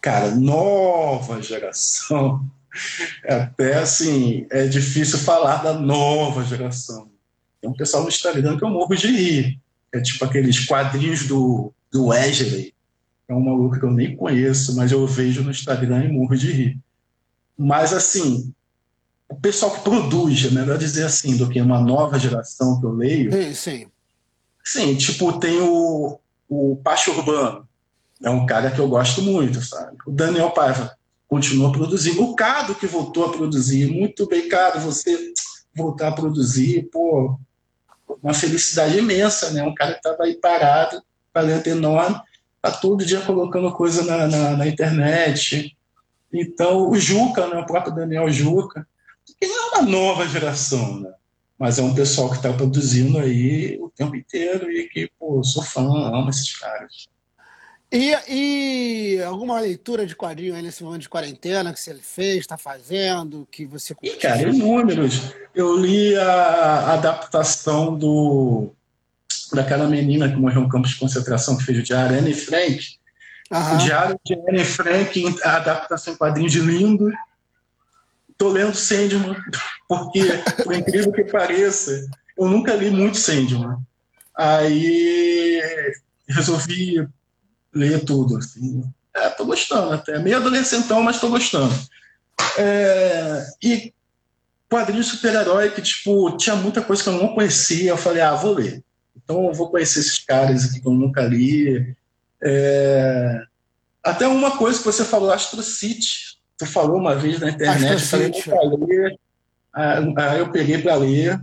Cara, 0.00 0.34
nova 0.36 1.42
geração. 1.42 2.48
Até 3.26 3.78
assim, 3.78 4.46
é 4.50 4.66
difícil 4.68 5.18
falar 5.18 5.64
da 5.64 5.72
nova 5.72 6.44
geração. 6.44 7.10
Tem 7.60 7.68
um 7.68 7.74
pessoal 7.74 8.04
no 8.04 8.08
Instagram 8.08 8.56
que 8.56 8.64
eu 8.64 8.70
morro 8.70 8.94
de 8.94 9.08
rir. 9.08 9.60
É 9.92 10.00
tipo 10.00 10.24
aqueles 10.24 10.64
quadrinhos 10.64 11.26
do, 11.26 11.72
do 11.90 12.06
Wesley 12.06 12.75
é 13.28 13.34
um 13.34 13.40
maluco 13.40 13.78
que 13.78 13.84
eu 13.84 13.90
nem 13.90 14.16
conheço, 14.16 14.76
mas 14.76 14.92
eu 14.92 15.06
vejo 15.06 15.42
no 15.42 15.50
Instagram 15.50 16.04
e 16.04 16.12
morro 16.12 16.36
de 16.36 16.52
rir. 16.52 16.80
Mas, 17.58 17.92
assim, 17.92 18.52
o 19.28 19.34
pessoal 19.34 19.72
que 19.72 19.80
produz, 19.80 20.44
é 20.44 20.50
melhor 20.50 20.78
dizer 20.78 21.04
assim, 21.04 21.36
do 21.36 21.48
que 21.48 21.60
uma 21.60 21.80
nova 21.80 22.18
geração 22.18 22.80
que 22.80 22.86
eu 22.86 22.92
leio. 22.92 23.32
Sim, 23.32 23.54
sim. 23.54 23.86
Sim, 24.64 24.94
tipo, 24.96 25.38
tem 25.38 25.60
o, 25.60 26.18
o 26.48 26.76
Pacho 26.82 27.12
Urbano, 27.12 27.66
é 28.22 28.30
um 28.30 28.46
cara 28.46 28.70
que 28.70 28.78
eu 28.78 28.88
gosto 28.88 29.22
muito, 29.22 29.62
sabe? 29.62 29.96
O 30.06 30.10
Daniel 30.10 30.50
Paiva 30.50 30.96
continua 31.28 31.72
produzindo. 31.72 32.22
O 32.22 32.34
Cado 32.34 32.74
que 32.74 32.86
voltou 32.86 33.26
a 33.26 33.32
produzir, 33.32 33.86
muito 33.90 34.26
bem, 34.26 34.48
Cado, 34.48 34.80
você 34.80 35.32
voltar 35.74 36.08
a 36.08 36.12
produzir, 36.12 36.88
pô, 36.90 37.38
uma 38.22 38.32
felicidade 38.32 38.98
imensa, 38.98 39.50
né? 39.50 39.62
Um 39.62 39.74
cara 39.74 39.92
que 39.92 39.98
estava 39.98 40.24
aí 40.24 40.34
parado, 40.34 41.02
talento 41.32 41.66
enorme, 41.66 42.18
tá 42.70 42.78
todo 42.78 43.04
dia 43.04 43.20
colocando 43.20 43.72
coisa 43.72 44.04
na, 44.04 44.26
na, 44.26 44.56
na 44.56 44.66
internet. 44.66 45.76
Então, 46.32 46.90
o 46.90 46.98
Juca, 46.98 47.46
né, 47.46 47.58
o 47.58 47.66
próprio 47.66 47.94
Daniel 47.94 48.30
Juca, 48.30 48.86
que 49.40 49.46
não 49.46 49.56
é 49.56 49.78
uma 49.78 49.82
nova 49.82 50.28
geração, 50.28 51.00
né? 51.00 51.12
mas 51.58 51.78
é 51.78 51.82
um 51.82 51.94
pessoal 51.94 52.28
que 52.28 52.36
está 52.36 52.52
produzindo 52.52 53.18
aí 53.18 53.78
o 53.80 53.90
tempo 53.90 54.14
inteiro 54.14 54.70
e 54.70 54.88
que, 54.88 55.10
pô, 55.18 55.42
sou 55.42 55.62
fã, 55.62 55.82
amo 55.82 56.28
esses 56.28 56.56
caras. 56.58 57.06
E, 57.90 58.12
e 58.28 59.22
alguma 59.22 59.60
leitura 59.60 60.04
de 60.04 60.14
quadrinho 60.14 60.54
aí 60.54 60.60
nesse 60.60 60.82
momento 60.82 61.02
de 61.02 61.08
quarentena 61.08 61.72
que 61.72 61.80
você 61.80 61.94
fez, 61.94 62.38
está 62.38 62.58
fazendo, 62.58 63.46
que 63.50 63.64
você 63.64 63.94
curtiu? 63.94 64.18
Cara, 64.18 64.42
inúmeros. 64.42 65.32
Eu 65.54 65.76
li 65.76 66.14
a 66.16 66.94
adaptação 66.94 67.96
do 67.96 68.72
daquela 69.52 69.88
menina 69.88 70.28
que 70.28 70.36
morreu 70.36 70.62
no 70.62 70.68
campo 70.68 70.88
de 70.88 70.96
concentração, 70.96 71.56
que 71.56 71.64
fez 71.64 71.78
o 71.78 71.82
diário, 71.82 72.18
Anne 72.18 72.34
Frank. 72.34 72.80
Uhum. 73.50 73.74
O 73.74 73.78
diário 73.78 74.20
de 74.24 74.34
Anne 74.34 74.64
Frank, 74.64 75.36
a 75.42 75.56
adaptação 75.56 76.14
em 76.14 76.16
quadrinhos 76.16 76.52
de 76.52 76.60
lindo. 76.60 77.12
Estou 78.30 78.52
lendo 78.52 78.74
Sandman, 78.74 79.36
porque, 79.88 80.22
por 80.62 80.74
incrível 80.74 81.12
que 81.12 81.24
pareça, 81.24 82.06
eu 82.36 82.48
nunca 82.48 82.74
li 82.74 82.90
muito 82.90 83.16
Sandman. 83.16 83.78
Aí 84.36 85.62
resolvi 86.28 87.08
ler 87.72 88.04
tudo. 88.04 88.36
Assim. 88.36 88.84
É, 89.14 89.30
tô 89.30 89.46
gostando 89.46 89.92
até. 89.92 90.18
Meio 90.18 90.36
adolescentão, 90.36 91.02
mas 91.02 91.20
tô 91.20 91.28
gostando. 91.28 91.74
É, 92.58 93.46
e 93.62 93.94
quadrinho 94.68 95.02
super-herói 95.02 95.70
que, 95.70 95.80
tipo, 95.80 96.36
tinha 96.36 96.56
muita 96.56 96.82
coisa 96.82 97.02
que 97.02 97.08
eu 97.08 97.14
não 97.14 97.28
conhecia. 97.28 97.90
Eu 97.90 97.96
falei, 97.96 98.22
ah, 98.22 98.34
vou 98.34 98.54
ler. 98.54 98.82
Então 99.26 99.44
eu 99.46 99.52
vou 99.52 99.68
conhecer 99.68 99.98
esses 99.98 100.20
caras 100.20 100.64
aqui 100.64 100.80
que 100.80 100.86
eu 100.86 100.92
nunca 100.92 101.22
li. 101.22 101.96
É... 102.40 103.42
Até 104.02 104.28
uma 104.28 104.56
coisa 104.56 104.78
que 104.78 104.84
você 104.84 105.04
falou, 105.04 105.32
Astro 105.32 105.62
City. 105.64 106.38
Tu 106.56 106.64
falou 106.64 106.96
uma 106.96 107.16
vez 107.16 107.40
na 107.40 107.50
internet, 107.50 107.92
eu 107.92 107.98
falei, 107.98 108.32
vou 108.54 108.86
ler. 108.86 109.18
Aí 109.74 110.38
eu 110.38 110.50
peguei 110.52 110.78
para 110.78 110.94
ler. 110.94 111.40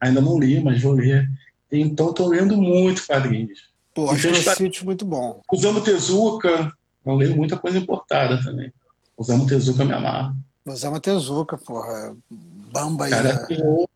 Ainda 0.00 0.20
não 0.20 0.38
li, 0.38 0.62
mas 0.62 0.80
vou 0.80 0.92
ler. 0.92 1.28
Então 1.72 2.10
estou 2.10 2.28
lendo 2.28 2.56
muito 2.56 3.04
quadrinhos. 3.04 3.68
Pô, 3.92 4.08
Astro 4.08 4.30
então, 4.30 4.54
City 4.54 4.84
muito 4.84 5.04
bom. 5.04 5.42
Usando 5.52 5.82
Tezuka, 5.82 6.72
eu 7.04 7.14
leio 7.16 7.36
muita 7.36 7.58
coisa 7.58 7.78
importada 7.78 8.40
também. 8.40 8.72
Usando 9.16 9.44
Tezuka 9.44 9.84
me 9.84 9.92
amarra. 9.92 10.36
Usando 10.64 11.00
Tezuka, 11.00 11.58
porra. 11.58 12.16
Bamba 12.30 13.06
aí. 13.06 13.10
Cara, 13.10 13.48
né? 13.50 13.86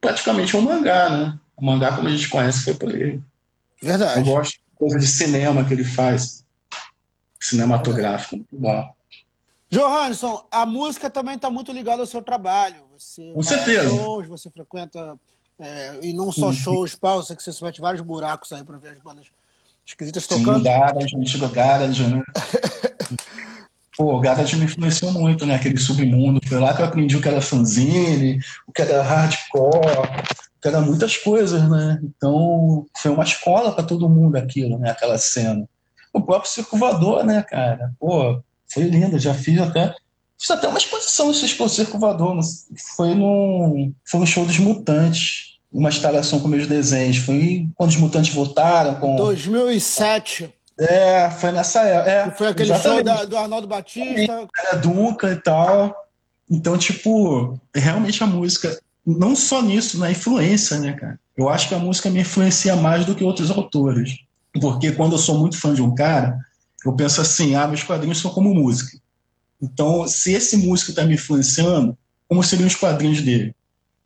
praticamente 0.00 0.56
um 0.56 0.60
mangá, 0.60 1.08
né? 1.10 1.38
O 1.60 1.64
mangá, 1.64 1.94
como 1.94 2.08
a 2.08 2.10
gente 2.10 2.28
conhece, 2.28 2.64
foi 2.64 2.74
por 2.74 2.94
ele. 2.94 3.22
Verdade. 3.82 4.20
Eu 4.20 4.24
gosto 4.24 4.52
de 4.52 4.60
coisa 4.76 4.98
de 4.98 5.06
cinema 5.06 5.64
que 5.64 5.74
ele 5.74 5.84
faz. 5.84 6.44
Cinematográfico, 7.38 8.36
muito 8.36 8.56
bom. 8.56 8.94
Johansson, 9.70 10.44
a 10.50 10.66
música 10.66 11.08
também 11.08 11.36
está 11.36 11.48
muito 11.48 11.72
ligada 11.72 12.02
ao 12.02 12.06
seu 12.06 12.20
trabalho. 12.20 12.82
Você 12.98 13.32
Com 13.32 13.42
certeza. 13.42 13.88
Shows, 13.88 14.26
você 14.26 14.50
frequenta, 14.50 15.18
é, 15.58 15.98
e 16.02 16.12
não 16.12 16.32
só 16.32 16.46
uhum. 16.46 16.52
shows, 16.52 16.94
pau, 16.94 17.18
eu 17.18 17.22
sei 17.22 17.36
que 17.36 17.42
você 17.42 17.64
mete 17.64 17.80
vários 17.80 18.02
buracos 18.02 18.52
aí 18.52 18.64
para 18.64 18.78
ver 18.78 18.90
as 18.90 18.98
bandas 18.98 19.26
esquisitas 19.86 20.26
tocando. 20.26 20.58
Sim, 20.58 20.64
Garage, 20.64 21.16
antigo 21.16 21.48
Garage, 21.48 22.06
né? 22.06 22.22
Pô, 23.96 24.16
o 24.16 24.20
Garage 24.20 24.56
me 24.56 24.64
influenciou 24.64 25.12
muito, 25.12 25.44
né? 25.44 25.54
Aquele 25.54 25.76
submundo. 25.76 26.40
Foi 26.46 26.58
lá 26.58 26.74
que 26.74 26.80
eu 26.80 26.86
aprendi 26.86 27.16
o 27.16 27.20
que 27.20 27.28
era 27.28 27.40
fanzine, 27.40 28.40
o 28.66 28.72
que 28.72 28.82
era 28.82 29.02
hardcore, 29.02 30.08
que 30.60 30.68
era 30.68 30.80
muitas 30.80 31.16
coisas, 31.16 31.68
né? 31.68 32.00
Então, 32.02 32.86
foi 32.98 33.10
uma 33.10 33.24
escola 33.24 33.72
para 33.72 33.84
todo 33.84 34.08
mundo 34.08 34.36
aquilo, 34.36 34.78
né? 34.78 34.90
Aquela 34.90 35.18
cena. 35.18 35.68
O 36.12 36.20
próprio 36.20 36.50
Circo 36.50 36.76
Voador, 36.76 37.24
né, 37.24 37.42
cara? 37.42 37.92
Pô, 37.98 38.42
foi 38.68 38.84
lindo, 38.84 39.18
já 39.18 39.32
fiz 39.34 39.60
até 39.60 39.94
fiz 40.38 40.50
até 40.50 40.66
uma 40.66 40.78
exposição 40.78 41.28
do 41.28 41.34
Circo 41.68 41.98
Voador, 41.98 42.40
foi 42.96 43.14
no, 43.14 43.92
foi 44.04 44.20
no 44.20 44.26
show 44.26 44.46
dos 44.46 44.58
Mutantes, 44.58 45.58
uma 45.70 45.90
instalação 45.90 46.40
com 46.40 46.48
meus 46.48 46.66
desenhos, 46.66 47.18
foi 47.18 47.68
quando 47.74 47.90
os 47.90 47.96
Mutantes 47.96 48.34
voltaram 48.34 48.94
com... 48.94 49.16
2007. 49.16 50.52
É, 50.78 51.30
foi 51.30 51.52
nessa 51.52 51.82
época. 51.82 52.10
É, 52.10 52.30
foi 52.30 52.46
aquele 52.48 52.74
show 52.78 53.04
da, 53.04 53.26
do 53.26 53.36
Arnaldo 53.36 53.66
Batista. 53.66 54.48
Era 54.58 54.78
Duncan 54.78 55.32
e 55.32 55.36
tal. 55.36 55.94
Então, 56.50 56.78
tipo, 56.78 57.60
realmente 57.74 58.24
a 58.24 58.26
música 58.26 58.80
não 59.18 59.34
só 59.34 59.62
nisso, 59.62 59.98
na 59.98 60.10
influência, 60.10 60.78
né, 60.78 60.92
cara? 60.92 61.18
Eu 61.36 61.48
acho 61.48 61.68
que 61.68 61.74
a 61.74 61.78
música 61.78 62.10
me 62.10 62.20
influencia 62.20 62.76
mais 62.76 63.04
do 63.06 63.14
que 63.14 63.24
outros 63.24 63.50
autores. 63.50 64.18
Porque 64.60 64.92
quando 64.92 65.12
eu 65.12 65.18
sou 65.18 65.38
muito 65.38 65.56
fã 65.56 65.72
de 65.72 65.82
um 65.82 65.94
cara, 65.94 66.38
eu 66.84 66.92
penso 66.92 67.20
assim, 67.20 67.54
ah, 67.54 67.66
meus 67.68 67.82
quadrinhos 67.82 68.18
são 68.18 68.30
como 68.30 68.54
música. 68.54 68.98
Então, 69.60 70.06
se 70.08 70.32
esse 70.32 70.56
músico 70.56 70.90
está 70.90 71.04
me 71.04 71.14
influenciando, 71.14 71.96
como 72.28 72.42
seriam 72.42 72.66
os 72.66 72.74
quadrinhos 72.74 73.22
dele? 73.22 73.54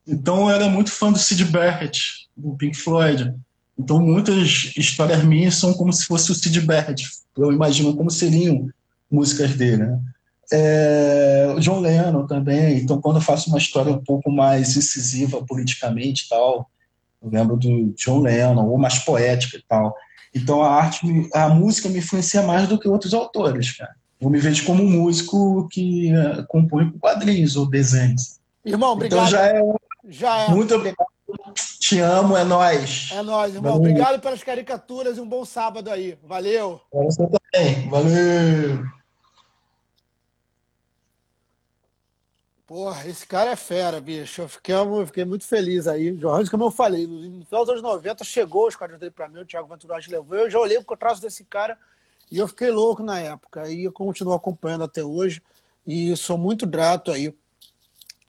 Então, 0.07 0.49
eu 0.49 0.55
era 0.55 0.69
muito 0.69 0.91
fã 0.91 1.11
do 1.11 1.19
Sid 1.19 1.45
Barrett, 1.47 2.29
do 2.37 2.55
Pink 2.57 2.77
Floyd. 2.77 3.35
Então, 3.79 4.01
muitas 4.01 4.73
histórias 4.77 5.25
minhas 5.25 5.55
são 5.57 5.73
como 5.75 5.93
se 5.93 6.05
fosse 6.05 6.31
o 6.31 6.35
Sid 6.35 6.61
Barrett. 6.61 7.09
Eu 7.37 7.53
imagino 7.53 7.97
como 7.97 8.11
seriam 8.11 8.69
músicas 9.11 9.55
dele, 9.55 9.79
né? 9.79 10.01
É, 10.53 11.53
o 11.57 11.61
John 11.61 11.81
Lennon 11.81 12.27
também. 12.27 12.79
Então, 12.79 13.01
quando 13.01 13.17
eu 13.17 13.23
faço 13.23 13.49
uma 13.49 13.59
história 13.59 13.93
um 13.93 14.03
pouco 14.03 14.31
mais 14.31 14.77
incisiva 14.77 15.45
politicamente 15.45 16.29
tal, 16.29 16.71
eu 17.23 17.31
lembro 17.31 17.57
do 17.57 17.95
John 17.97 18.21
Lennon, 18.21 18.67
ou 18.69 18.79
mais 18.79 18.99
poética 18.99 19.57
e 19.57 19.63
tal. 19.69 19.95
Então, 20.35 20.63
a 20.63 20.71
arte, 20.71 21.07
a 21.33 21.49
música 21.49 21.89
me 21.89 21.99
influencia 21.99 22.43
mais 22.43 22.69
do 22.69 22.79
que 22.79 22.89
outros 22.89 23.15
autores, 23.15 23.77
cara. 23.77 23.95
Eu 24.21 24.31
me 24.31 24.39
vejo 24.39 24.65
como 24.65 24.83
um 24.83 24.91
músico 24.91 25.69
que 25.69 26.13
uh, 26.13 26.47
compõe 26.49 26.91
quadrinhos 26.99 27.57
ou 27.57 27.69
desenhos. 27.69 28.41
Irmão, 28.65 28.95
então, 28.97 29.19
obrigado. 29.19 29.29
Então 29.29 29.31
já 29.31 29.47
é, 29.47 29.63
já 30.09 30.39
é. 30.41 30.49
Muito 30.49 30.75
obrigado. 30.75 31.07
Te 31.79 31.99
amo, 31.99 32.37
é 32.37 32.45
nós. 32.45 33.11
É 33.13 33.23
nós, 33.23 33.55
irmão. 33.55 33.73
Valeu. 33.73 33.91
Obrigado 33.91 34.21
pelas 34.21 34.43
caricaturas 34.43 35.19
e 35.19 35.21
um 35.21 35.29
bom 35.29 35.45
sábado 35.45 35.91
aí. 35.91 36.17
Valeu. 36.23 36.81
Você 36.93 37.27
também. 37.27 37.89
Valeu. 37.89 38.85
Porra, 42.75 43.07
esse 43.07 43.25
cara 43.25 43.53
é 43.53 43.57
fera, 43.57 44.01
bicho. 44.01 44.43
Eu 44.43 44.49
fiquei, 44.49 44.75
eu 44.75 45.07
fiquei 45.07 45.25
muito 45.25 45.45
feliz 45.45 45.87
aí. 45.87 46.19
Jorge, 46.19 46.51
como 46.51 46.65
eu 46.65 46.73
falei, 46.73 47.07
no 47.07 47.45
final 47.45 47.61
dos 47.61 47.69
anos 47.69 47.83
90 47.83 48.25
chegou 48.25 48.67
os 48.67 48.75
quadrinhos 48.75 48.99
dele 48.99 49.13
pra 49.13 49.29
mim, 49.29 49.39
o 49.39 49.47
Thiago 49.47 49.69
Venturati 49.69 50.11
levou. 50.11 50.37
Eu 50.37 50.51
já 50.51 50.59
olhei 50.59 50.83
pro 50.83 50.97
traço 50.97 51.23
desse 51.23 51.45
cara 51.45 51.79
e 52.33 52.37
eu 52.37 52.49
fiquei 52.49 52.73
louco 52.73 53.01
na 53.01 53.21
época. 53.21 53.71
E 53.71 53.85
eu 53.85 53.93
continuo 53.93 54.35
acompanhando 54.35 54.83
até 54.83 55.05
hoje. 55.05 55.41
E 55.87 56.17
sou 56.17 56.37
muito 56.37 56.67
grato 56.67 57.13
aí 57.13 57.33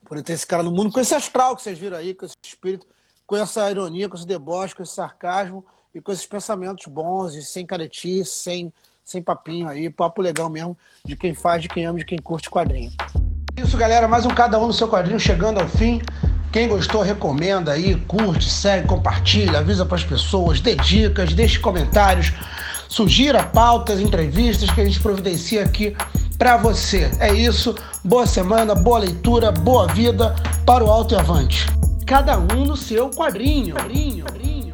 por 0.05 0.21
ter 0.21 0.33
esse 0.33 0.45
cara 0.45 0.61
no 0.61 0.69
mundo, 0.69 0.91
com 0.91 0.99
esse 0.99 1.15
astral 1.15 1.55
que 1.55 1.63
vocês 1.63 1.79
viram 1.79 1.97
aí, 1.97 2.13
com 2.13 2.27
esse 2.27 2.35
espírito, 2.45 2.85
com 3.25 3.35
essa 3.35 3.71
ironia, 3.71 4.07
com 4.07 4.15
esse 4.15 4.27
deboche, 4.27 4.75
com 4.75 4.83
esse 4.83 4.93
sarcasmo 4.93 5.65
e 5.91 5.99
com 5.99 6.11
esses 6.11 6.27
pensamentos 6.27 6.85
bons 6.85 7.33
e 7.33 7.41
sem 7.41 7.65
caretice, 7.65 8.29
sem, 8.29 8.71
sem 9.03 9.23
papinho 9.23 9.67
aí, 9.67 9.89
papo 9.89 10.21
legal 10.21 10.51
mesmo 10.51 10.77
de 11.03 11.15
quem 11.15 11.33
faz, 11.33 11.63
de 11.63 11.67
quem 11.67 11.87
ama, 11.87 11.97
de 11.97 12.05
quem 12.05 12.19
curte 12.19 12.47
quadrinho. 12.47 12.91
Isso, 13.57 13.77
galera, 13.77 14.05
mais 14.05 14.25
um 14.25 14.29
Cada 14.29 14.59
Um 14.59 14.67
no 14.67 14.73
seu 14.73 14.87
quadrinho 14.87 15.17
chegando 15.17 15.61
ao 15.61 15.67
fim. 15.67 16.01
Quem 16.51 16.67
gostou, 16.67 17.01
recomenda 17.01 17.71
aí, 17.71 17.95
curte, 18.07 18.49
segue, 18.49 18.85
compartilha, 18.85 19.59
avisa 19.59 19.85
para 19.85 19.95
as 19.95 20.03
pessoas, 20.03 20.59
dê 20.59 20.75
dicas, 20.75 21.33
deixe 21.33 21.57
comentários, 21.59 22.33
sugira 22.89 23.43
pautas, 23.43 24.01
entrevistas 24.01 24.69
que 24.69 24.81
a 24.81 24.85
gente 24.85 24.99
providencia 24.99 25.63
aqui 25.63 25.95
para 26.37 26.57
você. 26.57 27.09
É 27.19 27.33
isso. 27.33 27.73
Boa 28.03 28.27
semana, 28.27 28.75
boa 28.75 28.99
leitura, 28.99 29.53
boa 29.53 29.87
vida 29.87 30.35
para 30.65 30.83
o 30.83 30.91
alto 30.91 31.13
e 31.13 31.17
avante. 31.17 31.65
Cada 32.05 32.37
um 32.37 32.65
no 32.65 32.75
seu 32.75 33.09
quadrinho. 33.09 33.75
quadrinho, 33.75 34.25
quadrinho. 34.25 34.64